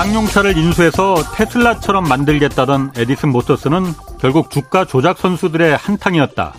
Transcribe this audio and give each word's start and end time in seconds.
쌍용차를 0.00 0.56
인수해서 0.56 1.14
테슬라처럼 1.34 2.04
만들겠다던 2.04 2.92
에디슨 2.96 3.28
모터스는 3.32 3.82
결국 4.18 4.50
주가 4.50 4.86
조작 4.86 5.18
선수들의 5.18 5.76
한탕이었다. 5.76 6.54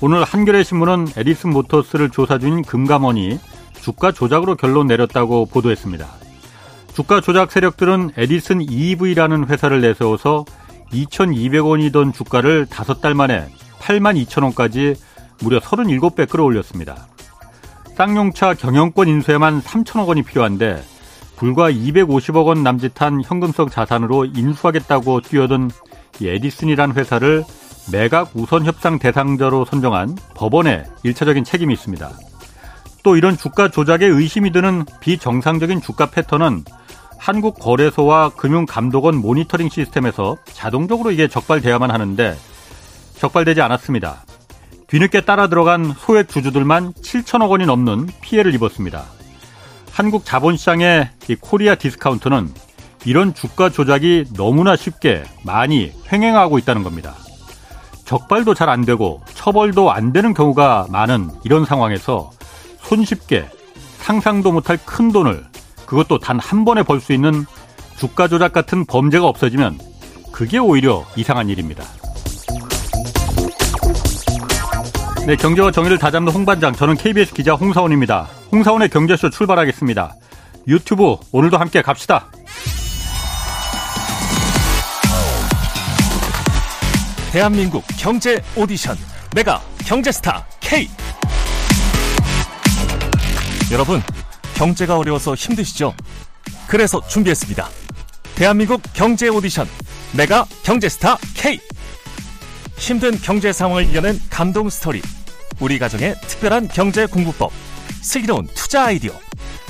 오늘 0.00 0.24
한겨레 0.24 0.64
신문은 0.64 1.06
에디슨 1.16 1.50
모터스를 1.50 2.10
조사 2.10 2.38
중인 2.38 2.62
금감원이 2.62 3.38
주가 3.80 4.10
조작으로 4.10 4.56
결론 4.56 4.88
내렸다고 4.88 5.46
보도했습니다. 5.46 6.04
주가 6.94 7.20
조작 7.20 7.52
세력들은 7.52 8.10
에디슨 8.16 8.60
EV라는 8.62 9.46
회사를 9.46 9.80
내세워서 9.80 10.44
2,200원이던 10.92 12.12
주가를 12.12 12.66
5달 12.66 13.14
만에 13.14 13.46
8만 13.78 14.20
2천원까지 14.26 14.96
무려 15.42 15.60
37배 15.60 16.28
끌어올렸습니다. 16.28 17.06
쌍용차 17.94 18.54
경영권 18.54 19.06
인수에만 19.06 19.62
3천억 19.62 20.08
원이 20.08 20.22
필요한데 20.22 20.82
불과 21.36 21.70
250억 21.70 22.46
원 22.46 22.62
남짓한 22.62 23.22
현금성 23.24 23.68
자산으로 23.68 24.26
인수하겠다고 24.26 25.20
뛰어든 25.22 25.70
에디슨이란 26.22 26.92
회사를 26.92 27.44
매각 27.92 28.30
우선 28.34 28.64
협상 28.64 28.98
대상자로 28.98 29.64
선정한 29.64 30.16
법원의 30.34 30.84
일차적인 31.02 31.44
책임이 31.44 31.74
있습니다. 31.74 32.10
또 33.02 33.16
이런 33.16 33.36
주가 33.36 33.68
조작에 33.68 34.06
의심이 34.06 34.50
드는 34.52 34.84
비정상적인 35.00 35.82
주가 35.82 36.06
패턴은 36.06 36.64
한국거래소와 37.18 38.30
금융감독원 38.30 39.16
모니터링 39.16 39.68
시스템에서 39.68 40.36
자동적으로 40.44 41.10
이게 41.10 41.28
적발돼야만 41.28 41.90
하는데 41.90 42.36
적발되지 43.16 43.60
않았습니다. 43.60 44.24
뒤늦게 44.86 45.22
따라 45.22 45.48
들어간 45.48 45.92
소액 45.96 46.28
주주들만 46.28 46.92
7천억 46.92 47.50
원이 47.50 47.66
넘는 47.66 48.08
피해를 48.20 48.54
입었습니다. 48.54 49.04
한국 49.94 50.24
자본시장의 50.24 51.08
코리아 51.40 51.76
디스카운트는 51.76 52.52
이런 53.04 53.32
주가 53.32 53.70
조작이 53.70 54.24
너무나 54.34 54.74
쉽게 54.74 55.22
많이 55.44 55.92
횡행하고 56.12 56.58
있다는 56.58 56.82
겁니다. 56.82 57.14
적발도 58.04 58.54
잘 58.54 58.68
안 58.68 58.84
되고 58.84 59.22
처벌도 59.34 59.92
안 59.92 60.12
되는 60.12 60.34
경우가 60.34 60.88
많은 60.90 61.30
이런 61.44 61.64
상황에서 61.64 62.32
손쉽게 62.80 63.46
상상도 63.98 64.50
못할 64.50 64.78
큰 64.84 65.12
돈을 65.12 65.44
그것도 65.86 66.18
단 66.18 66.40
한 66.40 66.64
번에 66.64 66.82
벌 66.82 67.00
수 67.00 67.12
있는 67.12 67.46
주가 67.96 68.26
조작 68.26 68.52
같은 68.52 68.84
범죄가 68.86 69.26
없어지면 69.28 69.78
그게 70.32 70.58
오히려 70.58 71.04
이상한 71.14 71.48
일입니다. 71.48 71.84
네, 75.26 75.36
경제와 75.36 75.70
정의를 75.70 75.98
다잡는 75.98 76.32
홍반장, 76.32 76.72
저는 76.74 76.96
KBS 76.96 77.32
기자 77.32 77.54
홍사원입니다. 77.54 78.28
홍사원의 78.54 78.88
경제쇼 78.88 79.30
출발하겠습니다. 79.30 80.14
유튜브 80.68 81.16
오늘도 81.32 81.58
함께 81.58 81.82
갑시다. 81.82 82.30
대한민국 87.32 87.82
경제 87.98 88.40
오디션 88.54 88.96
메가 89.34 89.60
경제스타 89.84 90.46
K 90.60 90.88
여러분 93.72 94.00
경제가 94.54 94.98
어려워서 94.98 95.34
힘드시죠? 95.34 95.92
그래서 96.68 97.04
준비했습니다. 97.08 97.68
대한민국 98.36 98.80
경제 98.92 99.26
오디션 99.26 99.66
메가 100.16 100.46
경제스타 100.62 101.18
K 101.34 101.58
힘든 102.76 103.18
경제 103.20 103.52
상황을 103.52 103.88
이겨낸 103.88 104.20
감동 104.30 104.70
스토리 104.70 105.02
우리 105.58 105.80
가정의 105.80 106.14
특별한 106.28 106.68
경제 106.68 107.06
공부법 107.06 107.50
슬기로운 108.04 108.46
투자 108.54 108.84
아이디어 108.84 109.12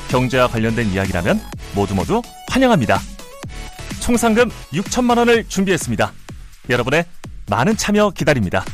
경제와 0.08 0.48
관련된 0.48 0.88
이야기라면 0.88 1.40
모두 1.74 1.94
모두 1.94 2.20
환영합니다. 2.50 2.98
총 4.00 4.16
상금 4.16 4.50
6천만 4.72 5.16
원을 5.18 5.44
준비했습니다. 5.48 6.12
여러분의 6.68 7.06
많은 7.48 7.76
참여 7.76 8.10
기다립니다. 8.10 8.64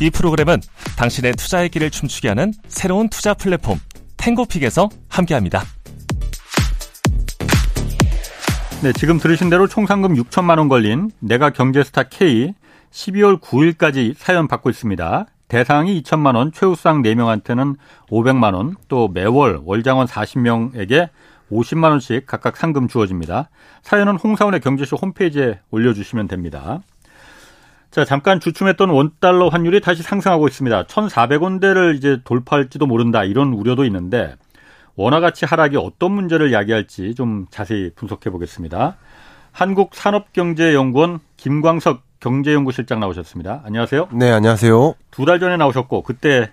이 0.00 0.10
프로그램은 0.10 0.60
당신의 0.96 1.34
투자의 1.34 1.68
길을 1.68 1.90
춤추게 1.90 2.28
하는 2.28 2.52
새로운 2.66 3.08
투자 3.08 3.34
플랫폼 3.34 3.78
탱고픽에서 4.16 4.88
함께합니다. 5.08 5.62
네, 8.82 8.92
지금 8.94 9.18
들으신 9.18 9.50
대로 9.50 9.68
총 9.68 9.86
상금 9.86 10.14
6천만 10.14 10.58
원 10.58 10.68
걸린 10.68 11.12
내가 11.20 11.50
경제스타 11.50 12.04
K 12.04 12.54
12월 12.90 13.40
9일까지 13.40 14.14
사연 14.18 14.48
받고 14.48 14.70
있습니다. 14.70 15.26
대상이 15.52 16.00
2천만 16.00 16.34
원, 16.34 16.50
최우상 16.50 17.02
4명한테는 17.02 17.76
500만 18.08 18.54
원, 18.54 18.74
또 18.88 19.08
매월 19.08 19.60
월장원 19.62 20.06
40명에게 20.06 21.10
50만 21.50 21.90
원씩 21.90 22.24
각각 22.26 22.56
상금 22.56 22.88
주어집니다. 22.88 23.50
사연은 23.82 24.16
홍사원의 24.16 24.60
경제쇼 24.60 24.96
홈페이지에 24.96 25.60
올려주시면 25.70 26.28
됩니다. 26.28 26.80
자, 27.90 28.06
잠깐 28.06 28.40
주춤했던 28.40 28.88
원달러 28.88 29.48
환율이 29.48 29.82
다시 29.82 30.02
상승하고 30.02 30.48
있습니다. 30.48 30.84
1,400원대를 30.84 31.96
이제 31.96 32.22
돌파할지도 32.24 32.86
모른다 32.86 33.22
이런 33.22 33.52
우려도 33.52 33.84
있는데 33.84 34.36
원화 34.94 35.20
가치 35.20 35.44
하락이 35.44 35.76
어떤 35.76 36.12
문제를 36.12 36.54
야기할지 36.54 37.14
좀 37.14 37.44
자세히 37.50 37.90
분석해 37.94 38.30
보겠습니다. 38.30 38.96
한국산업경제연구원 39.52 41.18
김광석 41.36 42.11
경제연구실장 42.26 43.00
나오셨습니다. 43.00 43.62
안녕하세요. 43.64 44.08
네, 44.12 44.30
안녕하세요. 44.30 44.94
두 45.10 45.24
달 45.26 45.40
전에 45.40 45.56
나오셨고 45.56 46.02
그때 46.02 46.50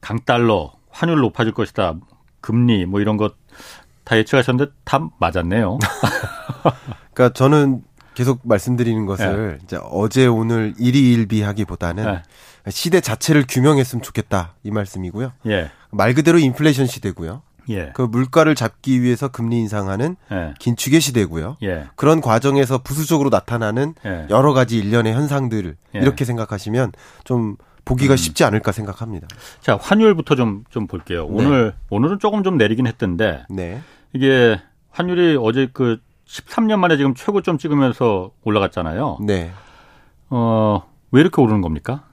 강달러 0.00 0.72
환율 0.90 1.20
높아질 1.20 1.52
것이다. 1.52 1.94
금리 2.40 2.86
뭐 2.86 3.00
이런 3.00 3.16
것 3.18 3.34
다 4.04 4.16
예측하셨는데 4.18 4.72
다 4.84 5.08
맞았네요. 5.20 5.78
그러니까 7.14 7.32
저는 7.34 7.84
계속 8.14 8.40
말씀드리는 8.42 9.06
것을 9.06 9.52
네. 9.52 9.58
이제 9.62 9.78
어제 9.80 10.26
오늘 10.26 10.74
일희일비하기보다는 10.76 12.04
네. 12.04 12.22
시대 12.70 13.00
자체를 13.00 13.44
규명했으면 13.48 14.02
좋겠다 14.02 14.54
이 14.64 14.72
말씀이고요. 14.72 15.32
예. 15.46 15.70
말 15.92 16.14
그대로 16.14 16.38
인플레이션 16.40 16.86
시대고요. 16.86 17.42
예. 17.70 17.90
그 17.94 18.02
물가를 18.02 18.54
잡기 18.54 19.02
위해서 19.02 19.28
금리 19.28 19.58
인상하는 19.58 20.16
예. 20.30 20.54
긴축의 20.58 21.00
시대고요. 21.00 21.56
예. 21.62 21.86
그런 21.96 22.20
과정에서 22.20 22.78
부수적으로 22.78 23.30
나타나는 23.30 23.94
예. 24.04 24.26
여러 24.30 24.52
가지 24.52 24.78
일련의 24.78 25.12
현상들을 25.14 25.76
예. 25.94 25.98
이렇게 25.98 26.24
생각하시면 26.24 26.92
좀 27.24 27.56
보기가 27.84 28.14
음. 28.14 28.16
쉽지 28.16 28.44
않을까 28.44 28.72
생각합니다. 28.72 29.26
자, 29.60 29.76
환율부터 29.80 30.36
좀, 30.36 30.64
좀 30.70 30.86
볼게요. 30.86 31.26
네. 31.28 31.30
오늘, 31.30 31.74
오늘은 31.90 32.18
조금 32.18 32.42
좀 32.42 32.56
내리긴 32.56 32.86
했던데. 32.86 33.44
네. 33.50 33.80
이게 34.12 34.60
환율이 34.90 35.36
어제 35.40 35.68
그 35.72 35.98
13년 36.26 36.78
만에 36.78 36.96
지금 36.96 37.14
최고점 37.14 37.58
찍으면서 37.58 38.30
올라갔잖아요. 38.44 39.18
네. 39.22 39.50
어, 40.30 40.82
왜 41.10 41.20
이렇게 41.20 41.42
오르는 41.42 41.60
겁니까? 41.60 42.04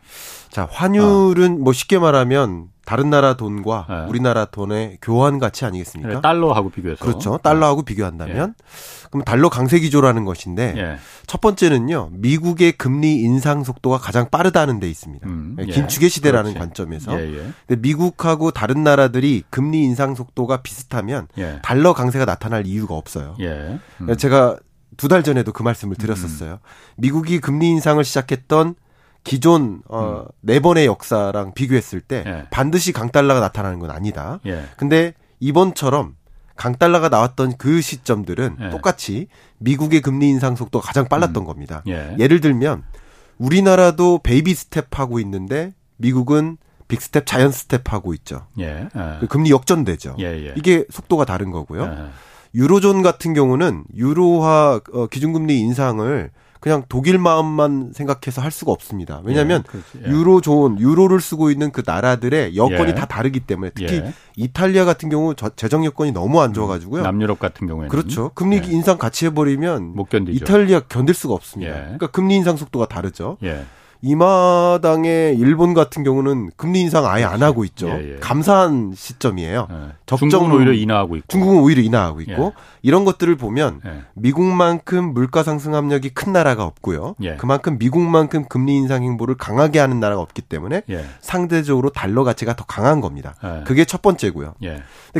자, 0.49 0.67
환율은 0.69 1.51
어. 1.53 1.57
뭐 1.59 1.73
쉽게 1.73 1.99
말하면 1.99 2.69
다른 2.89 3.11
나라 3.11 3.35
돈과 3.35 3.85
네. 3.88 4.05
우리나라 4.09 4.45
돈의 4.45 4.97
교환 5.00 5.38
가치 5.38 5.63
아니겠습니까? 5.63 6.11
네, 6.16 6.22
달러하고 6.22 6.72
비교해서. 6.72 7.05
그렇죠. 7.05 7.38
달러하고 7.38 7.83
네. 7.83 7.85
비교한다면 7.85 8.55
예. 8.57 9.07
그럼 9.11 9.23
달러 9.23 9.47
강세 9.50 9.79
기조라는 9.79 10.25
것인데 10.25 10.73
예. 10.75 10.97
첫 11.27 11.39
번째는요. 11.39 12.09
미국의 12.13 12.72
금리 12.72 13.17
인상 13.22 13.63
속도가 13.63 14.00
가장 14.00 14.31
빠르다는 14.31 14.79
데 14.79 14.89
있습니다. 14.89 15.27
음, 15.27 15.55
예. 15.59 15.66
긴축의 15.66 16.09
시대라는 16.09 16.53
그렇지. 16.55 16.57
관점에서. 16.59 17.22
예, 17.22 17.31
예. 17.31 17.51
근데 17.67 17.79
미국하고 17.79 18.50
다른 18.50 18.83
나라들이 18.83 19.44
금리 19.51 19.83
인상 19.83 20.16
속도가 20.16 20.63
비슷하면 20.63 21.27
예. 21.38 21.59
달러 21.61 21.94
강세가 21.94 22.25
나타날 22.25 22.65
이유가 22.65 22.95
없어요. 22.95 23.36
음. 23.39 24.18
제가 24.18 24.57
두 24.97 25.07
달 25.09 25.21
전에도 25.21 25.51
그 25.53 25.62
말씀을 25.62 25.95
드렸었어요. 25.95 26.53
음. 26.53 26.57
미국이 26.97 27.39
금리 27.39 27.68
인상을 27.69 28.03
시작했던 28.03 28.74
기존 29.24 29.81
어, 29.88 30.25
음. 30.25 30.31
네 30.42 30.60
번의 30.60 30.86
역사랑 30.86 31.54
비교했을 31.54 32.01
때 32.01 32.24
예. 32.25 32.48
반드시 32.50 32.92
강달러가 32.92 33.39
나타나는 33.39 33.80
건 33.80 33.92
아니다. 33.92 34.39
예. 34.45 34.63
근데 34.77 35.13
이번처럼 35.39 36.16
강달러가 36.56 37.10
나왔던 37.10 37.57
그 37.57 37.81
시점들은 37.81 38.57
예. 38.60 38.69
똑같이 38.69 39.27
미국의 39.60 40.01
금리 40.01 40.30
인상 40.30 40.56
속도가 40.56 40.86
가장 40.86 41.07
빨랐던 41.07 41.44
음. 41.44 41.45
겁니다. 41.45 41.83
예. 41.88 42.16
예를 42.18 42.42
들면 42.42 42.83
우리나라도 43.38 44.19
baby 44.24 44.53
step 44.53 45.00
하고 45.00 45.19
있는데 45.19 45.74
미국은 45.98 46.57
big 46.88 47.01
step, 47.01 47.25
giant 47.25 47.51
step 47.51 47.94
하고 47.94 48.13
있죠. 48.15 48.48
예. 48.60 48.88
예. 48.95 49.18
그 49.19 49.27
금리 49.27 49.51
역전되죠. 49.51 50.15
예, 50.19 50.54
이게 50.57 50.86
속도가 50.89 51.25
다른 51.25 51.51
거고요. 51.51 52.10
유로존 52.56 53.04
같은 53.04 53.33
경우는 53.36 53.83
유로화 53.95 54.81
어, 54.92 55.07
기준금리 55.07 55.60
인상을 55.60 56.31
그냥 56.59 56.83
독일 56.89 57.17
마음만 57.17 57.91
생각해서 57.94 58.41
할 58.41 58.51
수가 58.51 58.71
없습니다. 58.71 59.21
왜냐하면 59.23 59.63
예, 59.73 60.07
예. 60.07 60.11
유로존, 60.11 60.79
유로를 60.79 61.21
쓰고 61.21 61.51
있는 61.51 61.71
그 61.71 61.83
나라들의 61.85 62.56
여건이 62.56 62.89
예. 62.89 62.95
다 62.95 63.06
다르기 63.06 63.39
때문에 63.39 63.71
특히 63.73 63.95
예. 63.95 64.13
이탈리아 64.35 64.83
같은 64.83 65.09
경우 65.09 65.35
저, 65.35 65.50
재정 65.50 65.85
여건이 65.85 66.11
너무 66.11 66.41
안 66.41 66.53
좋아가지고요. 66.53 67.03
남유럽 67.03 67.39
같은 67.39 67.65
경우에는 67.65 67.89
그렇죠. 67.89 68.31
금리 68.35 68.57
예. 68.57 68.71
인상 68.71 68.97
같이 68.97 69.25
해버리면 69.27 69.95
못 69.95 70.09
견디죠. 70.09 70.44
이탈리아 70.44 70.81
견딜 70.81 71.15
수가 71.15 71.33
없습니다. 71.33 71.75
예. 71.75 71.81
그러니까 71.83 72.07
금리 72.07 72.35
인상 72.35 72.57
속도가 72.57 72.88
다르죠. 72.88 73.38
이 74.01 74.16
마당의 74.16 75.38
일본 75.38 75.74
같은 75.74 76.04
경우는 76.04 76.51
금리 76.56 76.80
인상 76.80 77.06
아예 77.06 77.25
안 77.25 77.44
하고 77.44 77.66
있죠. 77.66 77.90
예, 77.90 78.13
예. 78.13 78.19
감사한 78.19 78.94
시점이에요. 78.96 79.68
예. 79.69 79.75
적정 80.06 80.30
중국은 80.30 80.56
오히려 80.56 80.72
인하하고 80.72 81.18
있고. 81.18 81.28
중국은 81.28 81.60
오히려 81.62 81.81
인하하고 81.81 82.22
있고 82.22 82.54
예. 82.56 82.62
이런 82.81 83.04
것들을 83.04 83.36
보면 83.36 83.81
예. 83.86 84.04
미국만큼 84.13 85.13
물가 85.13 85.44
상승 85.44 85.75
압력이 85.75 86.12
큰 86.12 86.31
나라가 86.31 86.63
없고요. 86.63 87.16
예. 87.22 87.36
그만큼 87.36 87.78
미국만큼 87.78 88.46
금리 88.48 88.75
인상 88.75 89.04
행보를 89.04 89.36
강하게 89.36 89.80
하는 89.80 90.00
나라가 90.00 90.22
없기 90.22 90.44
때문에 90.44 90.84
상대적으로 91.19 91.90
달러 91.90 92.24
가치가 92.24 92.56
더 92.56 92.63
강한 92.66 93.01
겁니다. 93.01 93.36
그게 93.66 93.84
첫 93.84 94.01
번째고요. 94.01 94.54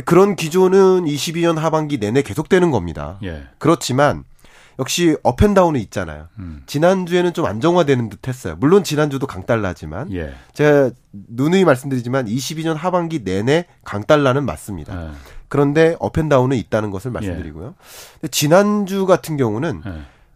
그런 0.06 0.36
기조는 0.36 1.04
22년 1.04 1.56
하반기 1.56 1.98
내내 1.98 2.22
계속되는 2.22 2.70
겁니다. 2.70 3.18
그렇지만 3.58 4.24
역시 4.80 5.14
up 5.22 5.33
and 5.33 5.50
down이 5.50 5.78
있잖아요. 5.82 6.28
음. 6.38 6.62
지난주에는 6.64 7.34
좀 7.34 7.44
안정화되는 7.44 8.08
듯 8.08 8.26
했어요. 8.26 8.56
물론 8.58 8.82
지난주도 8.82 9.26
강달러지만 9.26 10.10
예. 10.14 10.32
제가 10.54 10.90
누누이 11.12 11.64
말씀드리지만 11.64 12.24
22년 12.26 12.74
하반기 12.74 13.22
내내 13.22 13.66
강달러는 13.84 14.46
맞습니다. 14.46 15.08
예. 15.08 15.10
그런데 15.48 15.96
up 16.00 16.09
and 16.09 16.23
down은 16.23 16.56
있다는 16.56 16.90
것을 16.90 17.10
말씀드리고요. 17.10 17.74
예. 18.24 18.28
지난주 18.28 19.04
같은 19.04 19.36
경우는 19.36 19.82
예. 19.84 19.92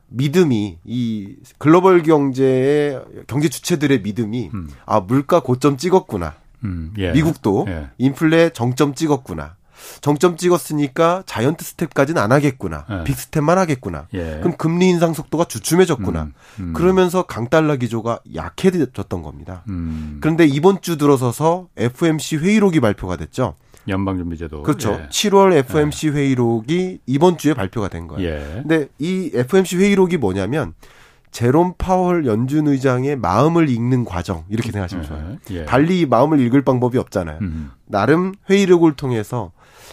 믿음이 0.09 0.79
이 0.85 1.37
글로벌 1.57 2.03
경제의 2.03 3.03
경제 3.27 3.49
주체들의 3.49 4.03
믿음이 4.03 4.51
음. 4.53 4.69
아 4.85 5.01
물가 5.01 5.41
고점 5.41 5.79
찍었구나. 5.79 6.35
음, 6.65 6.93
예. 6.99 7.13
미국도 7.13 7.65
예. 7.69 7.89
인플레 7.97 8.51
정점 8.51 8.95
찍었구나. 8.95 9.57
정점 10.01 10.37
찍었으니까 10.37 11.23
자이언트 11.27 11.65
스텝까지는 11.65 12.21
안 12.21 12.33
하겠구나. 12.33 12.85
네. 12.89 13.05
빅 13.05 13.17
스텝만 13.19 13.59
하겠구나. 13.59 14.07
예. 14.15 14.39
그럼 14.41 14.57
금리 14.57 14.89
인상 14.89 15.15
속도가 15.15 15.45
주춤해졌구나. 15.45 16.23
음, 16.23 16.35
음. 16.61 16.73
그러면서 16.73 17.23
강달러 17.23 17.77
기조가 17.77 18.21
약해졌던 18.35 19.23
겁니다. 19.23 19.63
음. 19.69 20.19
그런데 20.21 20.47
이번 20.47 20.81
주 20.81 20.97
들어서서 20.97 21.69
FOMC 21.77 22.39
회의록이 22.39 22.81
발표가 22.81 23.17
됐죠. 23.17 23.55
연방준비제도. 23.89 24.63
그렇죠. 24.63 25.01
예. 25.03 25.09
7월 25.09 25.53
FMC 25.55 26.09
예. 26.09 26.13
회의록이 26.13 27.01
이번 27.07 27.37
주에 27.37 27.55
발표가 27.55 27.89
된 27.89 28.07
거예요. 28.07 28.29
예. 28.29 28.63
근데 28.63 28.89
이 28.99 29.31
FMC 29.35 29.77
회의록이 29.77 30.17
뭐냐면 30.17 30.75
제롬 31.31 31.75
파월 31.77 32.27
연준 32.27 32.69
의장의 32.69 33.17
마음을 33.17 33.69
읽는 33.69 34.05
과정 34.05 34.45
이렇게 34.49 34.71
생각하시면 34.71 35.05
좋아요. 35.05 35.37
예. 35.51 35.65
달리 35.65 36.07
마음을 36.07 36.39
읽을 36.41 36.63
방법이 36.63 36.97
없잖아요. 36.97 37.39
음. 37.43 37.73
나름 37.87 38.35
회의록을 38.49 38.95
통해서 38.95 39.51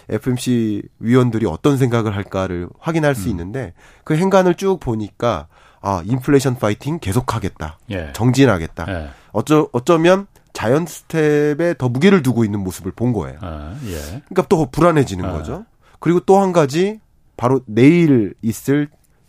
FMC 0.08 0.82
위원들이 0.98 1.46
어떤 1.46 1.76
생각을 1.76 2.14
할까를 2.16 2.68
확인할 2.78 3.14
수 3.14 3.26
음. 3.26 3.30
있는데 3.30 3.72
그 4.04 4.16
행간을 4.16 4.54
쭉 4.54 4.78
보니까 4.80 5.46
아 5.80 6.02
인플레이션 6.04 6.56
파이팅 6.58 6.98
계속하겠다, 7.00 7.78
예. 7.90 8.12
정진하겠다. 8.12 8.86
예. 8.88 9.10
어쩌 9.32 9.68
어쩌면 9.72 10.26
자연 10.52 10.86
스텝에 10.86 11.74
더 11.78 11.88
무게를 11.88 12.22
두고 12.22 12.44
있는 12.44 12.60
모습을 12.60 12.92
본 12.92 13.12
거예요. 13.12 13.38
아, 13.40 13.74
예. 13.86 13.96
그러니까 14.28 14.46
또 14.48 14.66
불안해지는 14.70 15.24
아. 15.24 15.32
거죠. 15.32 15.64
그리고 15.98 16.20
또 16.20 16.40
한 16.40 16.52
가지 16.52 17.00
바로 17.36 17.60
내일 17.66 18.34
있을 18.42 18.88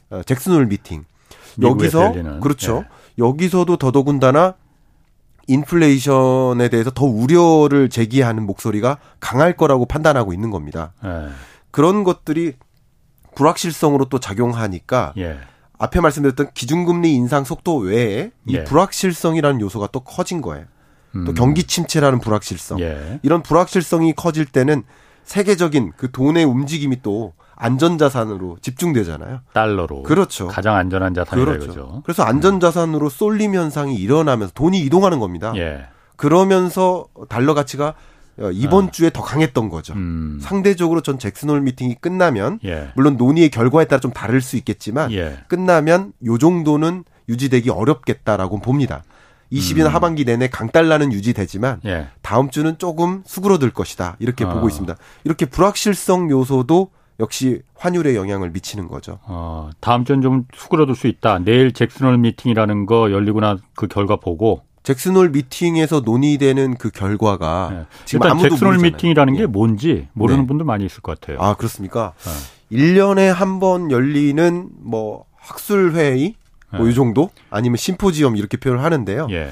어, 0.09 0.21
잭슨홀 0.23 0.67
미팅. 0.67 1.05
여기서 1.61 2.13
그렇죠. 2.41 2.83
예. 2.85 3.23
여기서도 3.23 3.77
더더군다나 3.77 4.55
인플레이션에 5.47 6.69
대해서 6.69 6.91
더 6.91 7.05
우려를 7.05 7.89
제기하는 7.89 8.45
목소리가 8.45 8.97
강할 9.19 9.55
거라고 9.57 9.85
판단하고 9.85 10.33
있는 10.33 10.51
겁니다. 10.51 10.93
예. 11.03 11.29
그런 11.71 12.03
것들이 12.03 12.53
불확실성으로 13.35 14.05
또 14.05 14.19
작용하니까 14.19 15.13
예. 15.17 15.39
앞에 15.77 15.99
말씀드렸던 15.99 16.51
기준금리 16.53 17.13
인상 17.13 17.43
속도 17.43 17.77
외에 17.77 18.31
이 18.47 18.55
예. 18.55 18.63
불확실성이라는 18.63 19.59
요소가 19.61 19.87
또 19.91 19.99
커진 20.01 20.41
거예요. 20.41 20.65
음. 21.15 21.25
또 21.25 21.33
경기 21.33 21.63
침체라는 21.63 22.19
불확실성. 22.19 22.79
예. 22.79 23.19
이런 23.23 23.43
불확실성이 23.43 24.13
커질 24.13 24.45
때는 24.45 24.83
세계적인 25.23 25.93
그 25.97 26.11
돈의 26.11 26.45
움직임이 26.45 27.01
또 27.01 27.33
안전자산으로 27.55 28.57
집중되잖아요. 28.61 29.41
달러로. 29.53 30.03
그렇죠. 30.03 30.47
가장 30.47 30.75
안전한 30.75 31.13
자산이죠. 31.13 31.45
그렇죠. 31.45 32.01
그래서 32.03 32.23
안전자산으로 32.23 33.09
쏠림 33.09 33.55
현상이 33.55 33.95
일어나면서 33.95 34.53
돈이 34.53 34.79
이동하는 34.79 35.19
겁니다. 35.19 35.53
예. 35.55 35.85
그러면서 36.15 37.05
달러 37.29 37.53
가치가 37.53 37.95
이번 38.53 38.87
아. 38.87 38.91
주에 38.91 39.09
더 39.11 39.21
강했던 39.21 39.69
거죠. 39.69 39.93
음. 39.93 40.39
상대적으로 40.41 41.01
전 41.01 41.19
잭슨홀 41.19 41.61
미팅이 41.61 41.95
끝나면 42.01 42.59
예. 42.65 42.91
물론 42.95 43.17
논의의 43.17 43.49
결과에 43.49 43.85
따라 43.85 43.99
좀 43.99 44.11
다를 44.11 44.41
수 44.41 44.57
있겠지만 44.57 45.11
예. 45.11 45.39
끝나면 45.47 46.13
요 46.25 46.37
정도는 46.37 47.03
유지되기 47.29 47.69
어렵겠다라고 47.69 48.59
봅니다. 48.59 49.03
20년 49.51 49.85
음. 49.85 49.87
하반기 49.93 50.25
내내 50.25 50.49
강달러는 50.49 51.13
유지되지만 51.13 51.81
예. 51.85 52.07
다음 52.23 52.49
주는 52.49 52.77
조금 52.79 53.21
수그러들 53.25 53.71
것이다. 53.71 54.15
이렇게 54.19 54.45
어. 54.45 54.49
보고 54.53 54.67
있습니다. 54.67 54.95
이렇게 55.23 55.45
불확실성 55.45 56.31
요소도 56.31 56.89
역시 57.23 57.61
환율에 57.75 58.15
영향을 58.15 58.51
미치는 58.51 58.87
거죠. 58.89 59.17
어, 59.23 59.69
다음 59.79 60.03
주는 60.05 60.21
좀 60.21 60.45
수그러들 60.53 60.93
수 60.95 61.07
있다. 61.07 61.39
내일 61.39 61.71
잭슨홀 61.71 62.17
미팅이라는 62.17 62.85
거 62.85 63.11
열리고 63.11 63.39
나그 63.39 63.87
결과 63.87 64.17
보고 64.17 64.61
잭슨홀 64.83 65.29
미팅에서 65.29 66.01
논의되는 66.01 66.75
그 66.75 66.89
결과가 66.91 67.69
네. 67.71 67.85
지금 68.03 68.25
일단 68.27 68.37
잭슨홀 68.39 68.73
모르잖아요. 68.73 68.91
미팅이라는 68.91 69.33
게 69.35 69.41
예. 69.43 69.45
뭔지 69.45 70.07
모르는 70.13 70.41
네. 70.41 70.47
분들 70.47 70.65
많이 70.65 70.85
있을 70.85 71.01
것 71.01 71.19
같아요. 71.19 71.39
아 71.41 71.55
그렇습니까? 71.55 72.13
네. 72.69 72.77
1년에 72.77 73.27
한 73.31 73.59
번 73.59 73.89
열리는 73.91 74.67
뭐 74.81 75.23
학술 75.37 75.93
회의 75.93 76.35
뭐이 76.71 76.89
네. 76.89 76.93
정도 76.93 77.29
아니면 77.49 77.77
심포지엄 77.77 78.35
이렇게 78.35 78.57
표현을 78.57 78.83
하는데요. 78.83 79.27
예. 79.31 79.51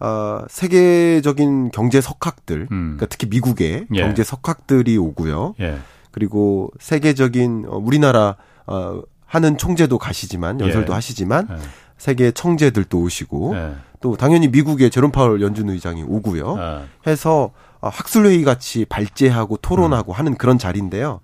어, 0.00 0.40
세계적인 0.50 1.70
경제 1.70 2.02
석학들, 2.02 2.62
음. 2.70 2.96
그러니까 2.96 3.06
특히 3.06 3.26
미국의 3.28 3.86
예. 3.94 4.00
경제 4.02 4.22
석학들이 4.24 4.98
오고요. 4.98 5.54
예. 5.60 5.78
그리고 6.16 6.70
세계적인 6.80 7.66
어, 7.68 7.76
우리나라 7.76 8.36
어 8.66 9.02
하는 9.26 9.58
총재도 9.58 9.98
가시지만 9.98 10.58
연설도 10.60 10.92
예. 10.92 10.94
하시지만 10.94 11.46
예. 11.50 11.56
세계 11.98 12.30
청재들도 12.30 12.98
오시고 12.98 13.54
예. 13.54 13.74
또 14.00 14.16
당연히 14.16 14.48
미국의 14.48 14.88
제롬 14.88 15.10
파월 15.10 15.42
연준 15.42 15.68
의장이 15.68 16.04
오고요. 16.06 16.56
예. 16.58 17.10
해서 17.10 17.50
어, 17.82 17.90
학술 17.90 18.24
회의 18.24 18.44
같이 18.44 18.86
발제하고 18.86 19.58
토론하고 19.58 20.12
음. 20.12 20.18
하는 20.18 20.36
그런 20.36 20.56
자리인데요. 20.56 21.20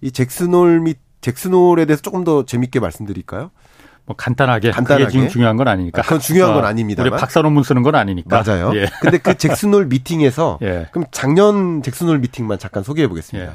이 0.00 0.12
잭슨홀 0.12 0.78
및 0.78 0.98
잭슨홀에 1.22 1.86
대해서 1.86 2.00
조금 2.00 2.22
더 2.22 2.44
재밌게 2.44 2.78
말씀드릴까요? 2.78 3.50
뭐 4.06 4.14
간단하게, 4.16 4.70
간단하게. 4.70 5.06
그게 5.06 5.12
지금 5.12 5.28
중요한 5.28 5.56
건 5.56 5.66
아니니까. 5.66 6.02
그건 6.02 6.20
중요한 6.20 6.54
건 6.54 6.64
어, 6.64 6.68
아닙니다. 6.68 7.02
우리 7.02 7.10
박사 7.10 7.42
논문 7.42 7.64
쓰는 7.64 7.82
건 7.82 7.96
아니니까. 7.96 8.44
맞아요. 8.44 8.70
예. 8.76 8.86
근데 9.00 9.18
그 9.18 9.36
잭슨홀 9.36 9.86
미팅에서 9.86 10.60
예. 10.62 10.86
그럼 10.92 11.06
작년 11.10 11.82
잭슨홀 11.82 12.20
미팅만 12.20 12.60
잠깐 12.60 12.84
소개해 12.84 13.08
보겠습니다. 13.08 13.52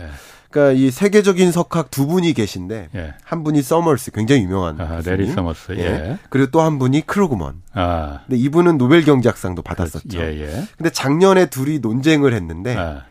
예. 0.55 0.59
그러니까 0.59 0.71
이 0.71 0.89
세계적인 0.91 1.51
석학 1.51 1.91
두 1.91 2.07
분이 2.07 2.33
계신데 2.33 2.89
예. 2.95 3.13
한 3.23 3.43
분이 3.43 3.61
서머스 3.61 4.11
굉장히 4.11 4.43
유명한 4.43 4.79
아, 4.79 5.01
래리 5.05 5.27
서머스. 5.31 5.73
예. 5.77 5.81
예. 5.81 6.17
그리고 6.29 6.49
또 6.51 6.61
한 6.61 6.79
분이 6.79 7.01
크루그먼. 7.05 7.61
아. 7.73 8.21
근데 8.25 8.37
이분은 8.41 8.77
노벨 8.77 9.03
경제학상도 9.03 9.61
받았었죠. 9.61 10.19
예, 10.19 10.41
예. 10.41 10.63
근데 10.77 10.89
작년에 10.89 11.47
둘이 11.47 11.79
논쟁을 11.79 12.33
했는데 12.33 12.75
아. 12.77 13.03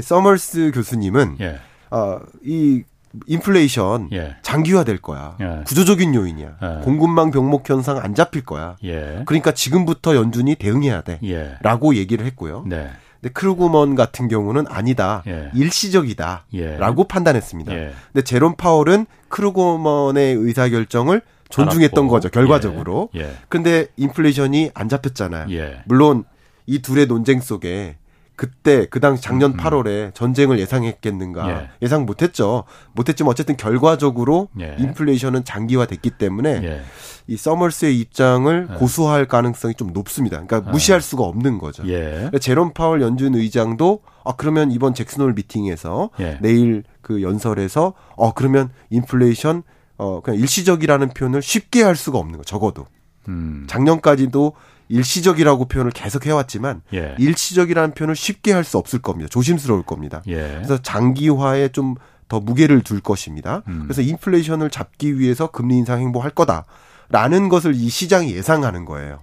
서머스 0.00 0.70
교수님은 0.74 1.38
예. 1.40 1.58
어, 1.90 2.20
이 2.44 2.84
인플레이션 3.26 4.10
예. 4.12 4.36
장기화될 4.42 4.98
거야. 4.98 5.36
예. 5.40 5.64
구조적인 5.66 6.14
요인이야. 6.14 6.48
예. 6.62 6.84
공급망 6.84 7.32
병목 7.32 7.68
현상 7.68 7.98
안 7.98 8.14
잡힐 8.14 8.44
거야. 8.44 8.76
예. 8.84 9.22
그러니까 9.26 9.50
지금부터 9.52 10.14
연준이 10.14 10.54
대응해야 10.54 11.00
돼.라고 11.00 11.96
얘기를 11.96 12.24
했고요. 12.26 12.64
네. 12.68 12.90
근데 13.20 13.32
크루그먼 13.32 13.94
같은 13.96 14.28
경우는 14.28 14.64
아니다. 14.68 15.22
예. 15.26 15.50
일시적이다. 15.54 16.46
예. 16.54 16.76
라고 16.78 17.04
판단했습니다. 17.04 17.72
예. 17.74 17.92
근데 18.12 18.24
제롬 18.24 18.56
파월은 18.56 19.06
크루그먼의 19.28 20.34
의사 20.36 20.68
결정을 20.68 21.20
존중했던 21.50 22.04
알았고. 22.04 22.10
거죠. 22.10 22.28
결과적으로. 22.30 23.10
예. 23.14 23.20
예. 23.20 23.32
근데 23.48 23.86
인플레이션이 23.96 24.70
안 24.72 24.88
잡혔잖아요. 24.88 25.50
예. 25.50 25.82
물론 25.84 26.24
이 26.66 26.80
둘의 26.80 27.06
논쟁 27.06 27.40
속에 27.40 27.96
그때 28.40 28.86
그 28.86 29.00
당시 29.00 29.22
작년 29.22 29.50
음. 29.50 29.56
8월에 29.58 30.14
전쟁을 30.14 30.58
예상했겠는가 30.60 31.68
예. 31.82 31.86
상 31.88 32.06
못했죠. 32.06 32.64
못했지만 32.92 33.32
어쨌든 33.32 33.54
결과적으로 33.58 34.48
예. 34.58 34.76
인플레이션은 34.78 35.44
장기화됐기 35.44 36.12
때문에 36.12 36.48
예. 36.62 36.80
이 37.26 37.36
서머스의 37.36 38.00
입장을 38.00 38.68
예. 38.70 38.74
고수할 38.76 39.26
가능성이 39.26 39.74
좀 39.74 39.92
높습니다. 39.92 40.40
그러니까 40.40 40.70
아. 40.70 40.72
무시할 40.72 41.02
수가 41.02 41.24
없는 41.24 41.58
거죠. 41.58 41.86
예. 41.86 42.00
그러니까 42.00 42.38
제롬 42.38 42.72
파월 42.72 43.02
연준 43.02 43.34
의장도 43.34 44.00
아 44.24 44.32
그러면 44.38 44.70
이번 44.70 44.94
잭슨홀 44.94 45.34
미팅에서 45.34 46.08
예. 46.20 46.38
내일 46.40 46.84
그 47.02 47.20
연설에서 47.20 47.92
어 48.16 48.32
그러면 48.32 48.70
인플레이션 48.88 49.64
어 49.98 50.22
그냥 50.22 50.40
일시적이라는 50.40 51.10
표현을 51.10 51.42
쉽게 51.42 51.82
할 51.82 51.94
수가 51.94 52.16
없는 52.16 52.38
거 52.38 52.44
적어도 52.44 52.86
음. 53.28 53.66
작년까지도 53.68 54.54
일시적이라고 54.90 55.66
표현을 55.66 55.92
계속 55.92 56.26
해왔지만 56.26 56.82
예. 56.92 57.14
일시적이라는 57.18 57.94
표현을 57.94 58.14
쉽게 58.14 58.52
할 58.52 58.64
수 58.64 58.76
없을 58.76 59.00
겁니다. 59.00 59.28
조심스러울 59.30 59.84
겁니다. 59.84 60.22
예. 60.28 60.34
그래서 60.56 60.76
장기화에 60.78 61.68
좀 61.68 61.94
더 62.30 62.40
무게를 62.40 62.80
둘 62.82 63.00
것입니다. 63.00 63.62
음. 63.66 63.82
그래서 63.82 64.00
인플레이션을 64.00 64.70
잡기 64.70 65.18
위해서 65.18 65.48
금리 65.48 65.76
인상 65.76 65.98
행보할 65.98 66.30
거다라는 66.30 67.50
것을 67.50 67.74
이 67.74 67.88
시장이 67.90 68.32
예상하는 68.32 68.86
거예요. 68.86 69.18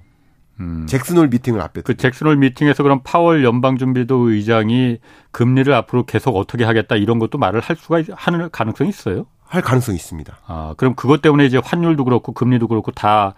음. 0.59 0.86
잭슨홀 0.88 1.29
미팅을 1.29 1.62
앞에 1.62 1.81
그 1.81 1.95
잭슨홀 1.95 2.36
미팅에서 2.36 2.83
그럼 2.83 3.00
파월 3.03 3.45
연방준비도 3.45 4.29
의장이 4.29 4.97
금리를 5.31 5.74
앞으로 5.74 6.05
계속 6.05 6.36
어떻게 6.36 6.65
하겠다 6.65 6.97
이런 6.97 7.17
것도 7.17 7.38
말을 7.38 7.62
할 7.62 7.77
수가 7.77 8.03
하는 8.13 8.50
가능성이 8.51 8.89
있어요? 8.89 9.25
할 9.45 9.62
가능성이 9.62 9.95
있습니다. 9.95 10.39
아, 10.45 10.74
그럼 10.75 10.93
그것 10.93 11.21
때문에 11.21 11.45
이제 11.45 11.62
환율도 11.63 12.03
그렇고 12.03 12.33
금리도 12.33 12.67
그렇고 12.67 12.91
다 12.91 13.36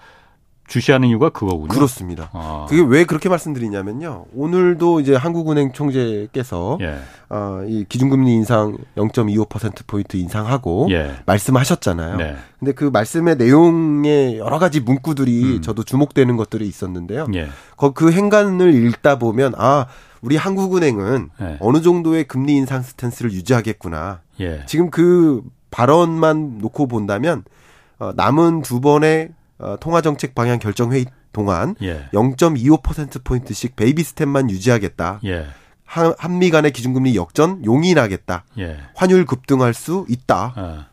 주시하는 0.69 1.09
이유가 1.09 1.29
그거군요. 1.29 1.67
그렇습니다. 1.67 2.29
아. 2.31 2.67
그게 2.69 2.81
왜 2.81 3.03
그렇게 3.03 3.27
말씀드리냐면요. 3.27 4.27
오늘도 4.33 4.99
이제 4.99 5.15
한국은행 5.15 5.73
총재께서 5.73 6.77
예. 6.81 6.99
어, 7.29 7.63
이 7.67 7.85
기준금리 7.89 8.31
인상 8.31 8.77
0.25% 8.95 9.87
포인트 9.87 10.15
인상하고 10.15 10.87
예. 10.91 11.15
말씀하셨잖아요. 11.25 12.17
네. 12.17 12.35
근데 12.59 12.71
그 12.73 12.85
말씀의 12.85 13.37
내용에 13.37 14.37
여러 14.37 14.59
가지 14.59 14.79
문구들이 14.79 15.55
음. 15.57 15.61
저도 15.61 15.83
주목되는 15.83 16.37
것들이 16.37 16.67
있었는데요. 16.67 17.27
예. 17.33 17.49
그 17.95 18.11
행간을 18.11 18.73
읽다 18.73 19.17
보면 19.17 19.53
아 19.57 19.87
우리 20.21 20.35
한국은행은 20.35 21.29
예. 21.41 21.57
어느 21.61 21.81
정도의 21.81 22.25
금리 22.25 22.55
인상 22.55 22.83
스탠스를 22.83 23.31
유지하겠구나. 23.31 24.21
예. 24.39 24.63
지금 24.67 24.91
그 24.91 25.41
발언만 25.71 26.59
놓고 26.59 26.87
본다면 26.87 27.43
어, 27.97 28.13
남은 28.15 28.61
두 28.61 28.81
번의 28.81 29.29
어, 29.59 29.77
통화정책 29.79 30.33
방향 30.33 30.57
결정 30.59 30.91
회의 30.91 31.05
동안 31.31 31.75
예. 31.81 32.09
0.25% 32.13 33.23
포인트씩 33.23 33.75
베이비 33.75 34.03
스텝만 34.03 34.49
유지하겠다. 34.49 35.19
예. 35.25 35.47
한, 35.85 36.13
한미 36.17 36.49
간의 36.49 36.71
기준금리 36.71 37.15
역전 37.15 37.63
용인하겠다. 37.65 38.43
예. 38.59 38.77
환율 38.95 39.25
급등할 39.25 39.73
수 39.73 40.05
있다. 40.07 40.53
어. 40.55 40.85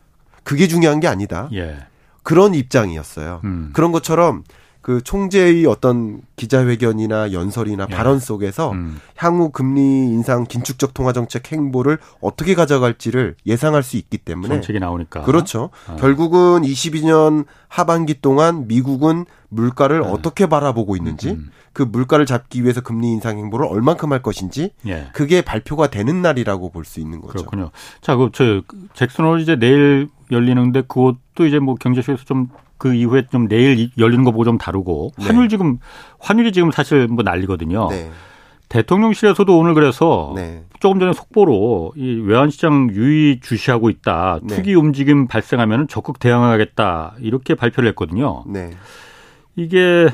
그게 0.43 0.67
중요한 0.67 0.99
게 0.99 1.07
아니다. 1.07 1.49
예. 1.53 1.77
그런 2.23 2.53
입장이었어요. 2.55 3.41
음. 3.45 3.69
그런 3.73 3.91
것처럼 3.91 4.43
그 4.87 5.03
총재의 5.03 5.65
어떤 5.65 6.21
기자회견이나 6.37 7.33
연설이나 7.33 7.87
예. 7.89 7.93
발언 7.93 8.19
속에서 8.21 8.71
음. 8.71 9.01
향후 9.17 9.49
금리 9.51 9.81
인상 9.81 10.45
긴축적 10.45 10.93
통화 10.93 11.11
정책 11.11 11.51
행보를 11.51 11.97
어떻게 12.21 12.55
가져갈지를 12.55 13.35
예상할 13.45 13.83
수 13.83 13.97
있기 13.97 14.17
때문에 14.17 14.47
정책이 14.47 14.79
나오니까 14.79 15.23
그렇죠. 15.23 15.71
어. 15.89 15.97
결국은 15.97 16.61
22년 16.61 17.43
하반기 17.67 18.21
동안 18.21 18.65
미국은 18.69 19.25
물가를 19.49 20.03
네. 20.03 20.07
어떻게 20.07 20.45
바라보고 20.47 20.95
있는지 20.95 21.31
음. 21.31 21.51
그 21.73 21.83
물가를 21.83 22.25
잡기 22.25 22.63
위해서 22.63 22.79
금리 22.79 23.11
인상 23.11 23.37
행보를 23.37 23.67
얼만큼 23.67 24.13
할 24.13 24.21
것인지 24.21 24.71
예. 24.87 25.09
그게 25.11 25.41
발표가 25.41 25.87
되는 25.87 26.21
날이라고 26.21 26.71
볼 26.71 26.85
수 26.85 27.01
있는 27.01 27.19
거죠. 27.19 27.33
그렇군요. 27.39 27.71
자, 27.99 28.15
그 28.15 28.29
저 28.31 28.61
잭슨 28.93 29.25
홀 29.25 29.41
이제 29.41 29.57
내일 29.57 30.07
열리는데 30.31 30.83
그것도 30.83 31.45
이제 31.45 31.59
뭐 31.59 31.75
경제쇼에서 31.75 32.23
좀 32.23 32.47
그 32.77 32.93
이후에 32.93 33.27
좀 33.31 33.47
내일 33.47 33.89
열리는 33.97 34.23
거 34.23 34.31
보고 34.31 34.45
좀 34.45 34.57
다르고 34.57 35.11
네. 35.17 35.25
환율 35.25 35.49
지금 35.49 35.79
환율이 36.19 36.51
지금 36.51 36.71
사실 36.71 37.07
뭐 37.07 37.23
난리거든요. 37.23 37.89
네. 37.89 38.11
대통령실에서도 38.69 39.57
오늘 39.57 39.73
그래서 39.73 40.33
네. 40.35 40.65
조금 40.79 40.99
전에 40.99 41.13
속보로 41.13 41.93
이 41.95 42.19
외환시장 42.19 42.89
유의 42.91 43.39
주시하고 43.39 43.89
있다. 43.89 44.39
네. 44.43 44.55
투기 44.55 44.75
움직임 44.75 45.27
발생하면 45.27 45.87
적극 45.87 46.19
대응하겠다. 46.19 47.15
이렇게 47.19 47.55
발표를 47.55 47.89
했거든요. 47.89 48.43
네. 48.45 48.71
이게 49.55 50.09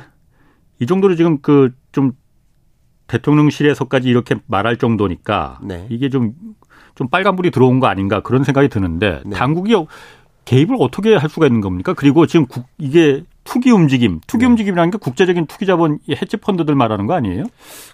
이 0.80 0.86
정도로 0.86 1.16
지금 1.16 1.42
그 1.42 1.72
좀 1.94 2.12
대통령실에서까지 3.08 4.10
이렇게 4.10 4.36
말할 4.48 4.78
정도니까 4.78 5.60
네. 5.64 5.88
이게 5.90 6.10
좀좀 6.10 7.08
빨간불이 7.10 7.52
들어온 7.52 7.80
거 7.80 7.88
아닌가 7.88 8.22
그런 8.22 8.44
생각이 8.44 8.68
드는데 8.68 9.22
네. 9.26 9.38
당국이 9.38 9.74
개입을 10.46 10.76
어떻게 10.80 11.16
할 11.16 11.30
수가 11.30 11.48
있는 11.48 11.62
겁니까? 11.62 11.94
그리고 11.94 12.26
지금 12.26 12.46
국, 12.46 12.66
이게 12.78 13.24
투기 13.44 13.72
움직임, 13.72 14.22
투기 14.26 14.46
네. 14.46 14.52
움직임이라는 14.52 14.92
게 14.92 14.98
국제적인 14.98 15.48
투기 15.48 15.66
자본 15.66 16.00
해치 16.10 16.38
펀드들 16.38 16.76
말하는 16.76 17.08
거 17.08 17.14
아니에요? 17.14 17.44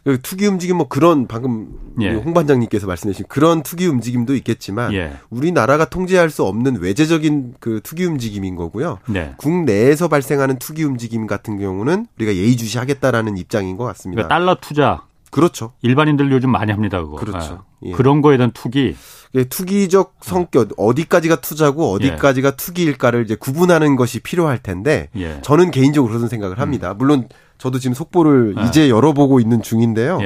그 0.04 0.22
투기 0.22 0.46
움직임 0.46 0.78
뭐 0.78 0.88
그런 0.88 1.28
방금 1.28 1.70
예. 2.02 2.14
홍 2.14 2.34
반장님께서 2.34 2.86
말씀하신 2.86 3.26
그런 3.28 3.64
투기 3.64 3.88
움직임도 3.88 4.36
있겠지만 4.36 4.94
예. 4.94 5.14
우리나라가 5.30 5.86
통제할 5.86 6.30
수 6.30 6.44
없는 6.44 6.80
외제적인 6.80 7.56
그 7.60 7.82
투기 7.84 8.06
움직임인 8.06 8.56
거고요. 8.56 9.00
네. 9.08 9.34
국내에서 9.38 10.08
발생하는 10.08 10.60
투기 10.60 10.84
움직임 10.84 11.26
같은 11.26 11.58
경우는 11.58 12.06
우리가 12.18 12.36
예의주시하겠다라는 12.36 13.38
입장인 13.38 13.76
것 13.76 13.86
같습니다. 13.86 14.24
그러니까 14.24 14.36
달러 14.36 14.56
투자 14.62 15.02
그렇죠. 15.32 15.74
일반인들 15.82 16.32
요즘 16.32 16.52
많이 16.52 16.72
합니다, 16.72 17.02
그거. 17.02 17.18
그렇죠. 17.18 17.64
예. 17.84 17.92
그런 17.92 18.22
거에 18.22 18.38
대한 18.38 18.52
투기. 18.52 18.96
예, 19.36 19.44
투기적 19.44 20.16
성격, 20.22 20.70
어디까지가 20.78 21.42
투자고 21.42 21.92
어디까지가 21.92 22.48
예. 22.48 22.56
투기일까를 22.56 23.24
이제 23.24 23.36
구분하는 23.36 23.96
것이 23.96 24.20
필요할 24.20 24.58
텐데, 24.58 25.10
예. 25.16 25.40
저는 25.42 25.72
개인적으로 25.72 26.14
그런 26.14 26.28
생각을 26.30 26.60
합니다. 26.60 26.94
음. 26.94 26.98
물론 26.98 27.30
저도 27.58 27.78
지금 27.80 27.94
속보를 27.94 28.56
예. 28.58 28.64
이제 28.66 28.90
열어보고 28.90 29.40
있는 29.40 29.62
중인데요. 29.62 30.20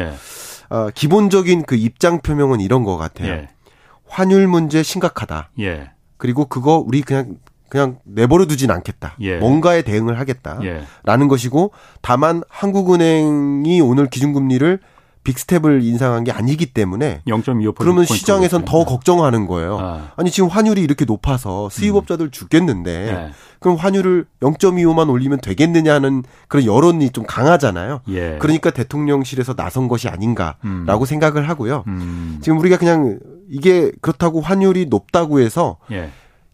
어, 0.69 0.89
기본적인 0.93 1.63
그 1.63 1.75
입장 1.75 2.21
표명은 2.21 2.61
이런 2.61 2.83
것 2.83 2.97
같아요. 2.97 3.45
환율 4.07 4.47
문제 4.47 4.83
심각하다. 4.83 5.49
그리고 6.17 6.45
그거 6.45 6.83
우리 6.85 7.01
그냥 7.01 7.37
그냥 7.67 7.97
내버려 8.03 8.45
두진 8.45 8.69
않겠다. 8.69 9.15
예. 9.21 9.39
뭔가에 9.39 9.81
대응을 9.81 10.19
하겠다라는 10.19 10.63
예. 11.25 11.27
것이고 11.27 11.71
다만 12.01 12.43
한국은행이 12.47 13.81
오늘 13.81 14.07
기준금리를 14.11 14.79
빅스텝을 15.23 15.83
인상한 15.83 16.23
게 16.23 16.31
아니기 16.31 16.67
때문에 16.67 17.21
0.25% 17.27 17.75
그러면 17.77 18.05
시장에선 18.05 18.65
더 18.65 18.83
걱정하는 18.83 19.47
거예요. 19.47 19.77
아. 19.79 20.23
니 20.23 20.31
지금 20.31 20.49
환율이 20.49 20.81
이렇게 20.81 21.05
높아서 21.05 21.69
수입업자들 21.69 22.27
음. 22.27 22.31
죽겠는데 22.31 22.91
네. 22.91 23.31
그럼 23.59 23.77
환율을 23.77 24.25
0.25만 24.41 25.09
올리면 25.09 25.39
되겠느냐는 25.41 26.23
그런 26.47 26.65
여론이 26.65 27.11
좀 27.11 27.25
강하잖아요. 27.25 28.01
예. 28.09 28.37
그러니까 28.39 28.71
대통령실에서 28.71 29.55
나선 29.55 29.87
것이 29.87 30.09
아닌가라고 30.09 30.59
음. 30.65 31.05
생각을 31.05 31.47
하고요. 31.47 31.85
음. 31.87 32.39
지금 32.41 32.59
우리가 32.59 32.77
그냥 32.77 33.19
이게 33.49 33.91
그렇다고 34.01 34.41
환율이 34.41 34.87
높다고 34.87 35.39
해서 35.39 35.77
예. 35.91 36.09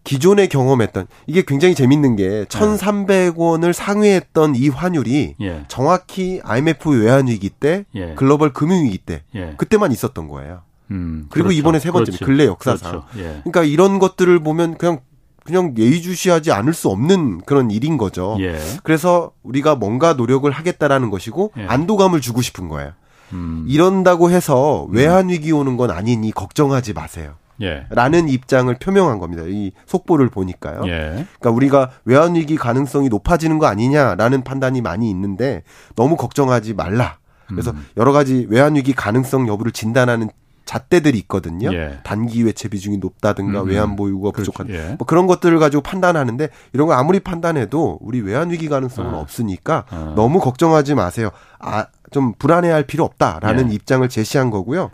기존에 0.09 0.47
경험했던 0.47 1.05
이게 1.27 1.43
굉장히 1.45 1.75
재밌는 1.75 2.15
게 2.15 2.45
1,300원을 2.45 3.73
상회했던 3.73 4.55
이 4.55 4.69
환율이 4.69 5.35
예. 5.39 5.65
정확히 5.67 6.41
IMF 6.43 6.89
외환위기 6.89 7.51
때 7.51 7.85
예. 7.93 8.15
글로벌 8.15 8.51
금융위기 8.51 8.97
때 8.97 9.21
예. 9.35 9.53
그때만 9.57 9.91
있었던 9.91 10.27
거예요. 10.27 10.61
음, 10.89 11.27
그리고 11.29 11.49
그렇죠. 11.49 11.59
이번에 11.59 11.77
세 11.77 11.91
번째 11.91 12.11
근래 12.25 12.47
역사상. 12.47 12.89
그렇죠. 12.89 13.07
예. 13.17 13.41
그러니까 13.43 13.63
이런 13.63 13.99
것들을 13.99 14.39
보면 14.39 14.79
그냥 14.79 15.01
그냥 15.43 15.75
예의주시하지 15.77 16.51
않을 16.53 16.73
수 16.73 16.89
없는 16.89 17.41
그런 17.41 17.69
일인 17.69 17.97
거죠. 17.97 18.35
예. 18.39 18.59
그래서 18.81 19.29
우리가 19.43 19.75
뭔가 19.75 20.13
노력을 20.13 20.49
하겠다라는 20.49 21.11
것이고 21.11 21.51
예. 21.59 21.65
안도감을 21.65 22.19
주고 22.19 22.41
싶은 22.41 22.67
거예요. 22.67 22.93
음. 23.33 23.63
이런다고 23.67 24.31
해서 24.31 24.87
외환 24.89 25.29
위기 25.29 25.51
오는 25.51 25.77
건 25.77 25.91
아니니 25.91 26.31
걱정하지 26.31 26.93
마세요. 26.93 27.35
예. 27.61 27.85
라는 27.89 28.29
입장을 28.29 28.73
표명한 28.75 29.19
겁니다. 29.19 29.43
이 29.45 29.71
속보를 29.85 30.29
보니까요. 30.29 30.83
예. 30.87 31.25
그러니까 31.39 31.51
우리가 31.51 31.91
외환 32.05 32.35
위기 32.35 32.55
가능성이 32.55 33.09
높아지는 33.09 33.59
거 33.59 33.67
아니냐라는 33.67 34.43
판단이 34.43 34.81
많이 34.81 35.09
있는데 35.09 35.63
너무 35.95 36.15
걱정하지 36.15 36.73
말라. 36.73 37.17
그래서 37.47 37.71
음. 37.71 37.85
여러 37.97 38.11
가지 38.11 38.45
외환 38.49 38.75
위기 38.75 38.93
가능성 38.93 39.47
여부를 39.47 39.71
진단하는 39.71 40.29
잣대들이 40.69 41.17
있거든요. 41.19 41.73
예. 41.73 41.97
단기 42.03 42.43
외채 42.43 42.69
비중이 42.69 42.99
높다든가 42.99 43.63
음. 43.63 43.69
외환 43.69 43.95
보유가 43.95 44.29
부족한 44.29 44.69
예. 44.69 44.95
뭐 44.99 45.07
그런 45.07 45.25
것들을 45.25 45.57
가지고 45.57 45.81
판단하는데 45.81 46.49
이런 46.73 46.85
거 46.85 46.93
아무리 46.93 47.19
판단해도 47.19 47.97
우리 48.01 48.21
외환 48.21 48.51
위기 48.51 48.69
가능성은 48.69 49.15
아. 49.15 49.17
없으니까 49.17 49.85
아. 49.89 50.13
너무 50.15 50.39
걱정하지 50.39 50.93
마세요. 50.93 51.31
아, 51.57 51.87
좀 52.11 52.33
불안해할 52.37 52.83
필요 52.83 53.03
없다라는 53.03 53.71
예. 53.71 53.73
입장을 53.73 54.07
제시한 54.09 54.51
거고요. 54.51 54.91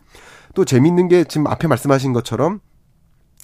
또 0.56 0.66
재밌는 0.66 1.08
게 1.08 1.24
지금 1.24 1.46
앞에 1.46 1.68
말씀하신 1.68 2.14
것처럼 2.14 2.60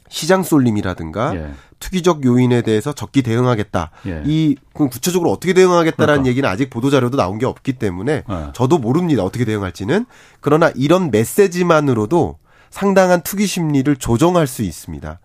시장 0.10 0.44
쏠림이라든가 0.44 1.36
예. 1.36 1.52
투기적 1.80 2.26
요인에 2.26 2.64
대해서 2.64 2.94
적기 2.94 3.22
대응하겠다. 3.22 3.92
예. 4.08 4.24
이 4.26 4.56
그럼 4.74 4.90
구체적으로 4.90 5.32
어떻게 5.32 5.54
대응하겠다라는 5.54 6.24
그러니까. 6.24 6.30
얘기는 6.30 6.50
아직 6.50 6.70
보도 6.70 6.90
자료도 6.90 7.18
나온 7.18 7.38
게 7.38 7.46
없기 7.46 7.74
때문에 7.74 8.24
예. 8.30 8.52
저도 8.54 8.78
모릅니다. 8.78 9.24
어떻게 9.24 9.46
대응할지는. 9.46 10.06
그러나 10.42 10.72
이런 10.76 11.12
메시지만으로도 11.12 12.40
상당한 12.70 13.22
투기 13.22 13.46
심리를 13.46 13.96
조정할 13.98 14.48
수 14.48 14.64
있습니다. 14.64 15.20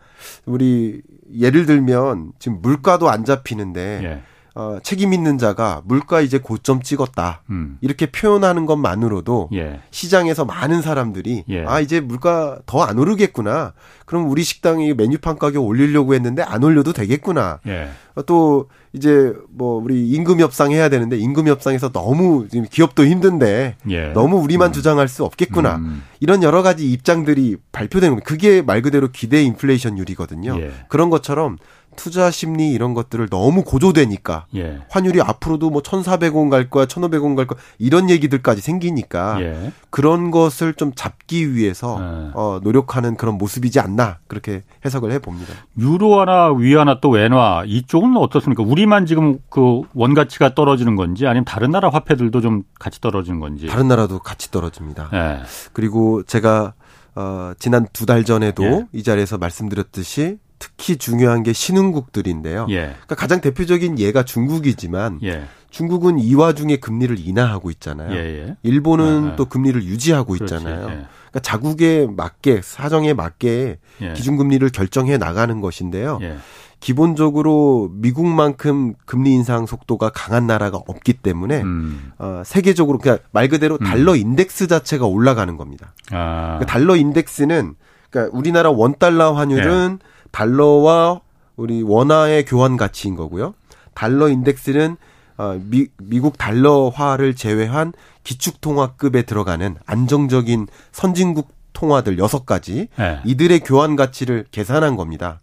우리 0.44 1.02
예를 1.36 1.66
들면 1.66 2.32
지금 2.38 2.60
물가도 2.62 3.08
안 3.08 3.24
잡히는데 3.24 4.00
예. 4.04 4.22
어, 4.58 4.78
책임 4.82 5.12
있는 5.12 5.36
자가 5.36 5.82
물가 5.84 6.22
이제 6.22 6.38
고점 6.38 6.80
찍었다. 6.80 7.42
음. 7.50 7.76
이렇게 7.82 8.06
표현하는 8.06 8.64
것만으로도 8.64 9.50
예. 9.52 9.80
시장에서 9.90 10.46
많은 10.46 10.80
사람들이 10.80 11.44
예. 11.50 11.64
아, 11.66 11.78
이제 11.80 12.00
물가 12.00 12.58
더 12.64 12.86
안 12.86 12.98
오르겠구나. 12.98 13.75
그럼 14.06 14.30
우리 14.30 14.42
식당이 14.44 14.94
메뉴판 14.94 15.38
가격 15.38 15.64
올리려고 15.64 16.14
했는데 16.14 16.40
안 16.42 16.62
올려도 16.64 16.94
되겠구나. 16.94 17.58
예. 17.66 17.90
어, 18.14 18.22
또 18.22 18.70
이제 18.94 19.34
뭐 19.50 19.82
우리 19.82 20.08
임금 20.08 20.40
협상 20.40 20.72
해야 20.72 20.88
되는데 20.88 21.18
임금 21.18 21.48
협상에서 21.48 21.92
너무 21.92 22.48
지금 22.48 22.64
기업도 22.70 23.04
힘든데 23.04 23.76
예. 23.90 24.06
너무 24.14 24.38
우리만 24.38 24.70
음. 24.70 24.72
주장할 24.72 25.08
수 25.08 25.22
없겠구나. 25.25 25.76
음. 25.76 26.02
이런 26.20 26.42
여러 26.42 26.62
가지 26.62 26.90
입장들이 26.90 27.58
발표되는 27.72 28.14
겁니다. 28.14 28.26
그게 28.26 28.62
말 28.62 28.80
그대로 28.80 29.08
기대 29.12 29.42
인플레이션율이거든요. 29.42 30.56
예. 30.60 30.70
그런 30.88 31.10
것처럼 31.10 31.58
투자 31.96 32.30
심리 32.30 32.70
이런 32.70 32.94
것들을 32.94 33.28
너무 33.28 33.64
고조되니까 33.64 34.46
예. 34.54 34.80
환율이 34.90 35.20
앞으로도 35.22 35.70
뭐 35.70 35.82
1,400원 35.82 36.50
갈 36.50 36.70
거야, 36.70 36.86
1,500원 36.86 37.34
갈 37.36 37.46
거야 37.46 37.58
이런 37.78 38.08
얘기들까지 38.10 38.60
생기니까 38.60 39.40
예. 39.42 39.72
그런 39.90 40.30
것을 40.30 40.74
좀 40.74 40.92
잡기 40.94 41.54
위해서 41.54 41.98
예. 42.00 42.30
어, 42.34 42.60
노력하는 42.62 43.16
그런 43.16 43.38
모습이지 43.38 43.80
않나 43.80 44.18
그렇게 44.28 44.62
해석을 44.84 45.10
해 45.12 45.18
봅니다. 45.18 45.52
유로화나 45.78 46.52
위안화 46.52 47.00
또 47.00 47.18
엔화 47.18 47.64
이쪽은 47.66 48.16
어떻습니까? 48.16 48.62
우리만 48.62 49.06
지금 49.06 49.38
그 49.48 49.80
원가치가 49.94 50.54
떨어지는 50.54 50.96
건지 50.96 51.26
아니면 51.26 51.44
다른 51.44 51.70
나라 51.70 51.88
화폐들도 51.88 52.40
좀 52.40 52.62
같이 52.78 53.00
떨어지는 53.00 53.40
건지? 53.40 53.66
다른 53.66 53.88
나라도 53.88 54.18
같이 54.18 54.50
떨어집니다. 54.50 55.10
예. 55.12 55.38
그리고 55.72 56.22
제가 56.22 56.74
어, 57.18 57.52
지난 57.58 57.86
두 57.94 58.04
달 58.04 58.24
전에도 58.24 58.62
예. 58.64 58.86
이 58.92 59.02
자리에서 59.02 59.38
말씀드렸듯이 59.38 60.38
특히 60.58 60.96
중요한 60.96 61.42
게 61.42 61.52
신흥국들인데요. 61.52 62.66
예. 62.70 62.80
그러니까 62.80 63.14
가장 63.14 63.40
대표적인 63.40 63.98
예가 63.98 64.25
중국이지만 64.25 65.20
예. 65.22 65.44
중국은 65.70 66.18
이 66.18 66.34
와중에 66.34 66.76
금리를 66.76 67.18
인하하고 67.18 67.70
있잖아요. 67.70 68.12
예예. 68.12 68.48
예. 68.48 68.56
일본은 68.62 69.32
아, 69.32 69.36
또 69.36 69.46
금리를 69.46 69.82
유지하고 69.84 70.36
있잖아요. 70.36 70.82
예. 70.84 71.06
그러니까 71.36 71.40
자국에 71.42 72.06
맞게 72.10 72.60
사정에 72.62 73.12
맞게 73.12 73.78
예. 74.00 74.12
기준금리를 74.14 74.68
결정해 74.70 75.18
나가는 75.18 75.60
것인데요. 75.60 76.18
예. 76.22 76.38
기본적으로 76.80 77.90
미국만큼 77.94 78.94
금리 79.06 79.32
인상 79.32 79.66
속도가 79.66 80.10
강한 80.10 80.46
나라가 80.46 80.78
없기 80.86 81.14
때문에 81.14 81.62
음. 81.62 82.12
어, 82.18 82.42
세계적으로 82.44 82.98
그냥 82.98 83.18
말 83.32 83.48
그대로 83.48 83.76
음. 83.80 83.84
달러 83.84 84.12
음. 84.12 84.18
인덱스 84.18 84.66
자체가 84.68 85.06
올라가는 85.06 85.56
겁니다. 85.56 85.94
아. 86.10 86.58
그러니까 86.58 86.66
달러 86.66 86.96
인덱스는 86.96 87.75
그러니까 88.10 88.36
우리나라 88.36 88.70
원 88.70 88.94
달러 88.98 89.32
환율은 89.32 89.98
예. 90.00 90.15
달러와 90.36 91.22
우리 91.56 91.82
원화의 91.82 92.44
교환 92.44 92.76
가치인 92.76 93.16
거고요. 93.16 93.54
달러 93.94 94.28
인덱스는 94.28 94.98
어, 95.38 95.58
미, 95.62 95.86
미국 95.96 96.36
달러화를 96.36 97.34
제외한 97.34 97.94
기축통화급에 98.22 99.22
들어가는 99.22 99.76
안정적인 99.86 100.66
선진국 100.92 101.54
통화들 101.72 102.18
여섯 102.18 102.44
가지 102.44 102.88
예. 102.98 103.20
이들의 103.24 103.60
교환 103.60 103.96
가치를 103.96 104.44
계산한 104.50 104.96
겁니다. 104.96 105.40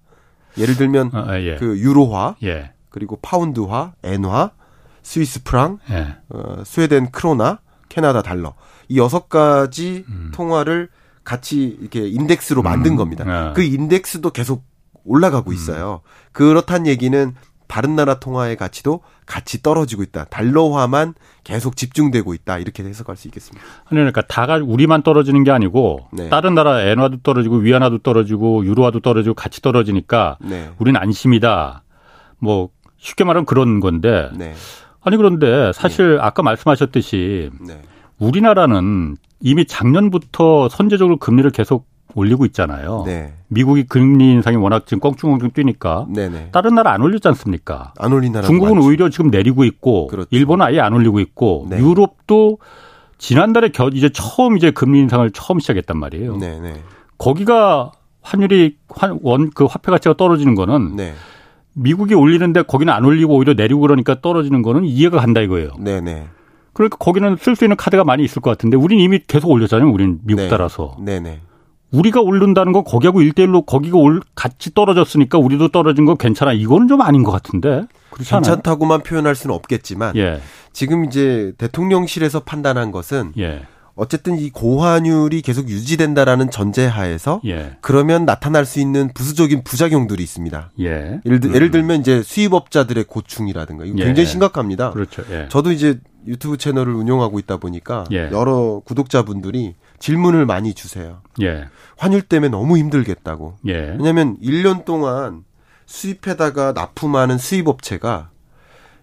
예를 0.60 0.76
들면 0.76 1.10
어, 1.12 1.20
어, 1.22 1.40
예. 1.40 1.56
그 1.56 1.80
유로화, 1.80 2.36
예. 2.44 2.74
그리고 2.90 3.18
파운드화, 3.20 3.94
엔화, 4.04 4.52
스위스 5.02 5.44
프랑, 5.44 5.80
예. 5.90 6.18
어, 6.30 6.64
스웨덴 6.64 7.10
크로나, 7.10 7.60
캐나다 7.90 8.22
달러 8.22 8.54
이 8.90 9.00
여섯 9.00 9.28
가지 9.28 10.06
음. 10.08 10.32
통화를 10.36 10.90
같이 11.24 11.78
이렇게 11.80 12.08
인덱스로 12.08 12.62
만든 12.62 12.92
음. 12.92 12.98
겁니다. 12.98 13.24
아. 13.28 13.54
그 13.54 13.64
인덱스도 13.64 14.30
계속 14.30 14.73
올라가고 15.06 15.52
음. 15.52 15.54
있어요. 15.54 16.02
그렇단 16.32 16.88
얘기는 16.88 17.34
다른 17.68 17.96
나라 17.96 18.20
통화의 18.20 18.56
가치도 18.56 19.02
같이 19.26 19.64
떨어지고 19.64 20.04
있다. 20.04 20.26
달러화만 20.26 21.16
계속 21.44 21.76
집중되고 21.76 22.34
있다. 22.36 22.60
이렇게 22.60 22.84
해석할 22.84 23.16
수 23.16 23.28
있겠습니다. 23.28 23.66
그러니까 23.90 24.22
다가 24.22 24.58
우리만 24.58 25.02
떨어지는 25.02 25.44
게 25.44 25.50
아니고 25.50 26.08
네. 26.12 26.30
다른 26.30 26.54
나라 26.54 26.82
엔화도 26.82 27.22
떨어지고 27.24 27.58
위안화도 27.58 28.00
떨어지고 28.00 28.66
유로화도 28.66 29.00
떨어지고 29.00 29.34
같이 29.34 29.62
떨어지니까 29.62 30.38
네. 30.42 30.72
우리는 30.78 31.00
안심이다. 31.00 31.84
뭐 32.38 32.70
쉽게 32.98 33.24
말하면 33.24 33.46
그런 33.46 33.80
건데. 33.80 34.30
네. 34.36 34.54
아니 35.02 35.18
그런데 35.18 35.72
사실 35.74 36.18
네. 36.18 36.22
아까 36.22 36.44
말씀하셨듯이 36.44 37.50
네. 37.66 37.82
우리나라는 38.20 39.18
이미 39.42 39.66
작년부터 39.66 40.70
선제적으로 40.70 41.18
금리를 41.18 41.50
계속 41.52 41.88
올리고 42.16 42.46
있잖아요. 42.48 43.04
네. 43.06 43.34
미국이 43.48 43.84
금리 43.84 44.32
인상이 44.32 44.58
워낙 44.58 44.86
지금 44.86 45.00
껑충껑충 45.00 45.52
뛰니까 45.52 46.06
네네. 46.14 46.50
다른 46.52 46.76
나라 46.76 46.92
안 46.94 47.02
올렸지 47.02 47.28
않습니까? 47.30 47.94
안 48.00 48.14
올린 48.14 48.32
나라 48.32 48.48
중국은 48.48 48.76
많지. 48.76 48.88
오히려 48.88 49.10
지금 49.10 49.30
내리고 49.30 49.64
있고 49.64 50.08
그렇죠. 50.08 50.28
일본은 50.32 50.66
아예 50.66 50.80
안 50.80 50.94
올리고 50.94 51.20
있고 51.20 51.68
네. 51.70 51.78
유럽도 51.80 52.58
지난달에 53.18 53.70
겨 53.70 53.90
이제 53.94 54.10
처음 54.10 54.58
이제 54.58 54.72
금리 54.72 55.00
인상을 55.00 55.30
처음 55.32 55.60
시작했단 55.60 55.98
말이에요. 55.98 56.38
네네. 56.38 56.82
거기가 57.18 57.92
환율이 58.22 58.78
원 59.22 59.50
그 59.54 59.66
화폐 59.66 59.92
가치가 59.92 60.16
떨어지는 60.16 60.56
거는 60.56 60.96
네. 60.96 61.14
미국이 61.74 62.14
올리는데 62.14 62.64
거기는 62.64 62.92
안 62.94 63.04
올리고 63.06 63.36
오히려 63.36 63.54
내리고 63.54 63.82
그러니까 63.82 64.22
떨어지는 64.22 64.62
거는 64.62 64.86
이해가 64.86 65.20
간다 65.20 65.42
이거예요. 65.42 65.72
네네. 65.80 66.28
그러니까 66.74 66.98
거기는 66.98 67.36
쓸 67.40 67.56
수 67.56 67.66
있는 67.66 67.78
카드가 67.78 68.04
많이 68.04 68.24
있을 68.24 68.42
것 68.42 68.50
같은데 68.52 68.78
우리는 68.78 69.04
이미 69.04 69.20
계속 69.28 69.50
올렸잖아요. 69.52 69.90
우리는 69.92 70.20
미국 70.24 70.42
네. 70.44 70.50
따라서. 70.50 70.96
네네. 71.00 71.40
우리가 71.94 72.22
오른다는 72.22 72.74
건 72.74 72.84
거기하고 72.84 73.22
일대일로 73.22 73.62
거기가 73.62 73.98
올 73.98 74.22
같이 74.36 74.74
떨어졌으니까 74.74 75.38
우리도 75.38 75.70
떨어진 75.70 76.06
거 76.06 76.16
괜찮아. 76.16 76.52
이거는 76.52 76.88
좀 76.88 77.02
아닌 77.02 77.24
것 77.24 77.32
같은데. 77.32 77.84
그렇지 78.10 78.34
않아요? 78.34 78.42
괜찮다고만 78.42 79.04
표현할 79.04 79.36
수는 79.36 79.56
없겠지만 79.56 80.16
예. 80.18 80.42
지금 80.72 81.06
이제 81.06 81.54
대통령실에서 81.58 82.42
판단한 82.42 82.92
것은 82.92 83.34
예. 83.38 83.66
어쨌든 83.96 84.40
이 84.40 84.50
고환율이 84.50 85.42
계속 85.42 85.70
유지된다라는 85.70 86.50
전제하에서 86.50 87.42
예. 87.46 87.78
그러면 87.82 88.26
나타날 88.26 88.66
수 88.66 88.80
있는 88.80 89.12
부수적인 89.14 89.64
부작용들이 89.64 90.24
있습니다. 90.24 90.72
예. 90.80 91.22
예를, 91.26 91.40
들, 91.40 91.50
음. 91.52 91.56
예를 91.56 91.72
들면 91.72 92.02
이제 92.02 92.24
수입업자들의 92.24 93.04
고충이라든가 93.04 93.86
이거 93.86 93.98
예. 94.00 94.06
굉장히 94.06 94.28
심각합니다. 94.28 94.92
그렇죠. 94.92 95.24
예. 95.30 95.48
저도 95.50 95.72
이제 95.72 96.00
유튜브 96.26 96.58
채널을 96.58 96.94
운영하고 96.94 97.38
있다 97.38 97.58
보니까 97.58 98.06
예. 98.12 98.30
여러 98.32 98.82
구독자분들이 98.86 99.76
질문을 100.00 100.46
많이 100.48 100.74
주세요. 100.74 101.22
예. 101.42 101.66
환율 101.98 102.24
때문에 102.24 102.50
너무 102.50 102.78
힘들겠다고. 102.78 103.58
예. 103.68 103.96
왜냐하면 103.98 104.38
1년 104.42 104.86
동안 104.86 105.44
수입해다가 105.86 106.72
납품하는 106.72 107.38
수입업체가 107.38 108.30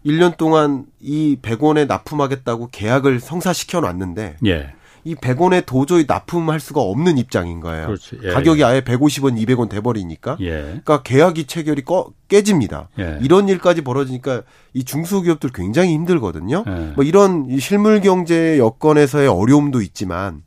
1년 0.04 0.36
동안 0.36 0.86
이 0.98 1.38
100원에 1.40 1.86
납품하겠다고 1.86 2.70
계약을 2.72 3.20
성사시켜 3.20 3.80
놨는데 3.80 4.36
예. 4.46 4.74
이 5.04 5.14
100원에 5.14 5.64
도저히 5.66 6.04
납품할 6.06 6.60
수가 6.60 6.80
없는 6.80 7.18
입장인 7.18 7.60
거예요. 7.60 7.94
예. 8.22 8.30
가격이 8.30 8.64
아예 8.64 8.80
150원, 8.80 9.38
200원 9.44 9.68
돼버리니까. 9.68 10.36
예. 10.40 10.50
그러니까 10.62 11.02
계약이 11.02 11.46
체결이 11.46 11.82
꺼, 11.82 12.10
깨집니다. 12.28 12.88
예. 12.98 13.18
이런 13.22 13.48
일까지 13.48 13.82
벌어지니까 13.82 14.42
이 14.72 14.84
중소기업들 14.84 15.50
굉장히 15.54 15.92
힘들거든요. 15.94 16.64
예. 16.66 16.92
뭐 16.94 17.04
이런 17.04 17.58
실물 17.58 18.00
경제 18.00 18.58
여건에서의 18.58 19.28
어려움도 19.28 19.82
있지만 19.82 20.42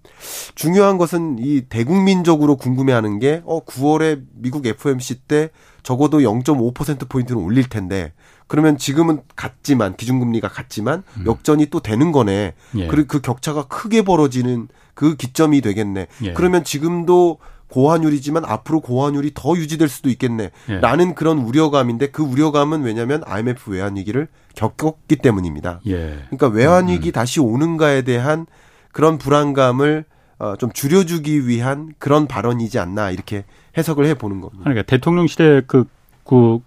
중요한 0.56 0.98
것은 0.98 1.38
이 1.40 1.62
대국민적으로 1.70 2.56
궁금해하는 2.56 3.20
게 3.20 3.44
어 3.46 3.64
9월에 3.66 4.24
미국 4.34 4.66
FOMC 4.66 5.16
때 5.28 5.50
적어도 5.84 6.20
0.5% 6.20 7.10
포인트는 7.10 7.42
올릴 7.42 7.68
텐데 7.68 8.14
그러면 8.48 8.78
지금은 8.78 9.22
같지만 9.36 9.96
기준금리가 9.96 10.48
같지만 10.48 11.04
음. 11.18 11.26
역전이 11.26 11.68
또 11.68 11.80
되는 11.80 12.12
거네. 12.12 12.54
예. 12.76 12.88
그리고 12.88 13.08
그 13.08 13.22
격차가 13.22 13.64
크게 13.68 14.04
벌어지는 14.04 14.68
그 14.94 15.16
기점이 15.16 15.62
되겠네. 15.62 16.08
예. 16.24 16.34
그러면 16.34 16.64
지금도 16.64 17.40
고환율이지만 17.70 18.46
앞으로 18.46 18.82
고환율이 18.82 19.32
더 19.34 19.56
유지될 19.56 19.88
수도 19.90 20.10
있겠네. 20.10 20.52
예. 20.70 20.80
라는 20.80 21.16
그런 21.16 21.40
우려감인데 21.40 22.12
그 22.12 22.22
우려감은 22.22 22.84
왜냐하면 22.84 23.24
IMF 23.26 23.72
외환 23.72 23.96
위기를 23.96 24.28
겪었기 24.56 25.16
때문입니다. 25.16 25.82
예. 25.88 26.20
그러니까 26.30 26.48
외환 26.50 26.88
위기 26.88 27.10
음. 27.10 27.12
다시 27.12 27.40
오는가에 27.40 28.04
대한 28.04 28.46
그런 28.92 29.18
불안감을 29.18 30.06
어, 30.38 30.56
좀 30.58 30.72
줄여주기 30.72 31.48
위한 31.48 31.94
그런 31.98 32.28
발언이지 32.28 32.78
않나 32.78 33.12
이렇게 33.12 33.46
해석을 33.78 34.06
해 34.06 34.14
보는 34.14 34.42
겁니다. 34.42 34.64
그러니까 34.66 34.84
대통령실의 34.84 35.64
그, 35.68 35.86
그 36.26 36.60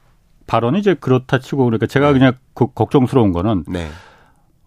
발언이 0.46 0.78
이제 0.78 0.94
그렇다 0.94 1.38
치고 1.38 1.64
그러니까 1.64 1.86
제가 1.86 2.08
네. 2.08 2.18
그냥 2.18 2.32
그 2.54 2.66
걱정스러운 2.72 3.32
거는 3.32 3.64
네. 3.68 3.88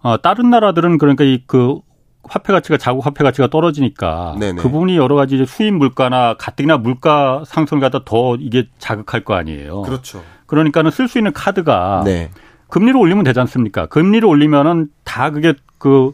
어, 0.01 0.17
다른 0.21 0.49
나라들은 0.49 0.97
그러니까 0.97 1.23
이 1.23 1.43
그 1.45 1.79
화폐 2.23 2.53
가치가 2.53 2.77
자국 2.77 3.05
화폐 3.05 3.23
가치가 3.23 3.47
떨어지니까 3.47 4.35
네네. 4.39 4.61
그 4.61 4.69
부분이 4.69 4.97
여러 4.97 5.15
가지 5.15 5.35
이제 5.35 5.45
수입 5.45 5.73
물가나 5.73 6.35
가뜩이나 6.35 6.77
물가 6.77 7.43
상승을 7.45 7.81
갖다 7.81 8.03
더 8.05 8.35
이게 8.35 8.67
자극할 8.77 9.23
거 9.23 9.35
아니에요. 9.35 9.81
그렇죠. 9.83 10.21
그러니까는 10.45 10.91
쓸 10.91 11.07
수 11.07 11.17
있는 11.17 11.33
카드가 11.33 12.03
네. 12.05 12.29
금리를 12.67 12.95
올리면 12.99 13.23
되지 13.23 13.39
않습니까? 13.39 13.87
금리를 13.87 14.27
올리면은 14.27 14.89
다 15.03 15.31
그게 15.31 15.53
그, 15.77 16.11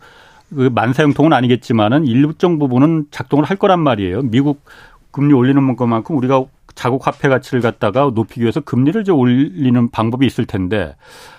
그 0.55 0.69
만사형통은 0.73 1.33
아니겠지만은 1.33 2.05
일정 2.05 2.59
부분은 2.59 3.07
작동을 3.11 3.43
할 3.43 3.57
거란 3.57 3.81
말이에요. 3.81 4.21
미국 4.21 4.63
금리 5.11 5.33
올리는 5.33 5.75
것만큼 5.75 6.17
우리가 6.17 6.45
자국 6.75 7.07
화폐 7.07 7.29
가치를 7.29 7.61
갖다가 7.61 8.11
높이기 8.13 8.41
위해서 8.41 8.59
금리를 8.59 9.01
이제 9.01 9.11
올리는 9.11 9.89
방법이 9.89 10.25
있을 10.25 10.45
텐데 10.45 10.95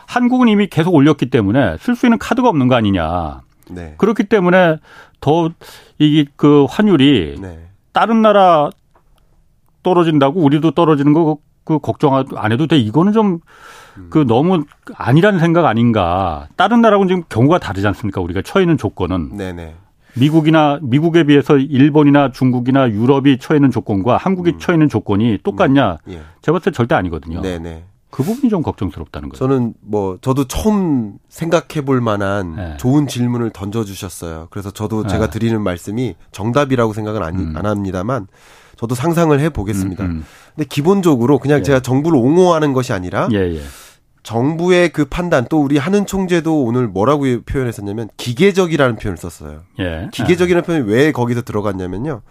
한국은 0.06 0.48
이미 0.48 0.66
계속 0.66 0.94
올렸기 0.94 1.30
때문에 1.30 1.76
쓸 1.78 1.94
수 1.94 2.06
있는 2.06 2.18
카드가 2.18 2.48
없는 2.48 2.68
거 2.68 2.74
아니냐. 2.74 3.42
네. 3.70 3.94
그렇기 3.98 4.24
때문에 4.24 4.78
더 5.20 5.50
이게 5.98 6.30
그 6.36 6.66
환율이 6.68 7.36
네. 7.40 7.68
다른 7.92 8.22
나라 8.22 8.70
떨어진다고 9.82 10.40
우리도 10.40 10.72
떨어지는 10.72 11.12
거 11.12 11.38
그 11.66 11.80
걱정 11.80 12.24
안 12.36 12.52
해도 12.52 12.68
돼. 12.68 12.78
이거는 12.78 13.12
좀그 13.12 14.20
음. 14.20 14.26
너무 14.28 14.64
아니라는 14.94 15.40
생각 15.40 15.66
아닌가. 15.66 16.46
다른 16.56 16.80
나라하고는 16.80 17.08
지금 17.08 17.24
경우가 17.28 17.58
다르지 17.58 17.84
않습니까? 17.88 18.20
우리가 18.20 18.40
처해 18.42 18.62
있는 18.62 18.78
조건은. 18.78 19.36
네네. 19.36 19.74
미국이나 20.18 20.78
미국에 20.82 21.24
비해서 21.24 21.56
일본이나 21.56 22.32
중국이나 22.32 22.90
유럽이 22.90 23.38
처해 23.38 23.58
있는 23.58 23.70
조건과 23.70 24.16
한국이 24.16 24.52
음. 24.52 24.58
처해 24.58 24.76
있는 24.76 24.88
조건이 24.88 25.38
똑같냐? 25.42 25.98
음. 26.06 26.12
예. 26.12 26.20
제가 26.42 26.58
봤을 26.58 26.72
때 26.72 26.76
절대 26.76 26.94
아니거든요. 26.94 27.42
네네. 27.42 27.84
그 28.10 28.22
부분이 28.22 28.48
좀 28.48 28.62
걱정스럽다는 28.62 29.28
거죠. 29.28 29.38
저는 29.46 29.74
뭐 29.82 30.16
저도 30.22 30.46
처음 30.46 31.18
생각해 31.28 31.84
볼 31.84 32.00
만한 32.00 32.56
네. 32.56 32.76
좋은 32.78 33.06
질문을 33.06 33.50
던져 33.50 33.84
주셨어요. 33.84 34.48
그래서 34.50 34.70
저도 34.70 35.02
네. 35.02 35.08
제가 35.08 35.28
드리는 35.28 35.60
말씀이 35.60 36.14
정답이라고 36.32 36.94
생각은 36.94 37.22
안, 37.22 37.34
음. 37.34 37.52
안 37.56 37.66
합니다만 37.66 38.26
저도 38.76 38.94
상상을 38.94 39.38
해 39.38 39.50
보겠습니다. 39.50 40.04
음, 40.04 40.10
음. 40.10 40.24
근데 40.54 40.66
기본적으로 40.68 41.38
그냥 41.38 41.58
예. 41.58 41.62
제가 41.62 41.80
정부를 41.80 42.18
옹호하는 42.18 42.72
것이 42.72 42.92
아니라 42.92 43.28
예, 43.32 43.56
예. 43.56 43.60
정부의 44.26 44.88
그 44.88 45.04
판단 45.04 45.46
또 45.48 45.62
우리 45.62 45.78
하는 45.78 46.04
총재도 46.04 46.64
오늘 46.64 46.88
뭐라고 46.88 47.26
표현했었냐면 47.46 48.08
기계적이라는 48.16 48.96
표현을 48.96 49.16
썼어요. 49.16 49.60
예. 49.78 50.08
기계적이라는 50.12 50.66
표현이 50.66 50.90
왜 50.90 51.12
거기서 51.12 51.42
들어갔냐면요. 51.42 52.22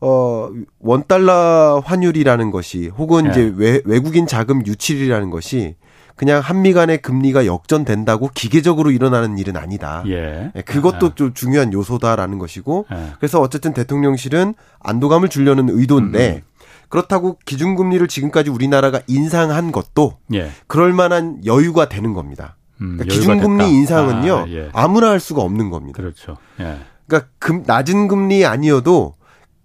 어, 0.00 0.48
원달러 0.78 1.82
환율이라는 1.84 2.52
것이 2.52 2.86
혹은 2.96 3.26
예. 3.26 3.30
이제 3.30 3.52
외, 3.56 3.82
외국인 3.84 4.28
자금 4.28 4.64
유출이라는 4.64 5.30
것이 5.30 5.74
그냥 6.14 6.40
한미 6.40 6.72
간의 6.72 7.02
금리가 7.02 7.46
역전된다고 7.46 8.30
기계적으로 8.32 8.92
일어나는 8.92 9.38
일은 9.38 9.56
아니다. 9.56 10.04
예. 10.06 10.52
예 10.54 10.62
그것도 10.62 11.06
예. 11.06 11.10
좀 11.16 11.34
중요한 11.34 11.72
요소다라는 11.72 12.38
것이고 12.38 12.86
예. 12.92 12.96
그래서 13.18 13.40
어쨌든 13.40 13.74
대통령실은 13.74 14.54
안도감을 14.78 15.30
주려는 15.30 15.68
의도인데 15.68 16.44
음. 16.44 16.57
음. 16.88 16.90
그렇다고 16.90 17.38
기준금리를 17.44 18.06
지금까지 18.08 18.50
우리나라가 18.50 19.00
인상한 19.06 19.72
것도 19.72 20.18
예. 20.34 20.50
그럴 20.66 20.92
만한 20.92 21.40
여유가 21.44 21.88
되는 21.88 22.14
겁니다. 22.14 22.56
음, 22.80 22.96
그러니까 22.98 23.14
기준금리 23.14 23.70
인상은요 23.70 24.46
아, 24.72 24.88
무나 24.88 25.10
할 25.10 25.20
수가 25.20 25.42
없는 25.42 25.70
겁니다. 25.70 26.00
그렇죠. 26.00 26.36
그러니까 26.56 27.30
금, 27.38 27.64
낮은 27.66 28.08
금리 28.08 28.46
아니어도 28.46 29.14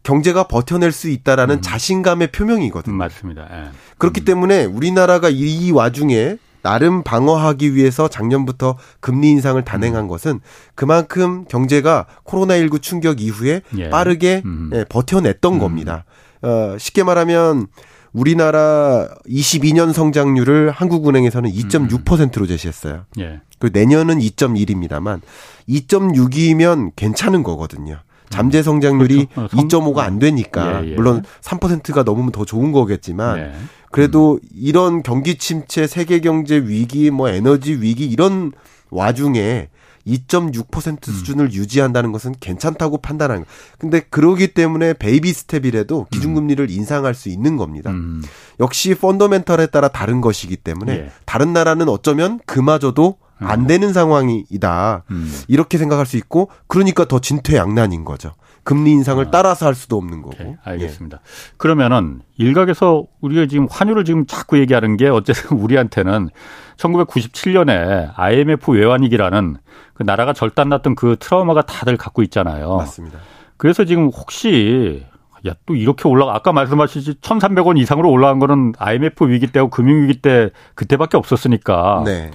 경제가 0.03 0.47
버텨낼 0.47 0.91
수 0.91 1.09
있다라는 1.09 1.55
음. 1.57 1.61
자신감의 1.61 2.31
표명이거든요. 2.31 2.93
음, 2.93 2.97
맞습니다. 2.97 3.47
예. 3.51 3.69
그렇기 3.97 4.21
음. 4.21 4.25
때문에 4.25 4.65
우리나라가 4.65 5.29
이 5.29 5.71
와중에 5.71 6.37
나름 6.61 7.03
방어하기 7.03 7.75
위해서 7.75 8.07
작년부터 8.07 8.77
금리 9.01 9.29
인상을 9.29 9.61
단행한 9.63 10.05
음. 10.05 10.07
것은 10.07 10.39
그만큼 10.75 11.45
경제가 11.45 12.07
코로나19 12.25 12.81
충격 12.81 13.21
이후에 13.21 13.61
예. 13.77 13.89
빠르게 13.89 14.41
음. 14.45 14.71
예, 14.73 14.85
버텨냈던 14.85 15.53
음. 15.55 15.59
겁니다. 15.59 16.05
어, 16.43 16.77
쉽게 16.77 17.03
말하면 17.03 17.67
우리나라 18.11 19.09
22년 19.27 19.91
성장률을 19.91 20.69
한국은행에서는 20.71 21.49
2.6%로 21.49 22.45
제시했어요. 22.45 23.05
예. 23.19 23.41
그리고 23.57 23.77
내년은 23.77 24.19
2.1입니다만 24.19 25.21
2.6이면 25.67 26.91
괜찮은 26.95 27.43
거거든요. 27.43 27.99
잠재 28.29 28.63
성장률이 28.63 29.27
그렇죠. 29.33 29.57
2.5가 29.57 29.97
어, 29.97 30.01
안 30.01 30.19
되니까 30.19 30.83
예, 30.83 30.91
예. 30.91 30.95
물론 30.95 31.23
3%가 31.41 32.03
넘으면 32.03 32.31
더 32.31 32.45
좋은 32.45 32.71
거겠지만 32.71 33.37
예. 33.37 33.51
그래도 33.91 34.39
음. 34.41 34.49
이런 34.55 35.03
경기 35.03 35.37
침체, 35.37 35.85
세계 35.85 36.19
경제 36.19 36.57
위기, 36.57 37.11
뭐 37.11 37.29
에너지 37.29 37.73
위기 37.73 38.05
이런 38.05 38.51
와중에 38.89 39.69
2.6% 40.07 41.07
음. 41.07 41.13
수준을 41.13 41.45
음. 41.45 41.51
유지한다는 41.51 42.11
것은 42.11 42.35
괜찮다고 42.39 42.97
판단한. 42.97 43.45
근데 43.77 44.01
그러기 44.01 44.49
때문에 44.53 44.93
베이비 44.93 45.31
스텝이라도 45.31 46.07
기준금리를 46.11 46.65
음. 46.65 46.69
인상할 46.69 47.13
수 47.13 47.29
있는 47.29 47.57
겁니다. 47.57 47.91
음. 47.91 48.21
역시 48.59 48.95
펀더멘털에 48.95 49.67
따라 49.67 49.87
다른 49.87 50.21
것이기 50.21 50.57
때문에 50.57 50.93
예. 50.93 51.11
다른 51.25 51.53
나라는 51.53 51.89
어쩌면 51.89 52.39
그마저도 52.45 53.17
안 53.39 53.61
음. 53.61 53.67
되는 53.67 53.93
상황이다. 53.93 55.03
음. 55.11 55.41
이렇게 55.47 55.77
생각할 55.77 56.05
수 56.05 56.17
있고 56.17 56.49
그러니까 56.67 57.05
더 57.05 57.19
진퇴양난인 57.19 58.05
거죠. 58.05 58.33
금리 58.63 58.91
인상을 58.91 59.25
아. 59.25 59.31
따라서 59.31 59.65
할 59.65 59.75
수도 59.75 59.97
없는 59.97 60.21
거고. 60.21 60.35
오케이, 60.35 60.55
알겠습니다. 60.63 61.17
예. 61.21 61.53
그러면은 61.57 62.21
일각에서 62.37 63.05
우리가 63.21 63.47
지금 63.47 63.67
환율을 63.69 64.05
지금 64.05 64.25
자꾸 64.25 64.57
얘기하는 64.57 64.97
게 64.97 65.09
어쨌든 65.09 65.57
우리한테는 65.59 66.29
1997년에 66.77 68.11
IMF 68.15 68.71
외환위기라는 68.71 69.57
그 69.93 70.03
나라가 70.03 70.33
절단났던 70.33 70.95
그 70.95 71.15
트라우마가 71.19 71.63
다들 71.63 71.97
갖고 71.97 72.23
있잖아요. 72.23 72.77
맞습니다. 72.77 73.19
그래서 73.57 73.85
지금 73.85 74.07
혹시 74.07 75.05
야, 75.47 75.53
또 75.65 75.75
이렇게 75.75 76.07
올라가, 76.07 76.35
아까 76.35 76.53
말씀하셨듯이 76.53 77.15
1,300원 77.19 77.77
이상으로 77.77 78.09
올라간 78.09 78.39
거는 78.39 78.73
IMF 78.77 79.25
위기 79.27 79.47
때하고 79.47 79.69
금융위기 79.69 80.21
때 80.21 80.51
그때밖에 80.75 81.17
없었으니까. 81.17 82.03
네. 82.05 82.31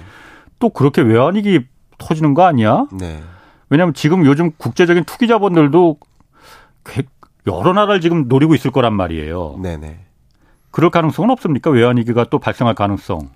또 0.59 0.69
그렇게 0.69 1.01
외환위기 1.01 1.65
터지는 1.97 2.33
거 2.33 2.43
아니야? 2.43 2.85
네. 2.91 3.21
왜냐하면 3.69 3.93
지금 3.93 4.25
요즘 4.25 4.51
국제적인 4.57 5.05
투기 5.05 5.27
자본들도 5.27 5.97
여러 7.47 7.73
나라를 7.73 8.01
지금 8.01 8.27
노리고 8.27 8.53
있을 8.53 8.71
거란 8.71 8.93
말이에요. 8.93 9.57
네네. 9.61 9.99
그럴 10.71 10.91
가능성은 10.91 11.31
없습니까? 11.31 11.71
외환위기가 11.71 12.25
또 12.25 12.37
발생할 12.37 12.75
가능성. 12.75 13.29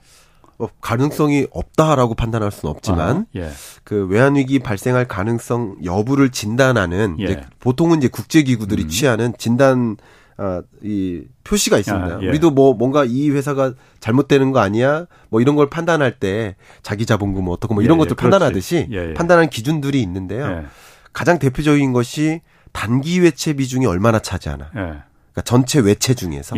뭐 0.58 0.70
가능성이 0.82 1.48
없다라고 1.52 2.16
판단할 2.16 2.52
수는 2.52 2.74
없지만 2.74 3.18
아, 3.18 3.26
예. 3.36 3.50
그 3.84 4.06
외환 4.08 4.36
위기 4.36 4.60
발생할 4.60 5.08
가능성 5.08 5.78
여부를 5.84 6.30
진단하는 6.30 7.18
예. 7.20 7.24
이제 7.24 7.42
보통은 7.60 7.98
이제 7.98 8.08
국제 8.08 8.44
기구들이 8.44 8.84
음. 8.84 8.88
취하는 8.88 9.34
진단 9.38 9.98
아, 10.38 10.62
이 10.82 11.24
표시가 11.44 11.78
있습니다. 11.78 12.16
아, 12.16 12.20
예. 12.22 12.28
우리도 12.28 12.52
뭐 12.52 12.74
뭔가 12.74 13.06
이 13.06 13.30
회사가 13.30 13.74
잘못되는 14.00 14.52
거 14.52 14.60
아니야? 14.60 15.06
뭐 15.30 15.42
이런 15.42 15.56
걸 15.56 15.70
판단할 15.70 16.20
때 16.20 16.56
자기 16.82 17.06
자본금 17.06 17.48
어떻고 17.50 17.74
뭐 17.74 17.84
이런 17.84 17.98
예, 17.98 18.00
것들 18.00 18.16
예, 18.18 18.22
판단하듯이 18.22 18.88
예, 18.92 19.10
예. 19.10 19.14
판단하는 19.14 19.50
기준들이 19.50 20.02
있는데요. 20.02 20.46
예. 20.46 20.66
가장 21.14 21.38
대표적인 21.40 21.94
것이 21.94 22.42
단기 22.72 23.22
외채 23.22 23.54
비중이 23.54 23.86
얼마나 23.86 24.20
차지하나. 24.20 24.70
그러니까 24.72 25.42
전체 25.44 25.80
외채 25.80 26.16
중에서 26.16 26.56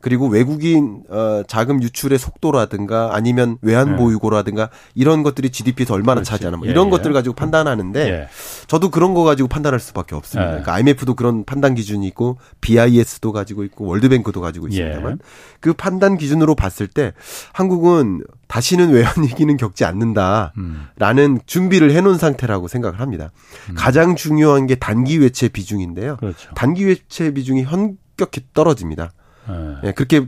그리고 0.00 0.28
외국인 0.28 1.02
어 1.08 1.42
자금 1.46 1.82
유출의 1.82 2.18
속도라든가 2.18 3.10
아니면 3.12 3.58
외환 3.62 3.92
네. 3.92 3.96
보유고라든가 3.96 4.70
이런 4.94 5.22
것들이 5.22 5.50
GDP에서 5.50 5.94
얼마나. 5.94 6.20
차지하나 6.30 6.56
뭐 6.56 6.66
이런 6.66 6.86
예, 6.86 6.90
것들 6.90 7.08
을 7.08 7.12
가지고 7.12 7.34
판단하는데 7.34 8.00
예. 8.00 8.28
저도 8.66 8.90
그런 8.90 9.14
거 9.14 9.24
가지고 9.24 9.48
판단할 9.48 9.80
수밖에 9.80 10.14
없습니다. 10.14 10.46
예. 10.46 10.50
그러니까 10.50 10.74
IMF도 10.74 11.14
그런 11.14 11.44
판단 11.44 11.74
기준이 11.74 12.06
있고 12.08 12.38
BIS도 12.60 13.32
가지고 13.32 13.64
있고 13.64 13.86
월드뱅크도 13.86 14.40
가지고 14.40 14.68
있습니다만 14.68 15.12
예. 15.12 15.16
그 15.60 15.72
판단 15.72 16.16
기준으로 16.16 16.54
봤을 16.54 16.86
때 16.86 17.12
한국은 17.52 18.24
다시는 18.48 18.90
외환 18.90 19.22
위기는 19.22 19.56
겪지 19.56 19.84
않는다라는 19.84 20.52
음. 20.58 21.38
준비를 21.46 21.92
해놓은 21.92 22.18
상태라고 22.18 22.68
생각을 22.68 23.00
합니다. 23.00 23.30
음. 23.70 23.74
가장 23.76 24.16
중요한 24.16 24.66
게 24.66 24.74
단기 24.74 25.18
외채 25.18 25.48
비중인데요. 25.48 26.16
그렇죠. 26.16 26.50
단기 26.54 26.84
외채 26.86 27.32
비중이 27.32 27.62
현격히 27.62 28.42
떨어집니다. 28.52 29.12
네. 29.50 29.88
예, 29.88 29.92
그렇게 29.92 30.26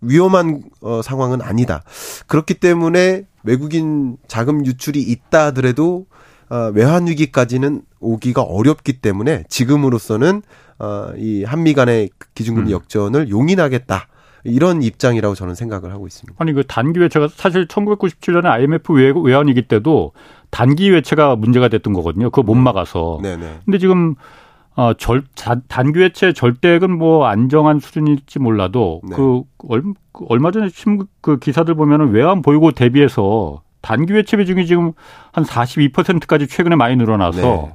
위험한 0.00 0.62
어, 0.80 1.02
상황은 1.02 1.42
아니다. 1.42 1.82
그렇기 2.26 2.54
때문에 2.54 3.26
외국인 3.42 4.16
자금 4.28 4.64
유출이 4.64 5.00
있다 5.00 5.46
하더라도 5.46 6.06
어, 6.50 6.70
외환 6.74 7.06
위기까지는 7.06 7.82
오기가 8.00 8.42
어렵기 8.42 9.00
때문에 9.00 9.44
지금으로서는 9.48 10.42
어, 10.78 11.12
이 11.16 11.44
한미 11.44 11.74
간의 11.74 12.10
기준금리 12.34 12.70
음. 12.70 12.72
역전을 12.72 13.30
용인하겠다. 13.30 14.08
이런 14.46 14.82
입장이라고 14.82 15.34
저는 15.34 15.54
생각을 15.54 15.90
하고 15.90 16.06
있습니다. 16.06 16.36
아니 16.38 16.52
그 16.52 16.64
단기 16.66 17.00
외채가 17.00 17.28
사실 17.34 17.66
1997년에 17.66 18.44
IMF 18.44 18.92
외환 18.92 19.48
위기 19.48 19.62
때도 19.62 20.12
단기 20.50 20.90
외채가 20.90 21.34
문제가 21.34 21.68
됐던 21.68 21.94
거거든요. 21.94 22.30
그거 22.30 22.42
못 22.42 22.54
네. 22.54 22.60
막아서. 22.60 23.20
네네. 23.22 23.60
근데 23.64 23.78
지금 23.78 24.16
어, 24.76 24.92
절, 24.94 25.22
단기외채 25.68 26.32
절대액은 26.32 26.98
뭐 26.98 27.26
안정한 27.26 27.78
수준일지 27.78 28.40
몰라도 28.40 29.00
네. 29.08 29.14
그 29.14 29.42
얼, 29.68 29.82
얼마 30.28 30.50
전에 30.50 30.68
그 31.20 31.38
기사들 31.38 31.74
보면은 31.74 32.10
외환 32.10 32.42
보유고 32.42 32.72
대비해서 32.72 33.62
단기외채 33.82 34.38
비중이 34.38 34.66
지금 34.66 34.92
한 35.32 35.44
42%까지 35.44 36.48
최근에 36.48 36.74
많이 36.74 36.96
늘어나서 36.96 37.40
네. 37.40 37.72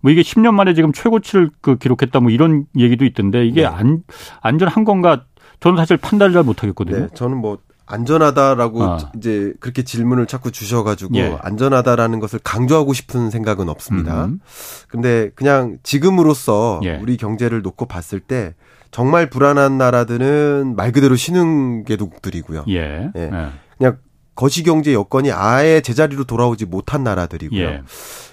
뭐 0.00 0.10
이게 0.10 0.22
10년 0.22 0.54
만에 0.54 0.74
지금 0.74 0.92
최고치를 0.92 1.50
그 1.60 1.76
기록했다 1.76 2.20
뭐 2.20 2.30
이런 2.30 2.64
얘기도 2.76 3.04
있던데 3.04 3.46
이게 3.46 3.62
네. 3.62 3.66
안 3.66 4.02
안전한 4.40 4.84
건가 4.84 5.24
저는 5.60 5.76
사실 5.76 5.98
판단을 5.98 6.32
잘 6.32 6.42
못하겠거든요. 6.42 6.98
네, 6.98 7.08
저는 7.14 7.36
뭐 7.36 7.58
안전하다라고 7.90 8.82
아. 8.84 8.98
이제 9.16 9.52
그렇게 9.58 9.82
질문을 9.82 10.26
자꾸 10.26 10.52
주셔가지고 10.52 11.16
예. 11.16 11.36
안전하다라는 11.40 12.20
것을 12.20 12.38
강조하고 12.42 12.92
싶은 12.92 13.30
생각은 13.30 13.68
없습니다. 13.68 14.26
음. 14.26 14.40
근데 14.88 15.30
그냥 15.34 15.78
지금으로서 15.82 16.80
예. 16.84 16.98
우리 16.98 17.16
경제를 17.16 17.62
놓고 17.62 17.86
봤을 17.86 18.20
때 18.20 18.54
정말 18.92 19.28
불안한 19.28 19.76
나라들은 19.76 20.74
말 20.76 20.92
그대로 20.92 21.16
신흥계국들이고요. 21.16 22.64
예. 22.68 23.10
예. 23.16 23.20
예. 23.20 23.48
그냥 23.76 23.98
거시경제 24.36 24.94
여건이 24.94 25.32
아예 25.32 25.80
제자리로 25.80 26.24
돌아오지 26.24 26.66
못한 26.66 27.02
나라들이고요. 27.02 27.60
예. 27.60 27.82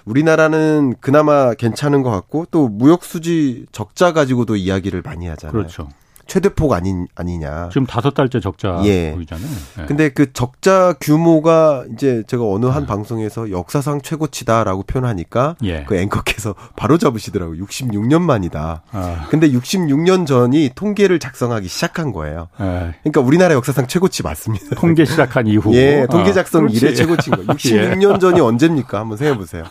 우리나라는 0.06 0.96
그나마 1.02 1.54
괜찮은 1.54 2.04
것 2.04 2.12
같고 2.12 2.46
또 2.52 2.70
무역 2.70 3.04
수지 3.04 3.65
적자 3.72 4.13
가지고도 4.13 4.56
이야기를 4.56 5.02
많이 5.02 5.28
하잖아요. 5.28 5.52
그렇죠. 5.52 5.89
최대폭 6.28 6.74
아닌 6.74 7.08
아니냐. 7.16 7.70
지금 7.70 7.86
다섯 7.88 8.13
달째 8.13 8.40
적자 8.40 8.82
예. 8.84 9.13
보이잖아요. 9.13 9.48
예. 9.80 9.86
근데 9.86 10.10
그 10.10 10.32
적자 10.34 10.94
규모가 11.00 11.86
이제 11.94 12.24
제가 12.28 12.44
어느 12.48 12.66
한 12.66 12.84
네. 12.84 12.88
방송에서 12.88 13.52
역사상 13.52 14.02
최고치다라고 14.02 14.84
표현하니까 14.84 15.56
예. 15.63 15.84
그 15.86 15.96
앵커께서 15.96 16.56
바로 16.76 16.98
잡으시더라고요. 16.98 17.63
66년 17.66 18.22
만이다. 18.22 18.84
아. 18.92 19.28
근데 19.30 19.50
66년 19.50 20.26
전이 20.28 20.72
통계를 20.76 21.20
작성하기 21.20 21.68
시작한 21.68 22.12
거예요. 22.12 22.50
예. 22.60 22.96
그러니까 23.04 23.22
우리나라 23.22 23.56
역사상 23.56 23.88
최고치 23.88 24.24
맞습니다. 24.24 24.76
통계 24.76 25.06
시작한 25.06 25.48
이후. 25.48 25.74
예, 25.76 26.06
통계 26.10 26.34
작성 26.34 26.66
아, 26.66 26.68
이래 26.70 26.94
최고치인 26.94 27.36
거예요. 27.36 27.48
66년 27.54 28.20
전이 28.20 28.40
언제입니까? 28.42 29.00
한번 29.00 29.18
생각해 29.18 29.38
보세요. 29.40 29.63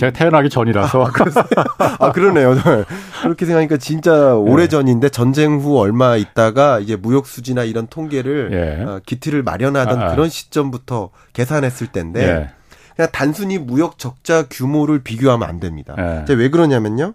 제가 0.00 0.12
태어나기 0.12 0.48
전이라서. 0.48 1.04
아, 1.78 1.96
아 1.98 2.12
그러네요. 2.12 2.56
그렇게 3.22 3.44
생각하니까 3.44 3.76
진짜 3.76 4.34
오래 4.34 4.66
전인데 4.66 5.10
전쟁 5.10 5.58
후 5.58 5.78
얼마 5.78 6.16
있다가 6.16 6.80
이제 6.80 6.96
무역 6.96 7.26
수지나 7.26 7.64
이런 7.64 7.86
통계를 7.86 8.50
예. 8.52 8.84
어, 8.84 9.00
기틀을 9.04 9.42
마련하던 9.42 10.00
아, 10.00 10.06
아. 10.06 10.10
그런 10.14 10.30
시점부터 10.30 11.10
계산했을 11.34 11.88
때인데 11.88 12.22
예. 12.22 12.50
그냥 12.96 13.10
단순히 13.12 13.58
무역 13.58 13.98
적자 13.98 14.46
규모를 14.48 15.02
비교하면 15.02 15.46
안 15.46 15.60
됩니다. 15.60 15.94
예. 15.98 16.32
왜 16.32 16.48
그러냐면요. 16.48 17.12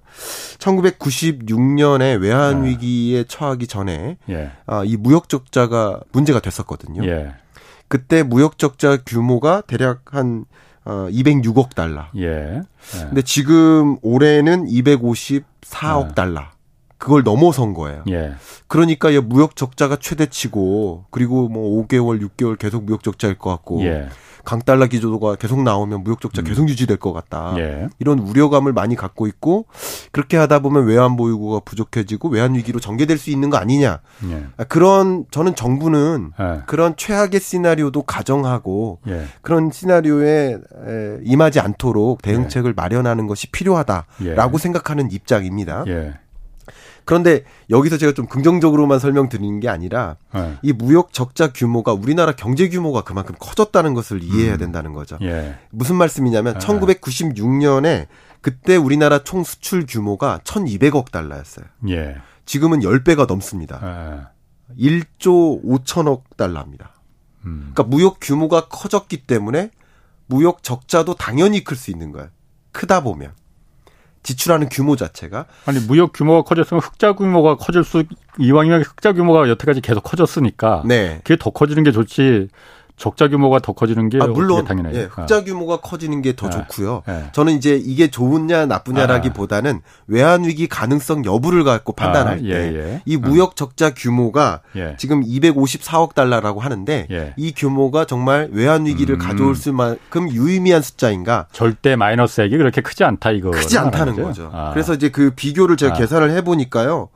1996년에 0.59 2.21
외환 2.21 2.65
예. 2.65 2.69
위기에 2.69 3.23
처하기 3.23 3.65
전에 3.65 4.17
예. 4.29 4.51
아, 4.67 4.83
이 4.85 4.95
무역 4.95 5.27
적자가 5.27 6.01
문제가 6.11 6.39
됐었거든요. 6.39 7.03
예. 7.07 7.33
그때 7.87 8.21
무역 8.21 8.59
적자 8.59 8.97
규모가 8.97 9.61
대략 9.65 10.01
한 10.11 10.45
어, 10.85 11.07
206억 11.09 11.73
달러. 11.75 12.05
예. 12.15 12.61
예. 12.61 12.99
근데 12.99 13.21
지금 13.23 13.97
올해는 14.01 14.67
254억 14.67 16.09
예. 16.09 16.13
달러. 16.13 16.43
그걸 16.97 17.23
넘어선 17.23 17.73
거예요. 17.73 18.03
예. 18.09 18.33
그러니까 18.67 19.09
무역 19.21 19.55
적자가 19.55 19.97
최대치고 19.97 21.05
그리고 21.11 21.49
뭐 21.49 21.83
5개월, 21.85 22.25
6개월 22.29 22.57
계속 22.57 22.85
무역 22.85 23.03
적자일 23.03 23.37
것 23.37 23.49
같고 23.49 23.83
예. 23.83 24.07
강달러 24.45 24.85
기조가 24.87 25.35
계속 25.35 25.61
나오면 25.61 26.03
무역 26.03 26.21
적자 26.21 26.41
음. 26.41 26.45
계속 26.45 26.69
유지될 26.69 26.97
것 26.97 27.11
같다. 27.11 27.55
예. 27.57 27.87
이런 27.99 28.19
우려감을 28.19 28.71
많이 28.71 28.95
갖고 28.95 29.27
있고 29.27 29.65
그렇게 30.11 30.37
하다 30.37 30.59
보면 30.59 30.85
외환 30.85 31.17
보유고가 31.17 31.61
부족해지고 31.65 32.29
외환 32.29 32.55
위기로 32.55 32.79
전개될 32.79 33.17
수 33.17 33.31
있는 33.31 33.49
거 33.49 33.57
아니냐. 33.57 33.99
예. 34.29 34.45
아, 34.57 34.63
그런 34.63 35.25
저는 35.31 35.55
정부는 35.55 36.31
예. 36.39 36.61
그런 36.67 36.95
최악의 36.95 37.39
시나리오도 37.39 38.03
가정하고 38.03 38.99
예. 39.07 39.25
그런 39.41 39.71
시나리오에 39.71 40.57
임하지 41.23 41.59
않도록 41.59 42.21
대응책을 42.21 42.71
예. 42.71 42.73
마련하는 42.75 43.27
것이 43.27 43.51
필요하다라고 43.51 44.57
생각하는 44.57 45.11
입장입니다. 45.11 45.83
그런데 47.05 47.43
여기서 47.69 47.97
제가 47.97 48.13
좀 48.13 48.25
긍정적으로만 48.27 48.99
설명드리는 48.99 49.59
게 49.59 49.69
아니라 49.69 50.17
네. 50.33 50.57
이 50.63 50.73
무역 50.73 51.13
적자 51.13 51.53
규모가 51.53 51.93
우리나라 51.93 52.31
경제 52.33 52.67
규모가 52.67 53.01
그만큼 53.01 53.35
커졌다는 53.39 53.93
것을 53.93 54.23
이해해야 54.23 54.53
음. 54.53 54.57
된다는 54.57 54.93
거죠. 54.93 55.17
예. 55.21 55.55
무슨 55.69 55.95
말씀이냐면 55.95 56.57
네. 56.57 56.59
1996년에 56.59 58.07
그때 58.41 58.75
우리나라 58.75 59.23
총 59.23 59.43
수출 59.43 59.85
규모가 59.87 60.39
1,200억 60.43 61.11
달러였어요. 61.11 61.65
예. 61.89 62.17
지금은 62.45 62.79
10배가 62.81 63.27
넘습니다. 63.27 64.29
예. 64.79 64.85
1조 64.89 65.63
5천억 65.63 66.23
달러입니다. 66.37 66.91
음. 67.45 67.71
그러니까 67.73 67.83
무역 67.83 68.17
규모가 68.19 68.67
커졌기 68.67 69.25
때문에 69.27 69.69
무역 70.27 70.63
적자도 70.63 71.13
당연히 71.15 71.63
클 71.63 71.77
수 71.77 71.91
있는 71.91 72.11
거예요. 72.11 72.29
크다 72.71 73.03
보면. 73.03 73.31
지출하는 74.25 74.69
규모 74.69 74.95
자체가 74.95 75.45
아니 75.65 75.79
무역 75.79 76.11
규모가 76.13 76.41
커졌으면 76.41 76.81
흑자 76.81 77.13
규모가 77.13 77.55
커질 77.55 77.83
수 77.83 78.03
이왕이면 78.39 78.81
흑자 78.81 79.13
규모가 79.13 79.47
여태까지 79.49 79.81
계속 79.81 80.01
커졌으니까 80.01 80.83
네. 80.85 81.21
그게 81.23 81.37
더 81.39 81.51
커지는 81.51 81.83
게 81.83 81.91
좋지 81.91 82.49
적자 82.97 83.27
규모가 83.27 83.59
더 83.59 83.73
커지는 83.73 84.09
게 84.09 84.19
아, 84.21 84.27
물론 84.27 84.63
당연해요. 84.65 84.95
예, 84.95 85.03
흑자 85.11 85.43
규모가 85.43 85.77
커지는 85.77 86.21
게더 86.21 86.47
예, 86.47 86.51
좋고요. 86.51 87.03
예. 87.09 87.25
저는 87.33 87.53
이제 87.53 87.75
이게 87.75 88.07
좋으냐 88.07 88.65
나쁘냐라기보다는 88.65 89.81
아. 89.83 90.03
외환 90.07 90.45
위기 90.45 90.67
가능성 90.67 91.25
여부를 91.25 91.63
갖고 91.63 91.93
판단할 91.93 92.35
아, 92.35 92.37
때이 92.37 92.51
예, 92.51 93.01
예. 93.07 93.17
무역 93.17 93.55
적자 93.55 93.93
규모가 93.93 94.61
예. 94.77 94.95
지금 94.97 95.23
254억 95.23 96.13
달러라고 96.15 96.61
하는데 96.61 97.33
이 97.35 97.53
규모가 97.53 98.05
정말 98.05 98.49
외환 98.51 98.85
위기를 98.85 99.15
음. 99.15 99.19
가져올 99.19 99.55
수만큼 99.55 100.31
유의미한 100.31 100.81
숫자인가? 100.81 101.47
절대 101.51 101.95
마이너스액이 101.95 102.57
그렇게 102.57 102.81
크지 102.81 103.03
않다 103.03 103.31
이거. 103.31 103.51
크지 103.51 103.77
않다는 103.77 104.21
거죠. 104.21 104.49
아. 104.53 104.71
그래서 104.73 104.93
이제 104.93 105.09
그 105.09 105.31
비교를 105.35 105.75
제가 105.77 105.95
아. 105.95 105.97
계산을 105.97 106.31
해 106.31 106.41
보니까요. 106.43 107.09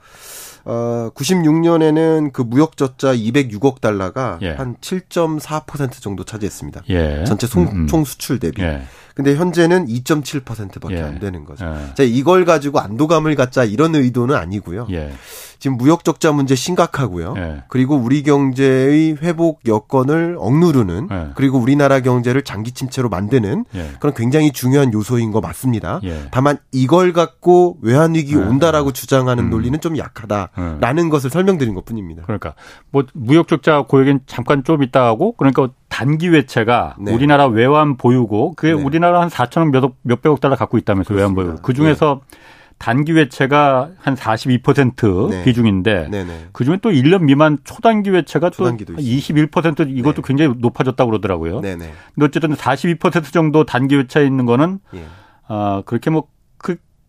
어, 0.66 1.10
96년에는 1.16 2.32
그 2.34 2.42
무역 2.42 2.78
적자 2.78 3.14
206억 3.14 3.82
달러가 3.82 4.40
예. 4.42 4.56
한7.4% 4.56 6.02
정도 6.02 6.24
차지했습니다. 6.24 6.84
예. 6.90 7.24
전체 7.26 7.48
송, 7.48 7.64
음, 7.64 7.70
음. 7.74 7.88
총 7.88 8.04
수출 8.04 8.40
대비. 8.40 8.62
예. 8.62 8.82
근데 9.20 9.36
현재는 9.36 9.88
2.7%밖에 9.88 10.96
예. 10.96 11.02
안 11.02 11.20
되는 11.20 11.44
거죠. 11.44 11.66
예. 11.66 11.94
자, 11.94 12.04
이걸 12.04 12.46
가지고 12.46 12.80
안도감을 12.80 13.36
갖자 13.36 13.66
이런 13.66 13.94
의도는 13.94 14.34
아니고요. 14.34 14.88
예. 14.92 15.12
지금 15.60 15.76
무역 15.76 16.06
적자 16.06 16.32
문제 16.32 16.56
심각하고요. 16.56 17.34
예. 17.36 17.64
그리고 17.68 17.98
우리 17.98 18.24
경제의 18.24 19.18
회복 19.22 19.60
여건을 19.68 20.38
억누르는 20.40 21.10
예. 21.12 21.28
그리고 21.36 21.58
우리나라 21.58 22.00
경제를 22.00 22.44
장기 22.44 22.72
침체로 22.72 23.10
만드는 23.10 23.66
예. 23.76 23.92
그런 24.00 24.14
굉장히 24.14 24.54
중요한 24.54 24.94
요소인 24.94 25.34
거 25.34 25.42
맞습니다. 25.42 26.00
예. 26.06 26.28
다만 26.32 26.58
이걸 26.72 27.12
갖고 27.12 27.78
외환 27.82 28.16
위기 28.16 28.36
예. 28.36 28.38
온다라고 28.38 28.94
주장하는 28.94 29.44
음. 29.46 29.50
논리는 29.50 29.82
좀 29.82 29.98
약하다라는 29.98 31.06
예. 31.06 31.10
것을 31.10 31.30
설명드린 31.30 31.76
것뿐입니다. 31.76 32.24
그러니까 32.24 32.54
뭐 32.90 33.04
무역 33.14 33.50
적자 33.50 33.82
고얘기는 33.82 34.22
잠깐 34.28 34.64
좀 34.64 34.82
있다 34.82 35.06
하고 35.06 35.34
그러니까 35.34 35.68
단기 35.90 36.30
외채가 36.30 36.96
네. 37.00 37.12
우리나라 37.12 37.48
외환 37.48 37.98
보유고 37.98 38.54
그게 38.56 38.74
네. 38.74 38.82
우리나라 38.82 39.22
한 39.22 39.30
4천억 39.30 39.72
몇, 39.72 39.94
몇백억 40.04 40.40
달러 40.40 40.56
갖고 40.56 40.78
있다면서 40.78 41.14
외환 41.14 41.36
보유고 41.36 41.62
그 41.62 41.74
중에서 41.74 42.22
네. 42.30 42.38
단기 42.78 43.12
외채가 43.12 43.90
한 44.00 44.16
42% 44.16 45.30
네. 45.30 45.44
비중인데 45.44 46.08
네 46.10 46.24
네. 46.24 46.48
그중에 46.54 46.78
또 46.78 46.90
1년 46.92 47.24
미만 47.24 47.58
초단기 47.66 48.12
외채가 48.12 48.50
또 48.52 48.66
21% 48.72 49.98
이것도 49.98 50.22
네. 50.22 50.22
굉장히 50.26 50.56
높아졌다고 50.58 51.12
그러더라고요. 51.12 51.60
네네. 51.60 51.92
근데 52.16 52.26
어쨌든 52.26 52.54
42% 52.56 53.34
정도 53.34 53.66
단기 53.66 53.98
외채에 53.98 54.26
있는 54.26 54.46
거는 54.46 54.80
예. 54.96 55.04
아, 55.50 55.82
그렇게 55.86 56.10
뭐그 56.10 56.30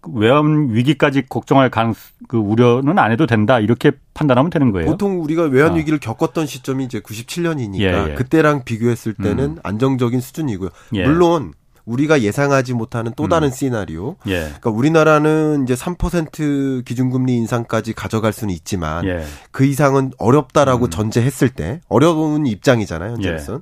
외환 0.09 0.69
위기까지 0.71 1.25
걱정할 1.29 1.71
가능 1.71 1.95
그 2.29 2.37
우려는 2.37 2.99
안 2.99 3.13
해도 3.13 3.27
된다 3.27 3.61
이렇게 3.61 3.93
판단하면 4.15 4.51
되는 4.51 4.73
거예요. 4.73 4.87
보통 4.91 5.23
우리가 5.23 5.45
외환 5.45 5.73
아. 5.73 5.75
위기를 5.75 5.97
아. 5.97 6.01
겪었던 6.01 6.47
시점이 6.47 6.85
이제 6.85 7.01
97년이니까 7.01 7.81
예, 7.81 8.11
예. 8.11 8.15
그때랑 8.15 8.65
비교했을 8.65 9.15
때는 9.15 9.45
음. 9.45 9.57
안정적인 9.63 10.21
수준이고요. 10.21 10.71
예. 10.95 11.05
물론 11.05 11.53
우리가 11.85 12.23
예상하지 12.23 12.75
못하는 12.75 13.13
또 13.17 13.29
다른 13.29 13.49
음. 13.49 13.53
시나리오. 13.53 14.17
예. 14.27 14.41
그러니까 14.41 14.71
우리나라는 14.71 15.65
이제 15.65 15.75
3% 15.75 16.85
기준금리 16.85 17.35
인상까지 17.35 17.95
가져갈 17.95 18.33
수는 18.33 18.55
있지만 18.55 19.05
예. 19.07 19.25
그 19.51 19.65
이상은 19.65 20.13
어렵다라고 20.19 20.87
음. 20.87 20.91
전제했을 20.91 21.49
때 21.49 21.81
어려운 21.89 22.47
입장이잖아요, 22.47 23.13
현재로선. 23.13 23.57
예. 23.57 23.61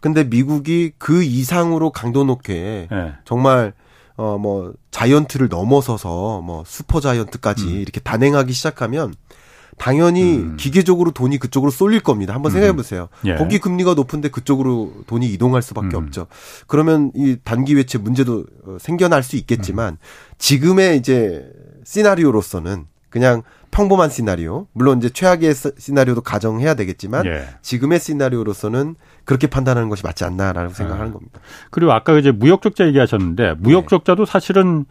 근데 0.00 0.24
미국이 0.24 0.92
그 0.98 1.22
이상으로 1.22 1.90
강도 1.90 2.24
높게 2.24 2.88
예. 2.90 3.12
정말 3.24 3.72
어 4.20 4.36
뭐 4.38 4.74
자이언트를 4.90 5.48
넘어서서 5.48 6.42
뭐 6.42 6.62
슈퍼 6.66 7.00
자이언트까지 7.00 7.64
음. 7.64 7.70
이렇게 7.80 8.00
단행하기 8.00 8.52
시작하면 8.52 9.14
당연히 9.78 10.36
음. 10.36 10.56
기계적으로 10.58 11.10
돈이 11.10 11.38
그쪽으로 11.38 11.70
쏠릴 11.70 12.00
겁니다. 12.00 12.34
한번 12.34 12.52
생각해 12.52 12.74
음. 12.74 12.76
보세요. 12.76 13.08
예. 13.24 13.36
거기 13.36 13.58
금리가 13.58 13.94
높은데 13.94 14.28
그쪽으로 14.28 14.92
돈이 15.06 15.26
이동할 15.32 15.62
수밖에 15.62 15.96
음. 15.96 16.04
없죠. 16.04 16.26
그러면 16.66 17.12
이 17.14 17.36
단기 17.42 17.74
외채 17.74 17.96
문제도 17.96 18.44
어, 18.66 18.76
생겨날 18.78 19.22
수 19.22 19.36
있겠지만 19.36 19.94
음. 19.94 19.98
지금의 20.36 20.98
이제 20.98 21.50
시나리오로서는 21.84 22.86
그냥 23.10 23.42
평범한 23.70 24.10
시나리오. 24.10 24.66
물론 24.72 24.98
이제 24.98 25.10
최악의 25.10 25.54
시나리오도 25.54 26.22
가정해야 26.22 26.74
되겠지만 26.74 27.26
예. 27.26 27.44
지금의 27.62 28.00
시나리오로서는 28.00 28.96
그렇게 29.24 29.46
판단하는 29.46 29.88
것이 29.88 30.02
맞지 30.04 30.24
않나라고 30.24 30.72
생각하는 30.72 31.10
아. 31.10 31.12
겁니다. 31.12 31.40
그리고 31.70 31.92
아까 31.92 32.16
이제 32.18 32.32
무역 32.32 32.62
적자 32.62 32.86
얘기하셨는데 32.86 33.54
무역 33.58 33.82
네. 33.82 33.88
적자도 33.88 34.24
사실은 34.24 34.86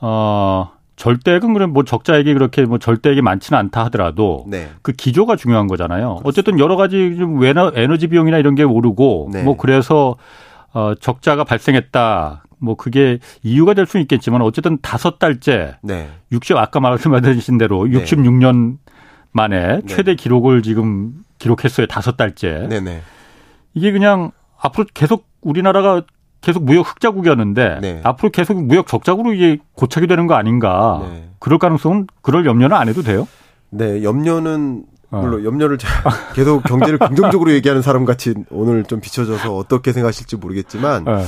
어 0.00 0.70
절대액은 0.96 1.52
그럼 1.52 1.72
뭐 1.72 1.84
적자액이 1.84 2.32
그렇게 2.34 2.64
뭐 2.64 2.78
절대액이 2.78 3.20
많지는 3.20 3.58
않다 3.58 3.84
하더라도 3.86 4.44
네. 4.48 4.70
그 4.82 4.92
기조가 4.92 5.36
중요한 5.36 5.66
거잖아요. 5.66 6.16
그렇습니다. 6.16 6.28
어쨌든 6.28 6.58
여러 6.58 6.76
가지 6.76 7.16
좀 7.18 7.42
에너지 7.44 8.06
비용이나 8.06 8.38
이런 8.38 8.54
게 8.54 8.62
오르고 8.62 9.30
네. 9.32 9.42
뭐 9.42 9.56
그래서 9.56 10.16
어 10.72 10.94
적자가 10.98 11.44
발생했다. 11.44 12.43
뭐 12.58 12.76
그게 12.76 13.18
이유가 13.42 13.74
될 13.74 13.86
수는 13.86 14.02
있겠지만 14.02 14.42
어쨌든 14.42 14.78
다섯 14.80 15.18
달째 15.18 15.76
네. 15.82 16.10
60 16.32 16.56
아까 16.56 16.80
말씀하신 16.80 17.58
대로 17.58 17.84
66년 17.84 18.78
만에 19.32 19.80
네. 19.80 19.82
최대 19.86 20.14
기록을 20.14 20.62
지금 20.62 21.14
기록했어요. 21.38 21.86
다섯 21.86 22.16
달째. 22.16 22.66
네네. 22.68 23.02
이게 23.74 23.92
그냥 23.92 24.30
앞으로 24.58 24.86
계속 24.94 25.26
우리나라가 25.40 26.02
계속 26.40 26.64
무역 26.64 26.88
흑자국이었는데 26.88 27.78
네. 27.80 28.00
앞으로 28.04 28.30
계속 28.30 28.62
무역 28.62 28.86
적자국으로 28.86 29.34
이게 29.34 29.58
고착이 29.74 30.06
되는 30.06 30.26
거 30.26 30.34
아닌가. 30.34 31.00
네. 31.10 31.28
그럴 31.38 31.58
가능성은 31.58 32.06
그럴 32.22 32.46
염려는 32.46 32.76
안 32.76 32.88
해도 32.88 33.02
돼요? 33.02 33.26
네, 33.70 34.02
염려는 34.02 34.84
어. 35.10 35.20
물론 35.20 35.44
염려를 35.44 35.78
계속 36.34 36.62
경제를 36.64 36.98
긍정적으로 36.98 37.52
얘기하는 37.52 37.82
사람 37.82 38.04
같이 38.04 38.34
오늘 38.50 38.84
좀 38.84 39.00
비춰져서 39.00 39.56
어떻게 39.56 39.92
생각하실지 39.92 40.36
모르겠지만 40.36 41.08
어. 41.08 41.22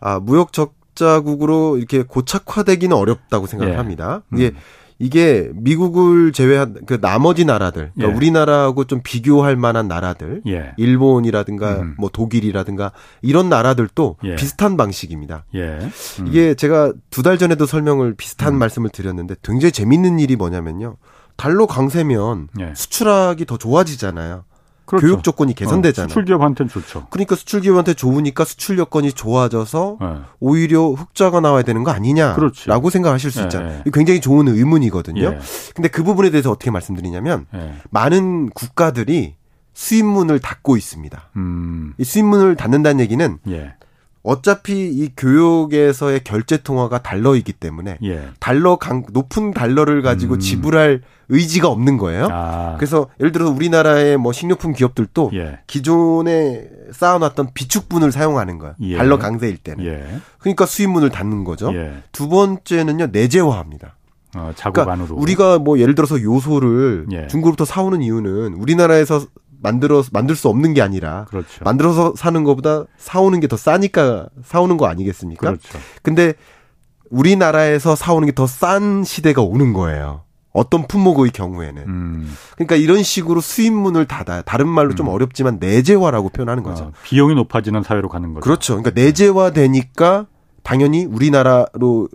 아, 0.00 0.18
무역 0.20 0.52
적자국으로 0.52 1.78
이렇게 1.78 2.02
고착화되기는 2.02 2.96
어렵다고 2.96 3.46
생각을 3.46 3.74
예. 3.74 3.76
합니다. 3.76 4.22
이게 4.32 4.48
음. 4.50 4.56
이게 4.98 5.50
미국을 5.52 6.32
제외한 6.32 6.74
그 6.86 6.98
나머지 6.98 7.44
나라들, 7.44 7.90
그러니까 7.94 8.12
예. 8.12 8.16
우리나라하고 8.16 8.84
좀 8.84 9.02
비교할 9.04 9.54
만한 9.54 9.88
나라들, 9.88 10.40
예. 10.46 10.72
일본이라든가 10.78 11.80
음. 11.80 11.94
뭐 11.98 12.08
독일이라든가 12.10 12.92
이런 13.20 13.50
나라들도 13.50 14.16
예. 14.24 14.36
비슷한 14.36 14.78
방식입니다. 14.78 15.44
예. 15.54 15.78
음. 16.20 16.26
이게 16.26 16.54
제가 16.54 16.94
두 17.10 17.22
달 17.22 17.36
전에도 17.36 17.66
설명을 17.66 18.14
비슷한 18.14 18.54
음. 18.54 18.58
말씀을 18.58 18.88
드렸는데 18.88 19.34
굉장히 19.42 19.70
재밌는 19.72 20.18
일이 20.18 20.34
뭐냐면요. 20.34 20.96
달러 21.36 21.66
강세면 21.66 22.48
예. 22.60 22.72
수출하기 22.74 23.44
더 23.44 23.58
좋아지잖아요. 23.58 24.44
그렇죠. 24.86 25.06
교육 25.06 25.22
조건이 25.24 25.54
개선되잖아요. 25.54 26.06
어, 26.06 26.08
수출 26.08 26.24
기업한테는 26.24 26.70
좋죠. 26.70 27.08
그러니까 27.10 27.34
수출 27.34 27.60
기업한테 27.60 27.94
좋으니까 27.94 28.44
수출 28.44 28.78
여건이 28.78 29.12
좋아져서 29.12 29.98
네. 30.00 30.06
오히려 30.40 30.90
흑자가 30.90 31.40
나와야 31.40 31.62
되는 31.62 31.82
거 31.82 31.90
아니냐라고 31.90 32.36
그렇지. 32.36 32.90
생각하실 32.92 33.30
수 33.30 33.40
네, 33.40 33.44
있잖아요. 33.44 33.82
네. 33.84 33.90
굉장히 33.92 34.20
좋은 34.20 34.48
의문이거든요. 34.48 35.22
예. 35.22 35.38
근데 35.74 35.88
그 35.88 36.02
부분에 36.04 36.30
대해서 36.30 36.50
어떻게 36.50 36.70
말씀드리냐면 36.70 37.46
예. 37.54 37.74
많은 37.90 38.50
국가들이 38.50 39.34
수입문을 39.74 40.38
닫고 40.38 40.76
있습니다. 40.76 41.30
음. 41.36 41.92
이 41.98 42.04
수입문을 42.04 42.56
닫는다는 42.56 43.00
얘기는 43.00 43.38
예. 43.48 43.74
어차피 44.22 44.88
이 44.88 45.10
교육에서의 45.16 46.24
결제 46.24 46.56
통화가 46.56 47.02
달러이기 47.02 47.52
때문에 47.52 47.98
예. 48.02 48.28
달러 48.40 48.76
강 48.76 49.04
높은 49.12 49.52
달러를 49.52 50.02
가지고 50.02 50.34
음. 50.34 50.38
지불할 50.40 51.02
의지가 51.28 51.68
없는 51.68 51.96
거예요. 51.98 52.28
아. 52.30 52.76
그래서 52.78 53.08
예를 53.20 53.32
들어 53.32 53.48
우리나라의 53.50 54.16
뭐 54.16 54.32
식료품 54.32 54.72
기업들도 54.72 55.30
예. 55.34 55.58
기존에 55.66 56.68
쌓아놨던 56.92 57.50
비축분을 57.54 58.12
사용하는 58.12 58.58
거예요. 58.58 58.74
예. 58.82 58.96
달러 58.96 59.18
강세일 59.18 59.56
때는. 59.58 59.84
예. 59.84 60.06
그러니까 60.38 60.66
수입문을 60.66 61.10
닫는 61.10 61.44
거죠. 61.44 61.74
예. 61.74 61.94
두 62.12 62.28
번째는요 62.28 63.08
내재화합니다. 63.12 63.96
어, 64.36 64.52
자국 64.54 64.74
그러니까 64.74 64.92
안으로. 64.92 65.16
우리가 65.16 65.58
뭐 65.58 65.78
예를 65.78 65.94
들어서 65.94 66.20
요소를 66.20 67.06
예. 67.12 67.26
중국부터 67.26 67.64
사오는 67.64 68.02
이유는 68.02 68.54
우리나라에서 68.54 69.26
만들어 69.62 70.04
만들 70.12 70.36
수 70.36 70.48
없는 70.48 70.74
게 70.74 70.82
아니라 70.82 71.24
그렇죠. 71.30 71.64
만들어서 71.64 72.12
사는 72.16 72.44
것보다 72.44 72.84
사오는 72.98 73.40
게 73.40 73.48
더 73.48 73.56
싸니까 73.56 74.28
사오는 74.44 74.76
거 74.76 74.86
아니겠습니까? 74.86 75.46
그렇죠. 75.48 75.78
근데 76.02 76.34
우리나라에서 77.10 77.96
사오는 77.96 78.26
게 78.26 78.32
더 78.32 78.46
싼 78.46 79.02
시대가 79.04 79.42
오는 79.42 79.72
거예요. 79.72 80.22
어떤 80.56 80.86
품목의 80.86 81.30
경우에는. 81.32 81.82
음. 81.86 82.36
그러니까 82.54 82.76
이런 82.76 83.02
식으로 83.02 83.40
수입문을 83.40 84.06
닫아요. 84.06 84.42
다른 84.42 84.68
말로 84.68 84.90
음. 84.90 84.96
좀 84.96 85.08
어렵지만 85.08 85.58
내재화라고 85.60 86.30
표현하는 86.30 86.62
거죠. 86.62 86.84
어, 86.84 86.92
비용이 87.04 87.34
높아지는 87.34 87.82
사회로 87.82 88.08
가는 88.08 88.32
거죠. 88.32 88.42
그렇죠. 88.42 88.80
그러니까 88.80 88.98
내재화 89.00 89.50
되니까 89.50 90.26
당연히 90.62 91.04
우리나라로 91.04 92.08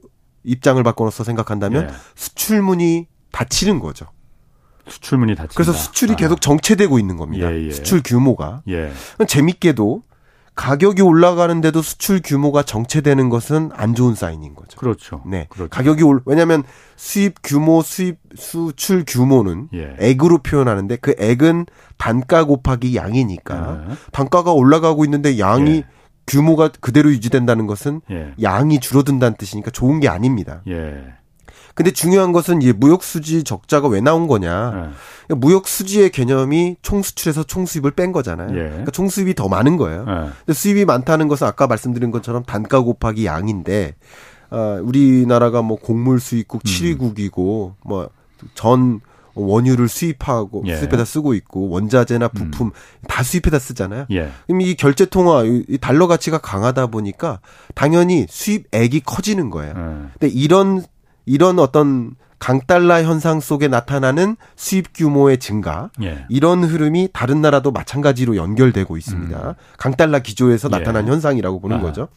입장을 0.44 0.82
바꿔서 0.84 1.24
생각한다면 1.24 1.84
예. 1.84 1.94
수출문이 2.16 3.08
닫히는 3.32 3.80
거죠. 3.80 4.08
수출문이 4.88 5.36
닫힌다. 5.36 5.54
그래서 5.56 5.72
수출이 5.72 6.14
아. 6.14 6.16
계속 6.16 6.42
정체되고 6.42 6.98
있는 6.98 7.18
겁니다. 7.18 7.52
예, 7.54 7.68
예. 7.68 7.72
수출 7.72 8.02
규모가. 8.04 8.64
예. 8.68 8.92
재밌게도 9.28 10.04
가격이 10.56 11.02
올라가는데도 11.02 11.82
수출 11.82 12.22
규모가 12.24 12.64
정체되는 12.64 13.30
것은 13.30 13.72
안 13.74 13.96
좋은 13.96 14.16
사인인 14.16 14.54
거죠. 14.54 14.78
그렇죠. 14.78 15.24
네. 15.26 15.48
그렇죠. 15.50 15.70
가격이 15.70 16.04
올 16.04 16.22
왜냐하면 16.26 16.64
수입 16.98 17.36
규모, 17.44 17.82
수입 17.82 18.18
수출 18.36 19.04
규모는 19.08 19.70
예. 19.74 19.96
액으로 20.00 20.40
표현하는데 20.40 20.98
그 20.98 21.16
액은 21.18 21.68
단가 21.98 22.44
곱하기 22.44 22.96
양이니까 22.96 23.86
예. 23.90 23.96
단가가 24.12 24.52
올라가고 24.52 25.06
있는데 25.06 25.40
양이 25.40 25.78
예. 25.78 25.86
규모가 26.28 26.70
그대로 26.80 27.10
유지된다는 27.10 27.66
것은 27.66 28.02
예. 28.12 28.34
양이 28.42 28.80
줄어든다는 28.80 29.38
뜻이니까 29.38 29.72
좋은 29.72 30.00
게 30.00 30.10
아닙니다. 30.10 30.62
예. 30.68 31.14
근데 31.76 31.92
중요한 31.92 32.32
것은 32.32 32.62
이제 32.62 32.74
무역 32.74 33.04
수지 33.04 33.44
적자가 33.44 33.88
왜 33.88 34.02
나온 34.02 34.28
거냐. 34.28 34.72
네. 34.72 34.90
그러니까 35.28 35.48
무역 35.48 35.68
수지의 35.68 36.12
개념이 36.12 36.78
총수출에서 36.82 37.44
총수입을 37.44 37.92
뺀 37.92 38.12
거잖아요. 38.12 38.50
예. 38.58 38.70
그러니까 38.70 38.92
총수입이 38.92 39.36
더 39.36 39.48
많은 39.48 39.78
거예요. 39.78 40.06
네. 40.06 40.14
근데 40.46 40.54
수입이 40.54 40.86
많다는 40.86 41.28
것은 41.28 41.48
아까 41.48 41.68
말씀드린 41.68 42.12
것처럼 42.12 42.44
단가 42.44 42.82
곱하기 42.82 43.26
양인데 43.26 43.96
어, 44.52 44.80
우리나라가 44.84 45.62
뭐 45.62 45.78
곡물 45.78 46.20
수입국 46.20 46.64
7위국이고 46.64 47.70
음. 47.70 47.74
뭐전 47.84 49.02
원유를 49.34 49.88
수입하고 49.88 50.64
예. 50.66 50.76
수입에다 50.76 51.06
쓰고 51.06 51.34
있고 51.36 51.70
원자재나 51.70 52.26
음. 52.26 52.30
부품 52.34 52.68
음. 52.68 52.72
다 53.08 53.24
수입에다 53.24 53.60
쓰잖아요. 53.60 54.06
예. 54.12 54.30
그럼 54.46 54.62
이 54.62 54.76
결제 54.76 55.06
통화 55.06 55.44
이 55.44 55.78
달러 55.80 56.08
가치가 56.08 56.38
강하다 56.38 56.88
보니까 56.88 57.40
당연히 57.74 58.26
수입액이 58.30 59.02
커지는 59.06 59.50
거예요. 59.50 59.74
예. 59.78 60.10
근데 60.20 60.28
이런 60.28 60.84
이런 61.26 61.60
어떤 61.60 62.16
강달러 62.42 63.04
현상 63.04 63.40
속에 63.40 63.68
나타나는 63.68 64.36
수입 64.56 64.94
규모의 64.96 65.38
증가 65.38 65.92
예. 66.02 66.26
이런 66.28 66.64
흐름이 66.64 67.10
다른 67.14 67.40
나라도 67.40 67.72
마찬가지로 67.72 68.36
연결되고 68.36 68.98
있습니다. 68.98 69.50
음. 69.50 69.54
강달러 69.78 70.20
기조에서 70.20 70.68
예. 70.72 70.78
나타난 70.78 71.08
현상이라고 71.08 71.60
보는 71.60 71.78
아. 71.78 71.82
거죠. 71.82 72.08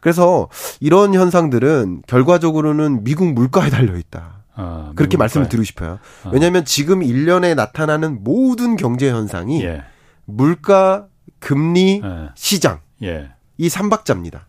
그래서 0.00 0.48
이런 0.80 1.12
현상들은 1.12 2.04
결과적으로는 2.06 3.04
미국 3.04 3.34
물가에 3.34 3.68
달려 3.68 3.98
있다. 3.98 4.44
아, 4.54 4.92
그렇게 4.94 5.18
말씀을 5.18 5.50
드리고 5.50 5.64
싶어요. 5.64 5.98
아. 6.24 6.30
왜냐하면 6.32 6.64
지금 6.64 7.00
1년에 7.00 7.54
나타나는 7.54 8.24
모든 8.24 8.76
경제 8.76 9.10
현상이 9.10 9.62
예. 9.64 9.82
물가, 10.24 11.08
금리, 11.40 12.00
예. 12.02 12.30
시장 12.34 12.80
예. 13.02 13.28
이 13.58 13.68
삼박자입니다. 13.68 14.46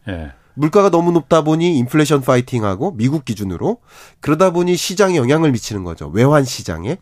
예. 0.58 0.60
물가가 0.60 0.90
너무 0.90 1.12
높다 1.12 1.44
보니 1.44 1.78
인플레이션 1.80 2.22
파이팅하고 2.22 2.94
미국 2.96 3.26
기준으로 3.26 3.80
그러다 4.20 4.52
보니 4.52 4.76
시장에 4.76 5.18
영향을 5.18 5.52
미치는 5.52 5.84
거죠. 5.84 6.08
외환 6.14 6.44
시장에 6.44 6.98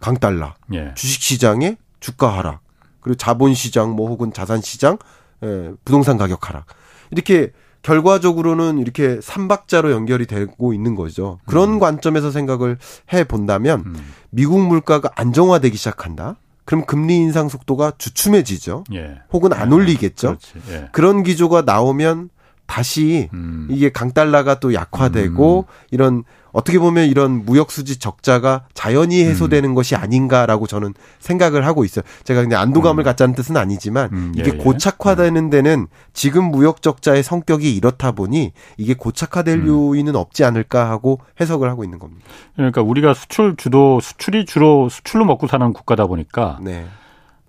강달러, 0.00 0.54
예. 0.74 0.92
주식 0.94 1.22
시장에 1.22 1.76
주가 2.00 2.36
하락, 2.36 2.60
그리고 3.00 3.16
자본 3.16 3.54
시장 3.54 3.92
뭐 3.92 4.08
혹은 4.08 4.32
자산 4.32 4.60
시장 4.60 4.98
예, 5.42 5.72
부동산 5.84 6.16
가격 6.16 6.48
하락. 6.48 6.66
이렇게 7.10 7.52
결과적으로는 7.82 8.78
이렇게 8.78 9.20
삼박자로 9.22 9.92
연결이 9.92 10.26
되고 10.26 10.72
있는 10.74 10.96
거죠. 10.96 11.38
그런 11.46 11.74
음. 11.74 11.78
관점에서 11.78 12.32
생각을 12.32 12.78
해 13.12 13.22
본다면 13.24 13.84
음. 13.86 14.12
미국 14.30 14.60
물가가 14.60 15.10
안정화되기 15.14 15.76
시작한다. 15.76 16.36
그럼 16.64 16.84
금리 16.84 17.16
인상 17.16 17.48
속도가 17.48 17.92
주춤해지죠. 17.96 18.84
예. 18.94 19.20
혹은 19.32 19.52
안 19.52 19.72
올리겠죠. 19.72 20.36
예. 20.70 20.88
그런 20.90 21.22
기조가 21.22 21.62
나오면 21.62 22.30
다시 22.66 23.28
음. 23.32 23.68
이게 23.70 23.90
강달러가 23.90 24.60
또 24.60 24.74
약화되고 24.74 25.66
음. 25.68 25.72
이런 25.90 26.24
어떻게 26.56 26.78
보면 26.78 27.06
이런 27.06 27.44
무역 27.44 27.70
수지 27.70 27.98
적자가 27.98 28.62
자연히 28.72 29.22
해소되는 29.22 29.70
음. 29.70 29.74
것이 29.74 29.94
아닌가라고 29.94 30.66
저는 30.66 30.94
생각을 31.18 31.66
하고 31.66 31.84
있어요. 31.84 32.02
제가 32.24 32.40
근데 32.40 32.56
안도감을 32.56 33.02
음. 33.02 33.04
갖자는 33.04 33.34
뜻은 33.34 33.58
아니지만 33.58 34.08
음. 34.12 34.32
이게 34.34 34.52
예, 34.54 34.58
예. 34.58 34.62
고착화되는 34.62 35.50
데는 35.50 35.86
지금 36.14 36.44
무역 36.44 36.80
적자의 36.80 37.22
성격이 37.22 37.76
이렇다 37.76 38.12
보니 38.12 38.52
이게 38.78 38.94
고착화될 38.94 39.58
음. 39.58 39.66
요인은 39.66 40.16
없지 40.16 40.44
않을까 40.44 40.88
하고 40.88 41.20
해석을 41.40 41.68
하고 41.68 41.84
있는 41.84 41.98
겁니다. 41.98 42.24
그러니까 42.54 42.80
우리가 42.80 43.12
수출 43.12 43.56
주도 43.56 44.00
수출이 44.00 44.46
주로 44.46 44.88
수출로 44.88 45.26
먹고 45.26 45.46
사는 45.46 45.70
국가다 45.74 46.06
보니까 46.06 46.58
네. 46.62 46.86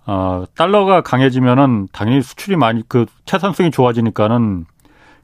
어, 0.04 0.44
달러가 0.54 1.00
강해지면은 1.00 1.88
당연히 1.92 2.20
수출이 2.20 2.56
많이 2.56 2.82
그 2.88 3.06
채산성이 3.24 3.70
좋아지니까는 3.70 4.66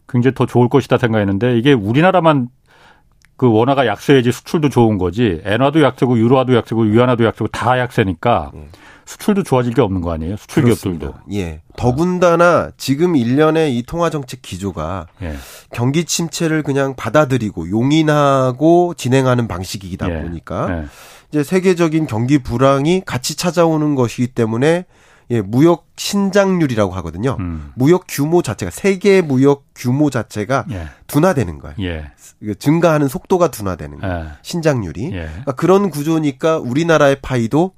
굉장히 0.09 0.35
더 0.35 0.47
좋을 0.47 0.69
것이다 0.69 0.99
생각했는데 0.99 1.59
이게 1.59 1.73
우리나라만 1.73 2.49
그 3.37 3.51
원화가 3.51 3.87
약세야지 3.87 4.31
수출도 4.31 4.69
좋은 4.69 4.97
거지 4.99 5.43
엔화도 5.45 5.83
약세고 5.83 6.19
유로화도 6.19 6.55
약세고 6.55 6.83
위안화도 6.83 7.25
약세고 7.25 7.49
다 7.49 7.79
약세니까 7.79 8.53
예. 8.55 8.69
수출도 9.07 9.43
좋아질 9.43 9.75
게 9.75 9.83
없는 9.83 10.01
거 10.01 10.13
아니에요? 10.13 10.37
수출 10.37 10.63
그렇습니다. 10.63 11.07
기업들도. 11.09 11.35
예. 11.35 11.61
더군다나 11.77 12.71
지금 12.77 13.17
일련의 13.17 13.77
이 13.77 13.83
통화 13.83 14.09
정책 14.09 14.41
기조가 14.41 15.09
예. 15.23 15.35
경기 15.73 16.05
침체를 16.05 16.63
그냥 16.63 16.95
받아들이고 16.97 17.71
용인하고 17.71 18.95
진행하는 18.97 19.49
방식이다 19.49 20.11
예. 20.11 20.23
보니까 20.23 20.69
예. 20.71 20.85
이제 21.31 21.43
세계적인 21.43 22.07
경기 22.07 22.39
불황이 22.39 23.03
같이 23.05 23.37
찾아오는 23.37 23.95
것이기 23.97 24.29
때문에 24.29 24.87
예, 25.31 25.41
무역 25.41 25.87
신장률이라고 25.97 26.93
하거든요. 26.97 27.37
음. 27.41 27.73
무역 27.75 28.05
규모 28.09 28.43
자체가 28.43 28.71
세계 28.71 29.23
무역 29.23 29.65
규모 29.75 30.11
자체가 30.11 30.67
예. 30.71 30.89
둔화되는 31.07 31.59
거예요. 31.59 31.75
예. 31.81 32.11
증가하는 32.59 33.09
속도가 33.09 33.51
둔화되는 33.51 34.01
거예요. 34.01 34.25
예. 34.25 34.29
신장률이. 34.43 35.07
예. 35.13 35.27
그러니까 35.27 35.53
그런 35.53 35.91
구조니까 35.91 36.59
우리나라의 36.59 37.17
파이도 37.23 37.73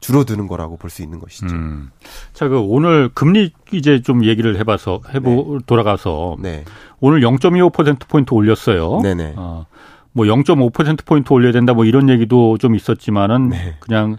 줄어드는 0.00 0.46
거라고 0.46 0.76
볼 0.76 0.90
수 0.90 1.02
있는 1.02 1.18
것이죠. 1.18 1.46
음. 1.54 1.90
자, 2.32 2.48
그 2.48 2.58
오늘 2.60 3.08
금리 3.12 3.50
이제 3.72 4.02
좀 4.02 4.24
얘기를 4.24 4.56
해봐서 4.58 5.00
해보 5.12 5.56
네. 5.58 5.64
돌아가서 5.66 6.36
네. 6.38 6.64
오늘 7.00 7.20
0.25% 7.20 8.06
포인트 8.08 8.32
올렸어요. 8.34 9.00
네네. 9.02 9.34
어, 9.36 9.66
뭐0.5% 10.14 11.04
포인트 11.04 11.32
올려야 11.32 11.52
된다 11.52 11.72
뭐 11.74 11.84
이런 11.84 12.08
얘기도 12.08 12.56
좀 12.58 12.74
있었지만은 12.74 13.48
네. 13.50 13.76
그냥 13.80 14.16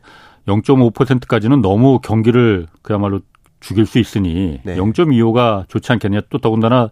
0.5%까지는 0.48 1.62
너무 1.62 2.00
경기를 2.00 2.68
그야말로 2.82 3.20
죽일 3.60 3.86
수 3.86 4.00
있으니 4.00 4.60
네. 4.64 4.76
0.25가 4.76 5.68
좋지 5.68 5.92
않겠냐. 5.92 6.22
또 6.30 6.38
더군다나 6.38 6.90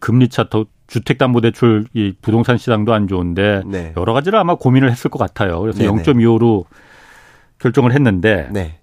금리 0.00 0.28
차 0.28 0.44
더 0.48 0.66
주택담보대출 0.86 1.86
이 1.94 2.14
부동산 2.22 2.58
시장도 2.58 2.94
안 2.94 3.08
좋은데 3.08 3.62
네. 3.66 3.92
여러 3.96 4.12
가지를 4.12 4.38
아마 4.38 4.54
고민을 4.54 4.90
했을 4.90 5.10
것 5.10 5.18
같아요. 5.18 5.60
그래서 5.60 5.78
네네. 5.78 6.02
0.25로 6.04 6.64
결정을 7.58 7.92
했는데 7.92 8.48
네. 8.52 8.78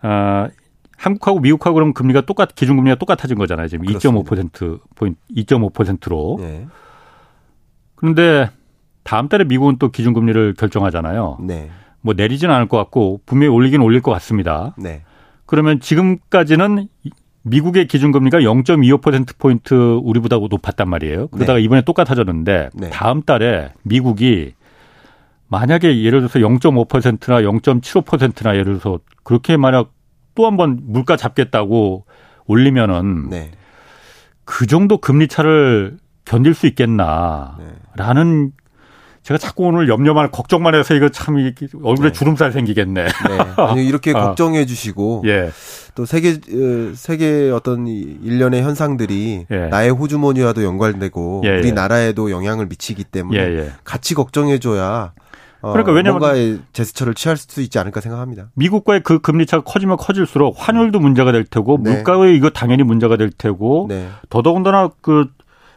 아, 0.00 0.48
한국하고 0.96 1.38
미국하고 1.38 1.74
그럼 1.74 1.92
금리가 1.92 2.22
똑같 2.22 2.56
기준금리가 2.56 2.96
똑같아진 2.96 3.38
거잖아요. 3.38 3.68
지금 3.68 3.86
2.5% 3.86 4.80
포인트 4.96 5.18
2.5%로. 5.36 6.38
네. 6.40 6.66
그런데 7.94 8.50
다음 9.04 9.28
달에 9.28 9.44
미국은 9.44 9.78
또 9.78 9.90
기준금리를 9.90 10.54
결정하잖아요. 10.54 11.38
네. 11.42 11.70
뭐 12.08 12.14
내리지는 12.16 12.54
않을 12.54 12.68
것 12.68 12.78
같고 12.78 13.20
분명히 13.26 13.54
올리긴 13.54 13.82
올릴 13.82 14.00
것 14.00 14.10
같습니다. 14.12 14.74
네. 14.78 15.02
그러면 15.44 15.78
지금까지는 15.78 16.88
미국의 17.42 17.86
기준금리가 17.86 18.38
0.25%포인트 18.38 19.74
우리보다 19.74 20.36
높았단 20.36 20.88
말이에요. 20.88 21.28
그러다가 21.28 21.58
네. 21.58 21.64
이번에 21.64 21.82
똑같아졌는데 21.82 22.70
네. 22.72 22.88
다음 22.88 23.20
달에 23.20 23.74
미국이 23.82 24.54
만약에 25.48 26.02
예를 26.02 26.20
들어서 26.20 26.38
0.5%나 26.38 27.42
0.75%나 27.42 28.52
예를 28.54 28.78
들어서 28.78 29.00
그렇게 29.22 29.58
만약 29.58 29.90
또 30.34 30.46
한 30.46 30.56
번 30.56 30.78
물가 30.84 31.16
잡겠다고 31.18 32.06
올리면은 32.46 33.28
네. 33.28 33.50
그 34.46 34.66
정도 34.66 34.96
금리 34.96 35.28
차를 35.28 35.98
견딜 36.24 36.54
수 36.54 36.66
있겠나라는 36.68 37.58
네. 38.46 38.50
제가 39.28 39.36
자꾸 39.36 39.64
오늘 39.64 39.90
염려만 39.90 40.30
걱정만 40.30 40.74
해서 40.74 40.94
이거 40.94 41.10
참 41.10 41.36
얼굴에 41.82 42.08
네. 42.08 42.12
주름살 42.12 42.50
생기겠네. 42.50 43.04
네. 43.04 43.38
아니, 43.58 43.86
이렇게 43.86 44.12
아. 44.16 44.24
걱정해 44.32 44.64
주시고 44.64 45.24
예. 45.26 45.50
또 45.94 46.06
세계 46.06 46.30
어, 46.30 46.94
세계 46.94 47.50
어떤 47.50 47.86
일련의 47.86 48.62
현상들이 48.62 49.44
예. 49.50 49.66
나의 49.66 49.90
호주머니와도 49.90 50.64
연관되고 50.64 51.42
예, 51.44 51.48
예. 51.50 51.58
우리나라에도 51.58 52.30
영향을 52.30 52.68
미치기 52.68 53.04
때문에 53.04 53.38
예, 53.38 53.58
예. 53.58 53.72
같이 53.84 54.14
걱정해 54.14 54.58
줘야 54.60 55.12
어, 55.60 55.72
그러니까 55.72 55.92
왜냐면 55.92 56.20
뭔가의 56.20 56.60
제스처를 56.72 57.12
취할 57.12 57.36
수 57.36 57.60
있지 57.60 57.78
않을까 57.78 58.00
생각합니다. 58.00 58.48
미국과의 58.54 59.02
그 59.02 59.18
금리 59.18 59.44
차가 59.44 59.62
커지면 59.62 59.98
커질수록 59.98 60.54
환율도 60.56 61.00
문제가 61.00 61.32
될 61.32 61.44
테고 61.44 61.80
네. 61.82 61.96
물가의 61.96 62.34
이거 62.34 62.48
당연히 62.48 62.82
문제가 62.82 63.18
될 63.18 63.30
테고 63.30 63.88
네. 63.90 64.08
더더군다나 64.30 64.88
그 65.02 65.26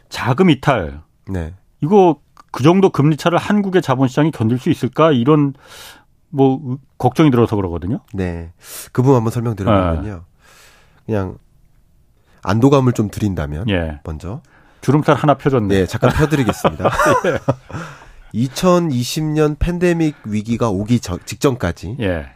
자금 0.08 0.48
이탈 0.48 1.02
네. 1.28 1.52
이거 1.82 2.16
그 2.52 2.62
정도 2.62 2.90
금리 2.90 3.16
차를 3.16 3.38
한국의 3.38 3.82
자본시장이 3.82 4.30
견딜 4.30 4.58
수 4.58 4.70
있을까 4.70 5.10
이런 5.10 5.54
뭐 6.28 6.78
걱정이 6.98 7.30
들어서 7.30 7.56
그러거든요. 7.56 8.00
네, 8.12 8.52
그 8.92 9.02
부분 9.02 9.16
한번 9.16 9.32
설명드려보면요. 9.32 10.14
네. 10.14 10.20
그냥 11.06 11.38
안도감을 12.42 12.92
좀 12.92 13.10
드린다면 13.10 13.68
예. 13.70 14.00
먼저 14.04 14.42
주름살 14.82 15.16
하나 15.16 15.34
펴줬네. 15.34 15.74
네, 15.74 15.86
잠깐 15.86 16.10
펴드리겠습니다. 16.12 16.84
예. 17.26 18.38
2020년 18.38 19.56
팬데믹 19.58 20.16
위기가 20.24 20.70
오기 20.70 21.00
저, 21.00 21.18
직전까지 21.18 21.96
예. 22.00 22.26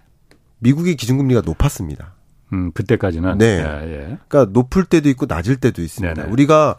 미국의 0.58 0.96
기준금리가 0.96 1.42
높았습니다. 1.44 2.14
음, 2.52 2.72
그때까지는. 2.72 3.38
네. 3.38 3.46
예, 3.46 3.92
예. 3.92 4.18
그러니까 4.28 4.46
높을 4.52 4.84
때도 4.84 5.08
있고 5.10 5.26
낮을 5.26 5.56
때도 5.56 5.82
있습니다. 5.82 6.14
네네. 6.14 6.32
우리가 6.32 6.76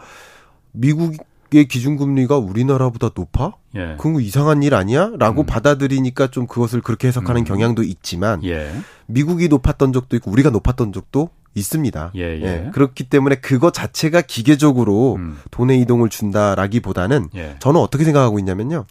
미국 0.72 1.16
의 1.54 1.68
기준금리가 1.68 2.38
우리나라보다 2.38 3.12
높아? 3.16 3.54
예. 3.76 3.95
그건 3.98 4.22
이상한 4.22 4.64
일 4.64 4.74
아니야? 4.74 5.12
라고 5.18 5.43
음. 5.43 5.45
받아들이니까 5.45 6.28
좀 6.28 6.45
그것을 6.45 6.82
그렇게 6.82 7.08
해석하는 7.08 7.43
음. 7.43 7.45
경향도 7.45 7.84
있지만, 7.84 8.43
예. 8.43 8.70
미국이 9.06 9.48
높았던 9.48 9.93
적도 9.93 10.16
있고, 10.18 10.30
우리가 10.32 10.50
높았던 10.50 10.91
적도 10.91 11.30
있습니다. 11.56 12.12
예, 12.16 12.22
예. 12.22 12.41
예. 12.41 12.72
그렇기 12.74 13.06
때문에 13.06 13.36
그거 13.36 13.72
자체가 13.72 14.22
기계적으로 14.22 15.16
음. 15.16 15.38
돈의 15.52 15.80
이동을 15.82 16.10
준다라기보다는, 16.10 17.30
예. 17.36 17.56
저는 17.60 17.80
어떻게 17.80 18.04
생각하고 18.04 18.39
있냐면요. 18.39 18.86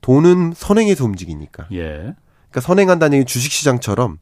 돈은 0.00 0.54
선행해서 0.56 1.04
움직이니까. 1.04 1.66
예. 1.72 2.14
그러니까 2.50 2.60
선행한다는 2.60 3.18
얘기 3.18 3.26
주식시장처럼, 3.26 4.18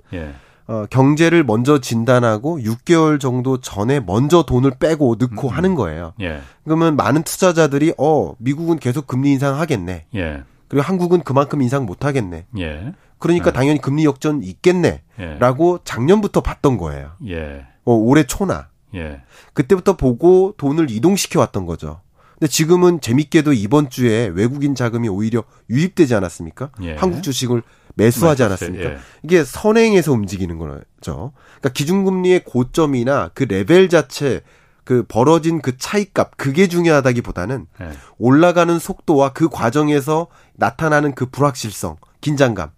어, 0.70 0.86
경제를 0.88 1.42
먼저 1.42 1.80
진단하고 1.80 2.60
6개월 2.60 3.18
정도 3.18 3.60
전에 3.60 3.98
먼저 3.98 4.44
돈을 4.44 4.74
빼고 4.78 5.16
넣고 5.18 5.48
음. 5.48 5.52
하는 5.52 5.74
거예요. 5.74 6.12
예. 6.20 6.42
그러면 6.62 6.94
많은 6.94 7.24
투자자들이 7.24 7.94
어 7.98 8.36
미국은 8.38 8.78
계속 8.78 9.08
금리 9.08 9.32
인상하겠네. 9.32 10.06
예. 10.14 10.44
그리고 10.68 10.84
한국은 10.84 11.22
그만큼 11.24 11.60
인상 11.60 11.86
못 11.86 12.04
하겠네. 12.04 12.46
예. 12.58 12.94
그러니까 13.18 13.48
예. 13.48 13.52
당연히 13.52 13.80
금리 13.80 14.04
역전 14.04 14.44
있겠네라고 14.44 15.74
예. 15.74 15.82
작년부터 15.82 16.40
봤던 16.40 16.76
거예요. 16.76 17.14
예. 17.26 17.66
어, 17.84 17.92
올해 17.92 18.22
초나. 18.22 18.68
예. 18.94 19.22
그때부터 19.54 19.96
보고 19.96 20.54
돈을 20.56 20.88
이동시켜 20.88 21.40
왔던 21.40 21.66
거죠. 21.66 22.00
근데 22.38 22.46
지금은 22.46 23.00
재밌게도 23.00 23.54
이번 23.54 23.90
주에 23.90 24.28
외국인 24.28 24.76
자금이 24.76 25.08
오히려 25.08 25.42
유입되지 25.68 26.14
않았습니까? 26.14 26.70
한국 26.96 27.24
주식을 27.24 27.62
매수하지 28.00 28.42
않았습니까? 28.44 28.84
예. 28.84 28.98
이게 29.22 29.44
선행해서 29.44 30.12
움직이는 30.12 30.58
거죠. 30.58 31.32
그러니까 31.58 31.68
기준금리의 31.72 32.44
고점이나 32.44 33.30
그 33.34 33.44
레벨 33.44 33.88
자체 33.88 34.42
그 34.84 35.04
벌어진 35.06 35.60
그 35.60 35.76
차이값 35.76 36.36
그게 36.36 36.66
중요하다기보다는 36.66 37.66
예. 37.80 37.90
올라가는 38.18 38.78
속도와 38.78 39.32
그 39.32 39.48
과정에서 39.48 40.26
나타나는 40.54 41.14
그 41.14 41.26
불확실성, 41.26 41.96
긴장감 42.20 42.70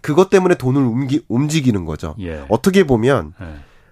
그것 0.00 0.30
때문에 0.30 0.54
돈을 0.54 0.80
움기, 0.80 1.24
움직이는 1.28 1.84
거죠. 1.84 2.14
예. 2.20 2.44
어떻게 2.48 2.84
보면 2.84 3.34
예. 3.40 3.44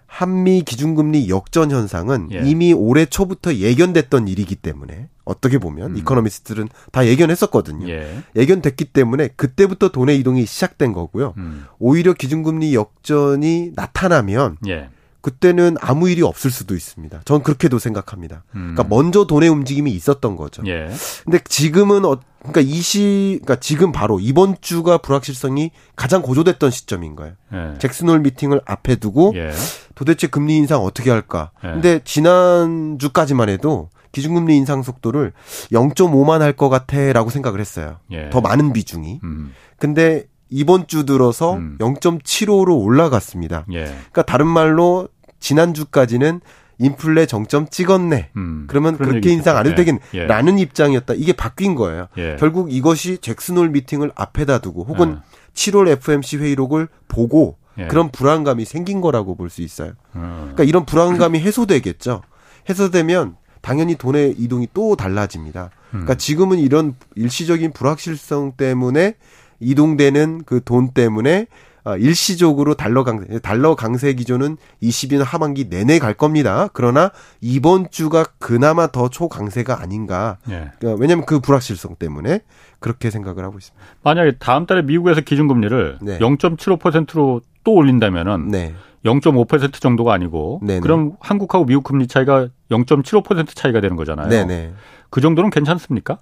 한미 0.07 0.63
기준금리 0.63 1.29
역전 1.29 1.71
현상은 1.71 2.29
예. 2.33 2.43
이미 2.45 2.73
올해 2.73 3.07
초부터 3.07 3.55
예견됐던 3.55 4.29
일이기 4.29 4.57
때문에 4.57 5.09
어떻게 5.25 5.59
보면 5.59 5.93
음. 5.93 5.97
이코노미스트들은 5.99 6.69
다 6.93 7.07
예견했었거든요. 7.07 7.89
예. 7.89 8.23
예견됐기 8.37 8.87
때문에 8.87 9.29
그때부터 9.37 9.89
돈의 9.91 10.19
이동이 10.21 10.47
시작된 10.47 10.93
거고요. 10.93 11.35
음. 11.37 11.67
오히려 11.79 12.13
기준금리 12.13 12.75
역전이 12.75 13.73
나타나면 13.75 14.59
예. 14.69 14.89
그때는 15.21 15.77
아무 15.81 16.09
일이 16.09 16.23
없을 16.23 16.53
수도 16.53 16.77
있습니다. 16.77 17.23
전 17.25 17.43
그렇게도 17.43 17.81
생각합니다. 17.81 18.45
음. 18.55 18.75
그러니까 18.75 18.85
먼저 18.85 19.27
돈의 19.27 19.49
움직임이 19.49 19.91
있었던 19.91 20.37
거죠. 20.37 20.63
예. 20.67 20.89
근데 21.25 21.41
지금은 21.45 22.05
어, 22.05 22.21
그러니까 22.39 22.61
이 22.61 22.81
시, 22.81 23.41
그러니까 23.43 23.57
지금 23.57 23.91
바로 23.91 24.21
이번 24.21 24.55
주가 24.61 24.99
불확실성이 24.99 25.73
가장 25.97 26.23
고조됐던 26.23 26.71
시점인 26.71 27.17
거예요. 27.17 27.35
예. 27.53 27.77
잭슨홀 27.79 28.21
미팅을 28.21 28.61
앞에 28.65 28.95
두고 28.97 29.33
예. 29.35 29.51
도대체 29.97 30.28
금리 30.28 30.57
인상 30.57 30.82
어떻게 30.82 31.11
할까? 31.11 31.51
예. 31.64 31.72
근데 31.72 32.01
지난 32.05 32.99
주까지만 33.01 33.49
해도 33.49 33.88
기준금리 34.12 34.57
인상 34.57 34.82
속도를 34.82 35.32
0.5만 35.72 36.38
할 36.38 36.53
것 36.53 36.68
같아라고 36.68 37.30
생각을 37.30 37.59
했어요. 37.61 37.99
예. 38.12 38.30
더 38.30 38.40
많은 38.40 38.72
비중이. 38.72 39.20
음. 39.24 39.53
근데 39.78 40.26
이번 40.49 40.86
주 40.86 41.05
들어서 41.05 41.55
음. 41.55 41.76
0.75로 41.80 42.80
올라갔습니다. 42.80 43.66
예. 43.72 43.84
그러니까 43.84 44.22
다른 44.22 44.47
말로 44.47 45.09
지난주까지는 45.40 46.40
인플레 46.78 47.24
정점 47.26 47.68
찍었네. 47.68 48.30
음, 48.36 48.66
그러면 48.68 48.99
그렇게 48.99 49.30
인상 49.32 49.57
안 49.57 49.66
해도 49.66 49.76
되겠네라는 49.76 50.59
예. 50.59 50.62
입장이었다. 50.62 51.14
이게 51.14 51.32
바뀐 51.32 51.74
거예요. 51.74 52.09
예. 52.18 52.36
결국 52.38 52.70
이것이 52.70 53.18
잭슨홀 53.18 53.70
미팅을 53.70 54.12
앞에다 54.14 54.59
두고 54.59 54.84
혹은 54.84 55.16
예. 55.18 55.53
7월 55.55 55.88
FMC 55.88 56.36
회의록을 56.36 56.88
보고 57.09 57.57
예. 57.79 57.87
그런 57.89 58.11
불안감이 58.11 58.64
생긴 58.64 59.01
거라고 59.01 59.35
볼 59.37 59.51
수 59.51 59.62
있어요. 59.62 59.93
음. 60.14 60.39
그러니까 60.41 60.64
이런 60.64 60.85
불안감이 60.87 61.41
해소되겠죠. 61.41 62.22
해소되면 62.68 63.37
당연히 63.61 63.97
돈의 63.97 64.35
이동이 64.39 64.68
또 64.74 64.97
달라집니다. 64.97 65.70
그러니까 65.91 66.14
음. 66.14 66.18
지금은 66.18 66.59
이런 66.59 66.95
일시적인 67.16 67.72
불확실성 67.72 68.53
때문에 68.57 69.14
이동되는 69.61 70.45
그 70.45 70.61
돈 70.64 70.91
때문에 70.91 71.47
어, 71.47 71.76
일시적으로 71.95 72.74
달러 72.74 73.05
강세, 73.05 73.39
달러 73.39 73.74
강세 73.76 74.12
기조는 74.14 74.57
20년 74.82 75.22
하반기 75.22 75.68
내내 75.68 75.99
갈 75.99 76.14
겁니다. 76.14 76.68
그러나 76.72 77.12
이번 77.41 77.91
주가 77.91 78.24
그나마 78.39 78.89
더 78.89 79.09
초강세가 79.09 79.80
아닌가. 79.80 80.39
예. 80.49 80.72
그러니까 80.78 81.01
왜냐하면 81.01 81.26
그 81.26 81.39
불확실성 81.39 81.97
때문에 81.97 82.41
그렇게 82.80 83.11
생각을 83.11 83.45
하고 83.45 83.59
있습니다. 83.59 83.87
만약에 84.03 84.32
다음 84.39 84.66
달에 84.66 84.82
미국에서 84.82 85.20
기준금리를 85.20 85.99
네. 86.03 86.18
0.75%로 86.18 87.41
또 87.62 87.72
올린다면은 87.72 88.49
네. 88.49 88.74
0.5% 89.05 89.80
정도가 89.80 90.12
아니고 90.12 90.61
네네. 90.62 90.80
그럼 90.80 91.12
한국하고 91.20 91.64
미국 91.64 91.84
금리 91.84 92.07
차이가 92.09 92.49
0.75% 92.70 93.55
차이가 93.55 93.80
되는 93.80 93.97
거잖아요. 93.97 94.28
네네. 94.28 94.72
그 95.11 95.20
정도는 95.20 95.51
괜찮습니까? 95.51 96.18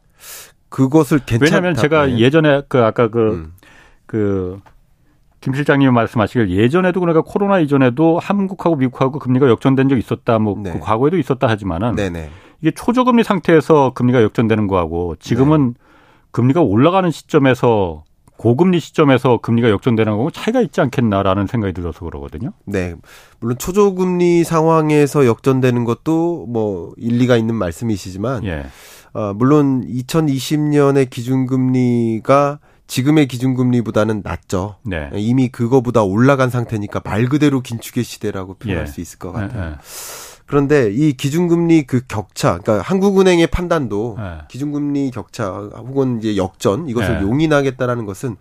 그것을 0.68 1.20
괜찮다. 1.20 1.44
왜냐하면 1.44 1.74
제가 1.74 2.06
네. 2.06 2.18
예전에 2.18 2.62
그 2.68 2.82
아까 2.82 3.08
그그 3.08 3.34
음. 3.34 3.52
그 4.06 4.60
김 5.44 5.52
실장님이 5.52 5.92
말씀하시길 5.92 6.48
예전에도 6.56 7.00
그러니까 7.00 7.20
코로나 7.20 7.58
이전에도 7.58 8.18
한국하고 8.18 8.76
미국하고 8.76 9.18
금리가 9.18 9.46
역전된 9.50 9.90
적 9.90 9.98
있었다. 9.98 10.38
뭐 10.38 10.56
네. 10.58 10.72
그 10.72 10.80
과거에도 10.80 11.18
있었다 11.18 11.48
하지만은 11.48 11.96
네네. 11.96 12.30
이게 12.62 12.70
초저금리 12.70 13.24
상태에서 13.24 13.92
금리가 13.94 14.22
역전되는 14.22 14.66
거하고 14.68 15.16
지금은 15.20 15.74
네. 15.74 15.80
금리가 16.30 16.62
올라가는 16.62 17.10
시점에서 17.10 18.04
고금리 18.38 18.80
시점에서 18.80 19.36
금리가 19.36 19.68
역전되는 19.68 20.16
거고 20.16 20.30
차이가 20.30 20.62
있지 20.62 20.80
않겠나라는 20.80 21.46
생각이 21.46 21.74
들어서 21.74 22.06
그러거든요. 22.06 22.52
네. 22.64 22.94
물론 23.38 23.58
초저금리 23.58 24.44
상황에서 24.44 25.26
역전되는 25.26 25.84
것도 25.84 26.46
뭐 26.48 26.94
일리가 26.96 27.36
있는 27.36 27.54
말씀이시지만 27.54 28.44
예. 28.46 28.64
어, 29.12 29.34
물론 29.34 29.86
2020년의 29.86 31.10
기준금리가 31.10 32.60
지금의 32.86 33.28
기준금리보다는 33.28 34.22
낮죠. 34.24 34.76
네. 34.82 35.10
이미 35.14 35.48
그거보다 35.48 36.02
올라간 36.02 36.50
상태니까 36.50 37.00
말 37.04 37.26
그대로 37.26 37.60
긴축의 37.60 38.04
시대라고 38.04 38.54
표현할 38.54 38.86
예. 38.86 38.90
수 38.90 39.00
있을 39.00 39.18
것 39.18 39.32
같아요. 39.32 39.62
예. 39.62 39.66
예. 39.68 39.74
그런데 40.46 40.92
이 40.92 41.14
기준금리 41.14 41.84
그 41.84 42.02
격차, 42.06 42.58
그러니까 42.58 42.82
한국은행의 42.82 43.46
판단도 43.46 44.16
네. 44.18 44.38
기준금리 44.48 45.10
격차 45.10 45.48
혹은 45.48 46.18
이제 46.18 46.36
역전 46.36 46.86
이것을 46.86 47.14
네. 47.14 47.22
용인하겠다라는 47.22 48.04
것은 48.04 48.36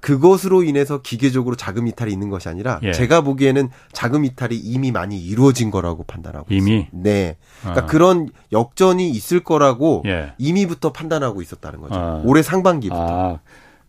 그것으로 0.00 0.64
인해서 0.64 1.00
기계적으로 1.00 1.56
자금 1.56 1.88
이탈이 1.88 2.12
있는 2.12 2.28
것이 2.28 2.50
아니라 2.50 2.78
예. 2.82 2.92
제가 2.92 3.22
보기에는 3.22 3.70
자금 3.92 4.26
이탈이 4.26 4.54
이미 4.54 4.92
많이 4.92 5.18
이루어진 5.18 5.70
거라고 5.70 6.02
판단하고 6.02 6.46
이미 6.50 6.80
있습니다. 6.80 6.90
네, 6.92 7.36
그러니까 7.60 7.84
어. 7.84 7.86
그런 7.86 8.28
역전이 8.52 9.08
있을 9.08 9.40
거라고 9.40 10.02
예. 10.04 10.34
이미부터 10.36 10.92
판단하고 10.92 11.40
있었다는 11.40 11.80
거죠. 11.80 11.94
어. 11.94 12.22
올해 12.26 12.42
상반기부터. 12.42 13.34
아. 13.34 13.38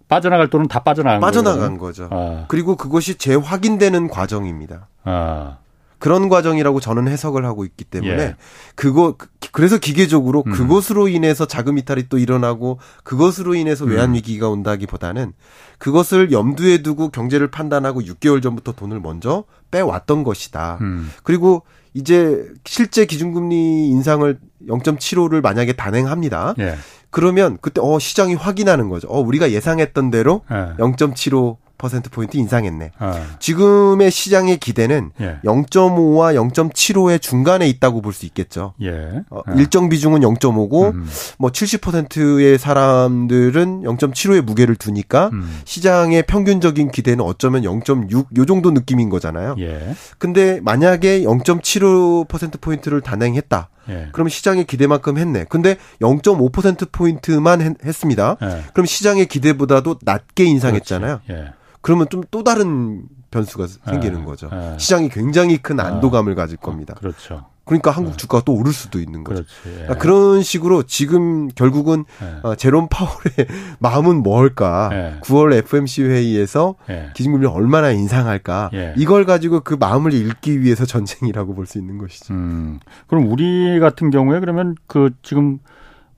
빠져나갈 0.08 0.50
돈은 0.50 0.68
다 0.68 0.80
빠져나간 0.80 1.20
빠져나간 1.20 1.78
거죠. 1.78 2.08
아. 2.12 2.46
그리고 2.48 2.76
그것이 2.76 3.16
재확인되는 3.16 4.08
과정입니다. 4.08 4.88
아. 5.04 5.58
그런 6.00 6.30
과정이라고 6.30 6.80
저는 6.80 7.08
해석을 7.08 7.46
하고 7.46 7.66
있기 7.66 7.84
때문에 7.84 8.22
예. 8.22 8.36
그거 8.76 9.16
그래서 9.52 9.80
기계적으로 9.80 10.44
음. 10.46 10.52
그것으로 10.52 11.08
인해서 11.08 11.48
자금 11.48 11.78
이탈이 11.80 12.08
또 12.08 12.20
일어나고 12.20 12.80
그것으로 13.04 13.56
인해서 13.56 13.86
음. 13.86 13.92
외환 13.92 14.14
위기가 14.14 14.48
온다기보다는 14.50 15.34
그것을 15.80 16.32
염두에 16.32 16.84
두고 16.84 17.10
경제를 17.10 17.50
판단하고 17.50 18.02
6개월 18.02 18.44
전부터 18.44 18.74
돈을 18.74 19.00
먼저 19.00 19.46
빼왔던 19.72 20.24
것이다. 20.24 20.78
음. 20.82 21.12
그리고 21.24 21.64
이제 21.94 22.46
실제 22.66 23.06
기준금리 23.06 23.88
인상을 23.88 24.40
0.75를 24.68 25.42
만약에 25.42 25.74
단행합니다. 25.74 26.54
예. 26.60 26.76
그러면 27.10 27.58
그때 27.62 27.82
어 27.84 28.00
시장이 28.00 28.36
확인하는 28.36 28.90
거죠. 28.90 29.08
어 29.10 29.20
우리가 29.20 29.52
예상했던 29.52 30.12
대로 30.12 30.42
예. 30.52 30.56
0.75 30.78 31.58
퍼센트 31.80 32.10
포인트 32.10 32.38
인상했네. 32.38 32.92
아. 32.98 33.24
지금의 33.38 34.10
시장의 34.10 34.58
기대는 34.58 35.12
예. 35.22 35.38
0.5와 35.44 36.34
0.75의 36.52 37.22
중간에 37.22 37.68
있다고 37.70 38.02
볼 38.02 38.14
수 38.14 38.26
있겠죠. 38.26 38.74
예. 38.82 39.22
어, 39.30 39.42
아. 39.46 39.54
일정 39.54 39.88
비중은 39.88 40.22
0.5고 40.22 40.94
음. 40.96 41.08
뭐 41.38 41.52
70%의 41.52 42.58
사람들은 42.58 43.84
0.75의 43.84 44.42
무게를 44.42 44.76
두니까 44.76 45.30
음. 45.34 45.62
시장의 45.66 46.24
평균적인 46.24 46.90
기대는 46.90 47.24
어쩌면 47.24 47.62
0.6 47.62 48.38
요 48.40 48.46
정도 48.46 48.72
느낌인 48.72 49.10
거잖아요. 49.10 49.56
예. 49.60 49.94
근데 50.18 50.60
만약에 50.62 51.22
0.75% 51.22 52.60
포인트를 52.60 53.02
단행했다. 53.02 53.70
예. 53.90 54.10
그럼 54.12 54.30
시장의 54.30 54.66
기대만큼 54.66 55.18
했네. 55.18 55.46
근데 55.50 55.78
0.5% 56.02 56.92
포인트만 56.92 57.62
했, 57.62 57.94
습니다 57.94 58.38
예. 58.42 58.64
그럼 58.74 58.86
시장의 58.86 59.28
기대보다도 59.28 60.00
낮게 60.04 60.44
인상했잖아요. 60.44 61.22
예. 61.30 61.54
그러면 61.82 62.08
좀 62.10 62.24
또 62.32 62.44
다른 62.44 63.04
변수가 63.32 63.68
생기는 63.86 64.22
예. 64.22 64.26
거죠. 64.26 64.50
예. 64.54 64.78
시장이 64.78 65.10
굉장히 65.10 65.58
큰 65.58 65.80
안도감을 65.80 66.36
가질 66.36 66.58
겁니다. 66.58 66.94
그렇죠. 66.96 67.46
그러니까 67.68 67.92
한국 67.92 68.12
네. 68.12 68.18
주가가 68.18 68.44
또 68.46 68.54
오를 68.56 68.72
수도 68.74 69.00
있는 69.00 69.24
거죠. 69.24 69.44
그렇지, 69.64 69.82
예. 69.90 69.96
그런 69.96 70.42
식으로 70.42 70.84
지금 70.84 71.48
결국은 71.50 72.06
예. 72.24 72.48
어, 72.48 72.56
제롬 72.56 72.88
파월의 72.90 73.48
마음은 73.80 74.24
뭘까? 74.24 74.90
예. 74.94 75.20
9월 75.22 75.54
FMC 75.54 76.04
회의에서 76.04 76.76
예. 76.90 77.12
기준금리를 77.14 77.52
얼마나 77.54 77.92
인상할까? 77.92 78.72
예. 78.74 78.94
이걸 78.98 79.26
가지고 79.26 79.60
그 79.60 79.76
마음을 79.76 80.14
읽기 80.14 80.62
위해서 80.62 80.86
전쟁이라고 80.86 81.54
볼 81.54 81.68
수 81.68 81.78
있는 81.78 81.98
것이죠. 81.98 82.34
음, 82.34 82.80
그럼 83.08 83.30
우리 83.30 83.80
같은 83.80 84.10
경우에 84.10 84.40
그러면 84.40 84.76
그 84.88 85.12
지금 85.22 85.60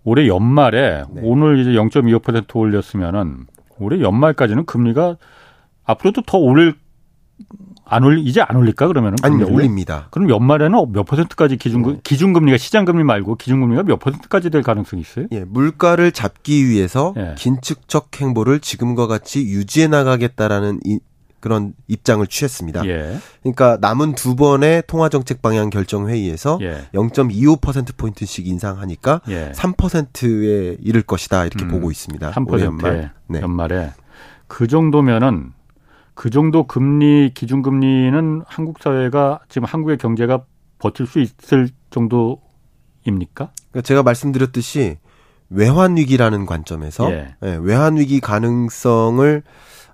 올해 0.03 0.27
연말에 0.27 1.03
네. 1.11 1.21
오늘 1.23 1.59
이제 1.59 1.71
0.25% 1.71 2.55
올렸으면은 2.55 3.47
올해 3.79 3.99
연말까지는 4.01 4.65
금리가 4.65 5.17
앞으로도 5.85 6.21
더 6.27 6.37
오를 6.37 6.75
안 7.89 8.03
올리 8.03 8.21
이제 8.21 8.41
안 8.41 8.55
올릴까 8.55 8.87
그러면은 8.87 9.17
아니 9.23 9.43
올립니다. 9.43 10.07
그럼 10.11 10.29
연말에는 10.29 10.91
몇 10.91 11.03
퍼센트까지 11.03 11.57
기준금 11.57 11.93
네. 11.93 11.99
기준금리가 12.03 12.57
시장금리 12.57 13.03
말고 13.03 13.35
기준금리가 13.35 13.83
몇 13.83 13.99
퍼센트까지 13.99 14.49
될 14.49 14.61
가능성이 14.61 15.01
있어요? 15.01 15.25
예, 15.31 15.43
물가를 15.43 16.11
잡기 16.11 16.67
위해서 16.67 17.13
예. 17.17 17.35
긴축적 17.37 18.21
행보를 18.21 18.59
지금과 18.59 19.07
같이 19.07 19.41
유지해 19.41 19.87
나가겠다라는 19.87 20.79
이, 20.85 20.99
그런 21.39 21.73
입장을 21.87 22.25
취했습니다. 22.27 22.85
예. 22.85 23.17
그러니까 23.41 23.77
남은 23.81 24.15
두 24.15 24.35
번의 24.35 24.83
통화 24.87 25.09
정책 25.09 25.41
방향 25.41 25.69
결정 25.69 26.09
회의에서 26.09 26.59
예. 26.61 26.87
0.25% 26.93 27.97
포인트씩 27.97 28.47
인상하니까 28.47 29.21
예. 29.29 29.51
3%에 29.55 30.77
이를 30.81 31.01
것이다 31.01 31.45
이렇게 31.45 31.65
음, 31.65 31.69
보고 31.69 31.91
있습니다. 31.91 32.31
3% 32.31 32.59
연말. 32.61 33.11
네. 33.27 33.41
연말에 33.41 33.91
그 34.47 34.67
정도면은 34.67 35.53
그 36.19 36.29
정도 36.29 36.67
금리 36.67 37.31
기준금리는 37.33 38.41
한국 38.45 38.79
사회가 38.83 39.39
지금 39.47 39.65
한국의 39.65 39.97
경제가 39.97 40.43
버틸 40.77 41.07
수 41.07 41.21
있을 41.21 41.69
정도입니까? 41.91 43.51
그러니까 43.71 43.81
제가 43.81 44.03
말씀드렸듯이 44.03 44.97
외환 45.49 45.95
위기라는 45.95 46.45
관점에서 46.45 47.09
예. 47.13 47.35
예, 47.43 47.57
외환 47.61 47.95
위기 47.95 48.19
가능성을 48.19 49.43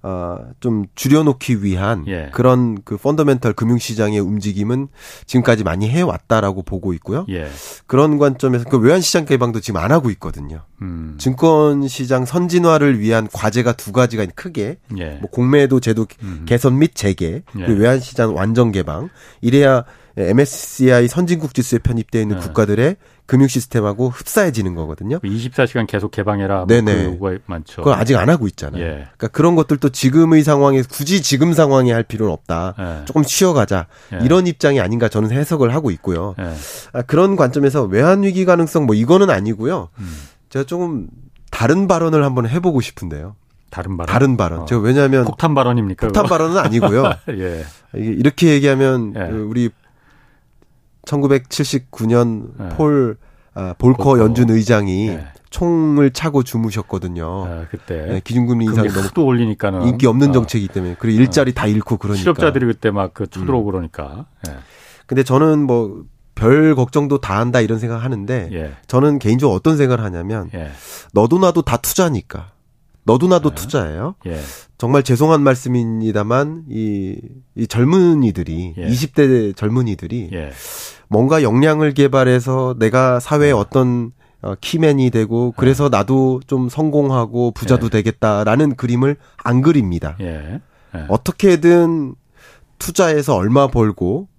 어, 0.07 0.37
좀 0.59 0.85
줄여놓기 0.93 1.63
위한 1.63 2.05
예. 2.05 2.29
그런 2.31 2.77
그 2.85 2.95
펀더멘털 2.95 3.53
금융시장의 3.53 4.19
움직임은 4.19 4.87
지금까지 5.25 5.63
많이 5.63 5.89
해왔다라고 5.89 6.61
보고 6.61 6.93
있고요. 6.93 7.25
예. 7.29 7.47
그런 7.87 8.19
관점에서 8.19 8.65
그 8.69 8.77
외환시장 8.77 9.25
개방도 9.25 9.61
지금 9.61 9.79
안 9.79 9.91
하고 9.91 10.11
있거든요. 10.11 10.61
음. 10.83 11.15
증권시장 11.17 12.25
선진화를 12.25 12.99
위한 12.99 13.27
과제가 13.33 13.73
두 13.73 13.91
가지가 13.93 14.27
크게 14.35 14.77
예. 14.99 15.17
뭐 15.21 15.31
공매도 15.31 15.79
제도 15.79 16.05
음. 16.21 16.45
개선 16.45 16.77
및 16.77 16.93
재개 16.93 17.41
그리고 17.51 17.73
예. 17.73 17.75
외환시장 17.75 18.35
완전 18.35 18.71
개방 18.71 19.09
이래야 19.41 19.85
MSCI 20.17 21.07
선진국 21.07 21.55
지수에 21.55 21.79
편입되어 21.79 22.21
있는 22.21 22.39
네. 22.39 22.45
국가들의 22.45 22.95
금융 23.25 23.47
시스템하고 23.47 24.09
흡사해지는 24.09 24.75
거거든요. 24.75 25.19
24시간 25.19 25.87
계속 25.87 26.11
개방해라. 26.11 26.57
뭐 26.57 26.67
네네. 26.67 26.95
그 26.95 27.03
요구가 27.05 27.37
많죠. 27.47 27.81
그걸 27.81 27.95
아직 27.95 28.15
안 28.15 28.29
하고 28.29 28.47
있잖아요. 28.47 28.81
예. 28.83 28.87
그러니까 28.87 29.27
그런 29.29 29.55
것들도 29.55 29.89
지금의 29.89 30.43
상황에 30.43 30.81
굳이 30.83 31.21
지금 31.23 31.53
상황에 31.53 31.91
할 31.91 32.03
필요는 32.03 32.31
없다. 32.31 32.75
예. 32.79 33.05
조금 33.05 33.23
쉬어가자. 33.23 33.87
예. 34.13 34.23
이런 34.23 34.45
입장이 34.45 34.79
아닌가 34.79 35.09
저는 35.09 35.31
해석을 35.31 35.73
하고 35.73 35.89
있고요. 35.91 36.35
예. 36.39 36.53
아, 36.93 37.01
그런 37.01 37.35
관점에서 37.35 37.83
외환 37.83 38.23
위기 38.23 38.45
가능성 38.45 38.85
뭐 38.85 38.95
이거는 38.95 39.29
아니고요. 39.29 39.89
음. 39.97 40.17
제가 40.49 40.65
조금 40.65 41.07
다른 41.49 41.87
발언을 41.87 42.23
한번 42.23 42.47
해보고 42.47 42.81
싶은데요. 42.81 43.35
다른 43.71 43.97
발언. 43.97 44.13
다른 44.13 44.37
발언. 44.37 44.59
어. 44.61 44.65
제가 44.65 44.81
왜냐하면 44.81 45.25
폭탄 45.25 45.53
발언입니까? 45.53 46.07
폭탄 46.07 46.25
발언은 46.27 46.57
아니고요. 46.57 47.11
예. 47.31 47.65
이렇게 47.93 48.49
얘기하면 48.49 49.13
예. 49.17 49.21
우리 49.31 49.69
1979년 51.05 52.49
네. 52.57 52.69
폴 52.69 53.17
아, 53.53 53.73
볼커 53.77 54.03
볼커. 54.03 54.23
연준 54.23 54.49
의장이 54.49 55.07
네. 55.07 55.25
총을 55.49 56.11
차고 56.11 56.43
주무셨거든요. 56.43 57.45
아, 57.45 57.65
그때 57.71 58.05
네, 58.07 58.21
기준금리 58.23 58.65
인상이 58.65 58.89
너무 58.89 59.07
또 59.13 59.25
올리니까는 59.25 59.87
인기 59.87 60.07
없는 60.07 60.29
어. 60.29 60.31
정책이기 60.33 60.73
때문에 60.73 60.95
그리고 60.99 61.21
일자리 61.21 61.51
어. 61.51 61.53
다 61.53 61.65
잃고 61.67 61.97
그러니까 61.97 62.19
실업자들이 62.21 62.65
그때 62.65 62.91
막 62.91 63.13
그 63.13 63.27
쳐들어오고 63.27 63.69
음. 63.69 63.71
그러니까. 63.71 64.25
네. 64.45 64.53
근데 65.07 65.23
저는 65.23 65.65
뭐 65.65 66.03
별 66.35 66.75
걱정도 66.75 67.19
다 67.19 67.39
한다 67.39 67.61
이런 67.61 67.79
생각 67.79 68.03
하는데 68.03 68.49
예. 68.51 68.73
저는 68.87 69.19
개인적으로 69.19 69.55
어떤 69.55 69.77
생각을 69.77 70.03
하냐면 70.03 70.49
예. 70.53 70.69
너도 71.13 71.39
나도 71.39 71.61
다 71.61 71.77
투자니까 71.77 72.51
너도 73.05 73.27
나도 73.27 73.49
네. 73.51 73.55
투자예요. 73.55 74.15
예. 74.25 74.39
정말 74.77 75.03
죄송한 75.03 75.41
말씀입니다만 75.41 76.65
이, 76.69 77.15
이 77.55 77.67
젊은이들이 77.67 78.73
예. 78.77 78.87
20대 78.87 79.55
젊은이들이 79.55 80.31
예. 80.33 80.51
뭔가 81.07 81.43
역량을 81.43 81.93
개발해서 81.93 82.75
내가 82.79 83.19
사회에 83.19 83.51
어. 83.51 83.57
어떤 83.57 84.11
어, 84.41 84.55
키맨이 84.59 85.11
되고 85.11 85.53
그래서 85.55 85.89
네. 85.89 85.97
나도 85.97 86.41
좀 86.47 86.67
성공하고 86.67 87.51
부자도 87.51 87.85
예. 87.87 87.89
되겠다라는 87.89 88.75
그림을 88.75 89.17
안 89.43 89.61
그립니다. 89.61 90.17
예. 90.19 90.59
예. 90.95 91.05
어떻게든 91.07 92.15
투자해서 92.79 93.35
얼마 93.35 93.67
벌고 93.67 94.27
어, 94.27 94.34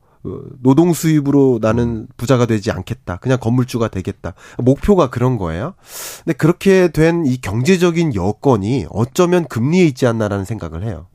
노동 0.62 0.92
수입으로 0.92 1.58
나는 1.62 2.06
부자가 2.16 2.46
되지 2.46 2.70
않겠다. 2.70 3.16
그냥 3.16 3.38
건물주가 3.40 3.88
되겠다. 3.88 4.34
목표가 4.58 5.10
그런 5.10 5.36
거예요. 5.38 5.74
근데 6.24 6.36
그렇게 6.36 6.88
된 6.88 7.24
이 7.26 7.40
경제적인 7.40 8.14
여건이 8.14 8.86
어쩌면 8.90 9.44
금리에 9.46 9.84
있지 9.84 10.06
않나라는 10.06 10.44
생각을 10.44 10.82
해요. 10.84 11.06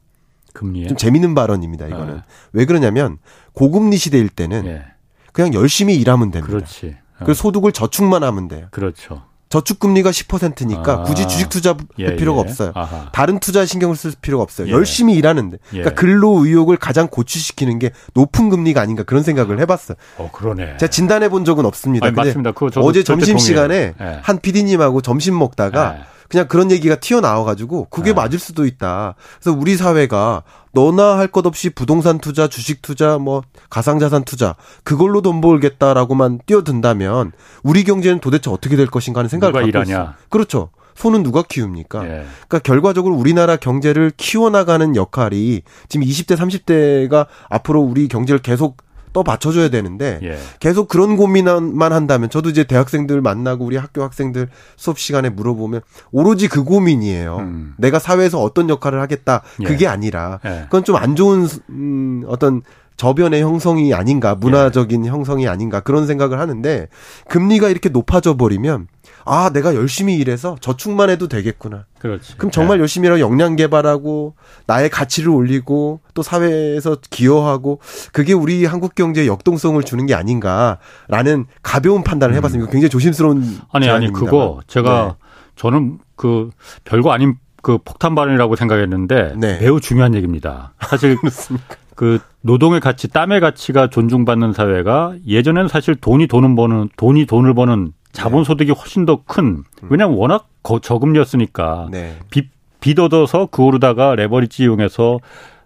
금리에? 0.53 0.87
좀 0.87 0.97
재밌는 0.97 1.33
발언입니다, 1.35 1.87
이거는. 1.87 2.15
네. 2.15 2.21
왜 2.53 2.65
그러냐면 2.65 3.17
고금리 3.53 3.97
시대일 3.97 4.27
때는 4.29 4.63
네. 4.65 4.83
그냥 5.31 5.53
열심히 5.53 5.95
일하면 5.95 6.31
됩니다. 6.31 6.51
그렇지. 6.53 6.97
그 7.25 7.33
소득을 7.33 7.71
저축만 7.71 8.23
하면 8.23 8.47
돼요. 8.47 8.67
그렇죠. 8.71 9.23
저축금리가 9.51 10.09
10%니까 10.11 10.93
아. 10.93 11.03
굳이 11.03 11.27
주식 11.27 11.49
투자할 11.49 11.77
예, 11.99 12.15
필요가 12.15 12.39
예. 12.39 12.49
없어요. 12.49 12.71
아하. 12.73 13.09
다른 13.11 13.39
투자 13.39 13.65
신경을 13.65 13.95
쓸 13.95 14.13
필요가 14.19 14.43
없어요. 14.43 14.67
예. 14.67 14.71
열심히 14.71 15.13
일하는데. 15.13 15.57
그러니까 15.69 15.91
예. 15.91 15.93
근로 15.93 16.43
의욕을 16.43 16.77
가장 16.77 17.07
고취시키는 17.07 17.77
게 17.77 17.91
높은 18.13 18.49
금리가 18.49 18.81
아닌가 18.81 19.03
그런 19.03 19.23
생각을 19.23 19.59
해봤어요. 19.59 19.97
어, 20.17 20.29
그러네. 20.31 20.77
제가 20.77 20.89
진단해 20.89 21.29
본 21.29 21.43
적은 21.45 21.65
없습니다. 21.65 22.07
아니, 22.07 22.15
맞습니다. 22.15 22.53
어제 22.77 23.03
점심 23.03 23.37
시간에 23.37 23.93
예. 23.99 24.19
한 24.23 24.39
PD님하고 24.39 25.01
점심 25.01 25.37
먹다가 25.37 25.97
예. 25.99 26.03
그냥 26.31 26.47
그런 26.47 26.71
얘기가 26.71 26.95
튀어나와가지고 26.95 27.87
그게 27.89 28.13
맞을 28.13 28.39
수도 28.39 28.65
있다. 28.65 29.15
그래서 29.41 29.57
우리 29.59 29.75
사회가 29.75 30.43
너나 30.71 31.17
할 31.17 31.27
것 31.27 31.45
없이 31.45 31.69
부동산 31.69 32.19
투자, 32.19 32.47
주식 32.47 32.81
투자, 32.81 33.17
뭐 33.17 33.41
가상자산 33.69 34.23
투자 34.23 34.55
그걸로 34.85 35.21
돈 35.21 35.41
벌겠다라고만 35.41 36.39
뛰어든다면 36.45 37.33
우리 37.63 37.83
경제는 37.83 38.19
도대체 38.19 38.49
어떻게 38.49 38.77
될 38.77 38.87
것인가 38.87 39.19
하는 39.19 39.27
생각을 39.29 39.53
갖고 39.53 39.67
일하냐. 39.67 39.85
있어요. 39.91 40.13
그렇죠. 40.29 40.69
손은 40.95 41.23
누가 41.23 41.41
키웁니까? 41.43 42.03
예. 42.05 42.07
그러니까 42.47 42.59
결과적으로 42.59 43.15
우리나라 43.15 43.57
경제를 43.57 44.11
키워나가는 44.15 44.95
역할이 44.95 45.63
지금 45.89 46.05
20대, 46.05 46.37
30대가 46.37 47.27
앞으로 47.49 47.81
우리 47.81 48.07
경제를 48.07 48.41
계속 48.41 48.77
또 49.13 49.23
받쳐줘야 49.23 49.69
되는데 49.69 50.19
예. 50.23 50.37
계속 50.59 50.87
그런 50.87 51.17
고민만 51.17 51.91
한다면 51.91 52.29
저도 52.29 52.49
이제 52.49 52.63
대학생들 52.63 53.21
만나고 53.21 53.65
우리 53.65 53.75
학교 53.75 54.03
학생들 54.03 54.47
수업 54.77 54.97
시간에 54.99 55.29
물어보면 55.29 55.81
오로지 56.11 56.47
그 56.47 56.63
고민이에요. 56.63 57.37
음. 57.39 57.73
내가 57.77 57.99
사회에서 57.99 58.39
어떤 58.41 58.69
역할을 58.69 59.01
하겠다 59.01 59.41
예. 59.61 59.65
그게 59.65 59.87
아니라 59.87 60.39
예. 60.45 60.61
그건 60.65 60.83
좀 60.83 60.95
안 60.95 61.15
좋은 61.15 61.47
음, 61.69 62.23
어떤 62.27 62.61
저변의 62.97 63.41
형성이 63.41 63.93
아닌가 63.93 64.35
문화적인 64.35 65.05
예. 65.05 65.09
형성이 65.09 65.47
아닌가 65.47 65.79
그런 65.79 66.05
생각을 66.05 66.39
하는데 66.39 66.87
금리가 67.27 67.69
이렇게 67.69 67.89
높아져 67.89 68.37
버리면 68.37 68.87
아, 69.25 69.49
내가 69.51 69.75
열심히 69.75 70.15
일해서 70.15 70.55
저축만 70.59 71.09
해도 71.09 71.27
되겠구나. 71.27 71.85
그렇지. 71.99 72.37
그럼 72.37 72.51
정말 72.51 72.77
네. 72.77 72.81
열심히 72.81 73.07
일하고 73.07 73.19
역량 73.19 73.55
개발하고 73.55 74.35
나의 74.65 74.89
가치를 74.89 75.29
올리고 75.29 76.01
또 76.13 76.23
사회에서 76.23 76.97
기여하고 77.09 77.79
그게 78.11 78.33
우리 78.33 78.65
한국 78.65 78.95
경제에 78.95 79.27
역동성을 79.27 79.81
주는 79.83 80.05
게 80.05 80.15
아닌가라는 80.15 81.45
가벼운 81.61 82.03
판단을 82.03 82.35
해봤습니다. 82.35 82.69
음. 82.69 82.71
굉장히 82.71 82.89
조심스러운 82.89 83.59
아니 83.71 83.89
아니 83.89 84.11
그거 84.11 84.61
제가 84.67 85.17
네. 85.19 85.27
저는 85.55 85.99
그 86.15 86.49
별거 86.83 87.11
아닌 87.11 87.35
그 87.61 87.77
폭탄 87.77 88.15
발언이라고 88.15 88.55
생각했는데 88.55 89.35
네. 89.37 89.59
매우 89.59 89.79
중요한 89.79 90.15
얘기입니다. 90.15 90.73
사실 90.79 91.17
그 91.95 92.19
노동의 92.41 92.79
가치, 92.79 93.07
땀의 93.07 93.39
가치가 93.39 93.87
존중받는 93.87 94.53
사회가 94.53 95.13
예전에는 95.27 95.67
사실 95.67 95.95
돈이 95.95 96.27
돈을 96.27 96.55
버는 96.55 96.89
돈이 96.97 97.27
돈을 97.27 97.53
버는 97.53 97.93
자본 98.11 98.43
소득이 98.43 98.71
훨씬 98.71 99.05
더 99.05 99.23
큰 99.25 99.63
왜냐하면 99.89 100.17
워낙 100.17 100.47
저금리였으니까 100.81 101.87
네. 101.91 102.17
빚, 102.29 102.49
빚 102.79 102.99
얻어서 102.99 103.47
그 103.49 103.63
오르다가 103.63 104.15
레버리지 104.15 104.63
이용해서 104.63 105.19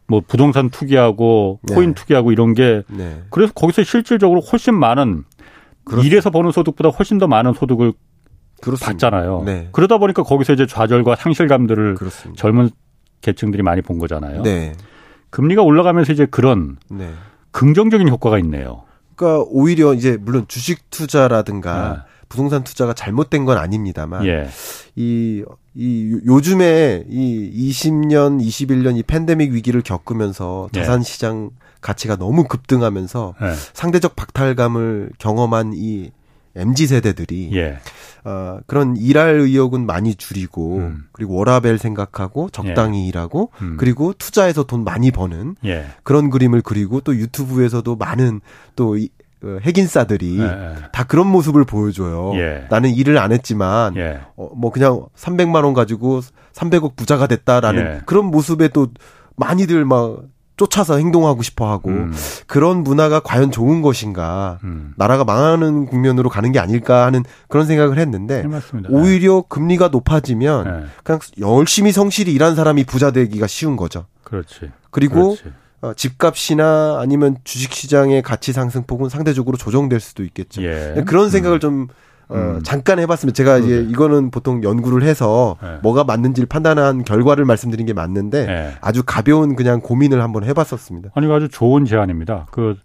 뭐 0.08 0.22
부동산 0.26 0.70
투기하고 0.70 1.60
네. 1.64 1.76
코인 1.76 1.94
투기하고 1.94 2.32
이런 2.32 2.54
게 2.54 2.84
네. 2.88 3.24
그래서 3.30 3.54
거기서 3.54 3.84
실질적으로 3.84 4.42
훨씬 4.42 4.76
많은 4.76 5.24
그렇습니다. 5.84 6.14
일에서 6.14 6.30
버는 6.30 6.52
소득보다 6.52 6.90
훨씬 6.90 7.18
더 7.18 7.28
많은 7.28 7.54
소득을 7.54 7.94
그렇습니다. 8.62 8.92
받잖아요. 9.10 9.44
네. 9.46 9.70
그러다 9.72 9.98
보니까 9.98 10.24
거기서 10.24 10.54
이제 10.54 10.66
좌절과 10.66 11.16
상실감들을 11.16 11.96
그렇습니다. 11.96 12.40
젊은 12.40 12.70
계층들이 13.22 13.64
많이 13.64 13.82
본 13.82 13.98
거잖아요. 13.98 14.44
네. 14.44 14.74
금리가 15.32 15.62
올라가면서 15.64 16.14
이제 16.14 16.26
그런 16.26 16.78
네. 16.90 17.12
긍정적인 17.52 18.08
효과가 18.10 18.38
있네요. 18.40 18.84
그러니까 19.16 19.46
오히려 19.50 19.94
이제 19.94 20.18
물론 20.20 20.46
주식 20.48 20.90
투자라든가 20.92 21.90
네. 22.06 22.15
부동산 22.30 22.64
투자가 22.64 22.94
잘못된 22.94 23.46
건 23.46 23.58
아닙니다만 23.58 24.26
예. 24.26 24.48
이, 24.96 25.44
이 25.74 26.20
요즘에 26.26 27.06
이 27.10 27.70
20년, 27.72 28.42
21년 28.42 28.98
이 28.98 29.04
팬데믹 29.04 29.52
위기를 29.54 29.82
겪으면서 29.82 30.70
예. 30.76 30.80
자산 30.80 31.04
시장 31.04 31.52
가치가 31.82 32.16
너무 32.16 32.46
급등하면서 32.46 33.36
예. 33.42 33.54
상대적 33.74 34.16
박탈감을 34.16 35.12
경험한 35.20 35.74
이 35.76 36.12
MZ 36.56 36.88
세대들이 36.88 37.52
예. 37.54 37.80
어, 38.24 38.60
그런 38.66 38.96
일할 38.98 39.36
의욕은 39.36 39.86
많이 39.86 40.16
줄이고 40.16 40.78
음. 40.78 41.04
그리고 41.12 41.36
워라벨 41.36 41.78
생각하고 41.78 42.50
적당히 42.50 43.04
예. 43.04 43.08
일하고 43.08 43.52
음. 43.62 43.78
그리고 43.78 44.14
투자해서 44.14 44.64
돈 44.64 44.84
많이 44.84 45.12
버는 45.12 45.58
예. 45.66 45.86
그런 46.04 46.30
그림을 46.30 46.62
그리고 46.62 47.02
또 47.02 47.16
유튜브에서도 47.16 47.96
많은 47.96 48.42
또 48.76 48.98
이, 48.98 49.10
그 49.46 49.60
핵인싸들이 49.62 50.38
네. 50.40 50.76
다 50.92 51.04
그런 51.04 51.28
모습을 51.28 51.66
보여줘요. 51.66 52.32
예. 52.34 52.66
나는 52.72 52.90
일을 52.90 53.20
안 53.20 53.32
했지만 53.32 53.96
예. 53.96 54.22
어, 54.36 54.50
뭐 54.56 54.72
그냥 54.72 55.06
300만 55.16 55.64
원 55.64 55.76
가지고 55.76 56.22
300억 56.54 56.96
부자가 56.96 57.28
됐다라는 57.28 57.82
예. 57.82 58.02
그런 58.08 58.26
모습에 58.26 58.70
또 58.70 58.88
많이들 59.36 59.86
막 59.86 60.24
쫓아서 60.58 60.98
행동하고 60.98 61.44
싶어 61.44 61.70
하고 61.70 61.92
음. 61.92 62.12
그런 62.48 62.84
문화가 62.84 63.20
과연 63.20 63.52
좋은 63.52 63.84
것인가 63.84 64.58
음. 64.64 64.94
나라가 64.98 65.24
망하는 65.24 65.86
국면으로 65.86 66.28
가는 66.30 66.52
게 66.52 66.58
아닐까 66.58 67.06
하는 67.06 67.24
그런 67.48 67.68
생각을 67.68 68.00
했는데 68.00 68.42
네, 68.48 68.60
오히려 68.90 69.44
금리가 69.44 69.90
높아지면 69.90 70.64
네. 70.64 70.88
그냥 71.04 71.20
열심히 71.40 71.92
성실히 71.92 72.34
일한 72.34 72.56
사람이 72.56 72.86
부자 72.86 73.12
되기가 73.12 73.46
쉬운 73.46 73.76
거죠. 73.76 74.08
그렇지. 74.24 74.72
그리고 74.90 75.36
그렇지. 75.36 75.54
어, 75.86 75.94
집값이나 75.94 76.98
아니면 77.00 77.38
주식시장의 77.44 78.22
가치 78.22 78.54
상승폭은 78.54 79.10
상대적으로 79.10 79.58
조정될 79.58 80.00
수도 80.00 80.24
있겠죠. 80.24 80.64
예. 80.64 81.04
그런 81.06 81.30
생각을 81.30 81.58
음. 81.58 81.60
좀 81.60 81.88
어, 82.28 82.36
음. 82.36 82.62
잠깐 82.64 83.00
해봤습니다. 83.00 83.36
제가. 83.36 83.58
이제 83.60 83.86
이거는 83.90 84.32
보통 84.32 84.64
연구를 84.64 85.08
해서 85.08 85.58
네. 85.62 85.78
뭐가 85.84 86.04
맞는지를 86.04 86.48
판단한 86.48 87.04
결과를 87.04 87.46
말씀드린 87.46 87.86
게 87.86 87.94
맞는데 87.94 88.46
네. 88.46 88.74
아주 88.82 89.04
가벼운 89.06 89.56
그냥 89.56 89.80
고민을 89.80 90.24
한번 90.24 90.44
해봤었습니다. 90.44 91.12
아니 91.14 91.32
아주 91.32 91.50
좋은 91.50 91.86
제안입니다. 91.86 92.48
그 92.52 92.76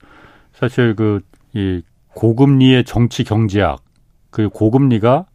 사실 0.53 0.95
그 0.95 1.21
이 1.53 1.83
고금리의 2.15 2.85
정치 2.85 3.25
경제학 3.25 3.81
그 4.31 4.49
고금리가 4.49 5.27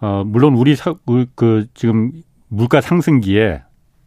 어 0.00 0.22
물론 0.26 0.54
우리 0.54 0.76
사, 0.76 0.94
그 1.34 1.66
지금 1.74 2.12
물가 2.48 2.80
상승기에 2.80 3.62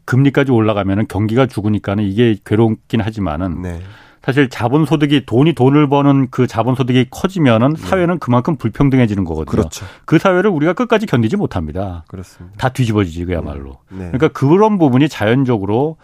금리까지 0.10 0.51
올라가면은 0.51 1.05
경기가 1.07 1.45
죽으니까는 1.45 2.03
이게 2.03 2.36
괴롭긴 2.43 2.99
하지만은 2.99 3.62
네. 3.62 3.80
사실 4.24 4.49
자본 4.49 4.86
소득이 4.86 5.28
돈이 5.28 5.53
돈을 5.53 5.88
버는 5.88 6.30
그 6.32 6.47
자본 6.47 6.74
소득이 6.74 7.05
커지면은 7.12 7.74
네. 7.74 7.82
사회는 7.82 8.18
그만큼 8.18 8.55
불평등해지는 8.55 9.24
거거든요. 9.24 9.51
그렇죠. 9.51 9.86
그 10.05 10.18
사회를 10.18 10.49
우리가 10.49 10.74
끝까지 10.74 11.05
견디지 11.05 11.38
못합니다. 11.38 12.05
그렇습니다. 12.07 12.57
다 12.57 12.70
뒤집어지지 12.70 13.26
그야말로. 13.26 13.78
네. 13.89 13.97
네. 13.99 14.12
그러니까 14.12 14.30
그런 14.30 14.80
부분이 14.80 15.10
자연적으로 15.10 15.97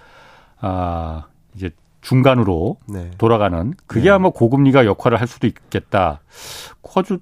아 0.61 1.25
이제 1.55 1.71
중간으로 2.01 2.77
네. 2.87 3.09
돌아가는 3.17 3.73
그게 3.87 4.03
네. 4.03 4.09
아마 4.11 4.29
고금리가 4.29 4.85
역할을 4.85 5.19
할 5.19 5.27
수도 5.27 5.47
있겠다. 5.47 6.21
아주 6.95 7.17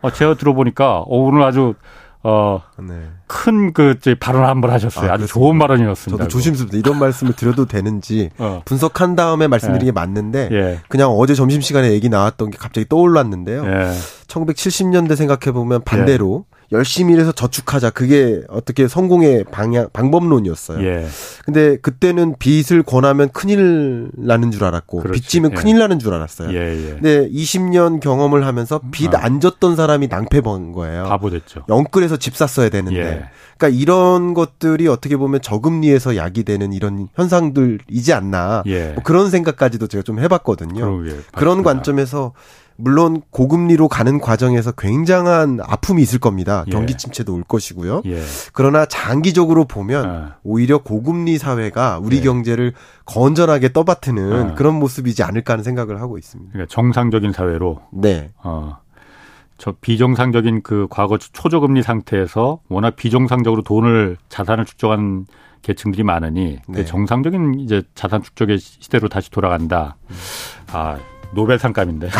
어, 0.00 0.10
제가 0.10 0.34
들어보니까 0.34 1.00
어, 1.00 1.16
오늘 1.18 1.42
아주 1.42 1.74
어, 2.22 2.62
네. 2.78 2.94
큰그 3.28 3.98
발언 4.18 4.42
을 4.42 4.48
한번 4.48 4.70
하셨어요. 4.70 5.12
아, 5.12 5.18
주 5.18 5.26
좋은 5.26 5.58
발언이었습니다. 5.58 6.24
저도 6.24 6.28
조심스럽다. 6.28 6.76
이런 6.76 6.98
말씀을 6.98 7.34
드려도 7.34 7.66
되는지 7.66 8.30
어. 8.38 8.62
분석한 8.64 9.14
다음에 9.14 9.46
말씀드리는 9.46 9.84
게 9.84 9.88
예. 9.88 9.92
맞는데 9.92 10.48
예. 10.50 10.80
그냥 10.88 11.10
어제 11.10 11.34
점심 11.34 11.60
시간에 11.60 11.92
얘기 11.92 12.08
나왔던 12.08 12.50
게 12.50 12.58
갑자기 12.58 12.88
떠올랐는데요. 12.88 13.64
예. 13.64 13.92
1970년대 14.26 15.14
생각해 15.16 15.52
보면 15.52 15.82
반대로 15.84 16.44
예. 16.47 16.47
열심히 16.70 17.14
일해서 17.14 17.32
저축하자. 17.32 17.90
그게 17.90 18.42
어떻게 18.48 18.88
성공의 18.88 19.44
방향 19.50 19.88
방법론이었어요. 19.92 20.84
예. 20.86 21.06
근데 21.44 21.78
그때는 21.78 22.34
빚을 22.38 22.82
권하면 22.82 23.30
큰일 23.30 24.10
나는 24.14 24.50
줄 24.50 24.64
알았고 24.64 25.00
그렇지. 25.00 25.20
빚지면 25.20 25.52
예. 25.52 25.54
큰일 25.54 25.78
나는 25.78 25.98
줄 25.98 26.12
알았어요. 26.12 26.50
예, 26.52 26.88
예. 26.88 26.90
근데 26.94 27.28
20년 27.30 28.00
경험을 28.00 28.46
하면서 28.46 28.80
빚안 28.90 29.36
어. 29.36 29.38
졌던 29.38 29.76
사람이 29.76 30.08
낭패 30.08 30.42
본 30.42 30.72
거예요. 30.72 31.04
바보 31.04 31.30
됐죠. 31.30 31.64
영끌에서 31.68 32.18
집 32.18 32.36
샀어야 32.36 32.68
되는데. 32.68 32.98
예. 32.98 33.24
그러니까 33.56 33.80
이런 33.80 34.34
것들이 34.34 34.86
어떻게 34.88 35.16
보면 35.16 35.40
저금리에서 35.40 36.16
야기되는 36.16 36.72
이런 36.72 37.08
현상들이지 37.14 38.12
않나. 38.12 38.62
예. 38.66 38.92
뭐 38.92 39.02
그런 39.02 39.30
생각까지도 39.30 39.86
제가 39.86 40.02
좀 40.02 40.20
해봤거든요. 40.20 40.84
그러게, 40.84 41.16
그런 41.34 41.62
관점에서 41.62 42.32
물론 42.80 43.22
고금리로 43.30 43.88
가는 43.88 44.20
과정에서 44.20 44.70
굉장한 44.70 45.58
아픔이 45.60 46.00
있을 46.00 46.20
겁니다. 46.20 46.62
예. 46.68 46.70
경기 46.70 46.94
침체도 46.96 47.34
올 47.34 47.42
것이고요. 47.42 48.02
예. 48.06 48.22
그러나 48.52 48.86
장기적으로 48.86 49.64
보면 49.64 50.08
아. 50.08 50.36
오히려 50.44 50.78
고금리 50.78 51.38
사회가 51.38 51.98
우리 52.00 52.18
예. 52.18 52.20
경제를 52.22 52.72
건전하게 53.04 53.72
떠받드는 53.72 54.32
아. 54.32 54.54
그런 54.54 54.76
모습이지 54.76 55.24
않을까 55.24 55.54
하는 55.54 55.64
생각을 55.64 56.00
하고 56.00 56.18
있습니다. 56.18 56.52
그러니까 56.52 56.72
정상적인 56.72 57.32
사회로 57.32 57.82
네. 57.92 58.30
어. 58.44 58.78
저 59.58 59.74
비정상적인 59.80 60.62
그 60.62 60.86
과거 60.88 61.18
초저금리 61.18 61.82
상태에서 61.82 62.60
워낙 62.68 62.94
비정상적으로 62.94 63.62
돈을 63.62 64.18
자산을 64.28 64.64
축적한 64.64 65.26
계층들이 65.62 66.04
많으니 66.04 66.60
네. 66.68 66.84
정상적인 66.84 67.58
이제 67.58 67.82
자산 67.96 68.22
축적의 68.22 68.60
시대로 68.60 69.08
다시 69.08 69.32
돌아간다. 69.32 69.96
음. 70.08 70.16
아 70.72 70.98
노벨 71.32 71.58
상감인데. 71.58 72.08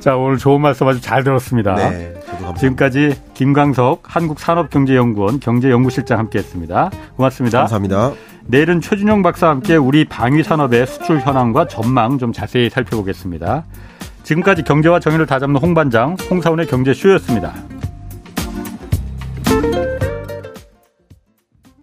자, 0.00 0.16
오늘 0.16 0.38
좋은 0.38 0.60
말씀 0.60 0.86
아주 0.86 1.00
잘 1.00 1.24
들었습니다. 1.24 1.74
네, 1.74 2.14
지금까지 2.58 3.20
김광석 3.34 4.02
한국산업경제연구원 4.04 5.40
경제연구실장 5.40 6.18
함께 6.18 6.38
했습니다. 6.38 6.90
고맙습니다. 7.16 7.60
감사합니다. 7.60 8.12
내일은 8.46 8.80
최준영 8.80 9.22
박사와 9.22 9.52
함께 9.52 9.76
우리 9.76 10.04
방위 10.04 10.42
산업의 10.42 10.86
수출 10.86 11.20
현황과 11.20 11.66
전망 11.66 12.18
좀 12.18 12.32
자세히 12.32 12.70
살펴보겠습니다. 12.70 13.64
지금까지 14.22 14.62
경제와 14.62 15.00
정의를 15.00 15.26
다잡는 15.26 15.60
홍반장 15.60 16.16
홍사원의 16.30 16.66
경제쇼였습니다. 16.66 17.52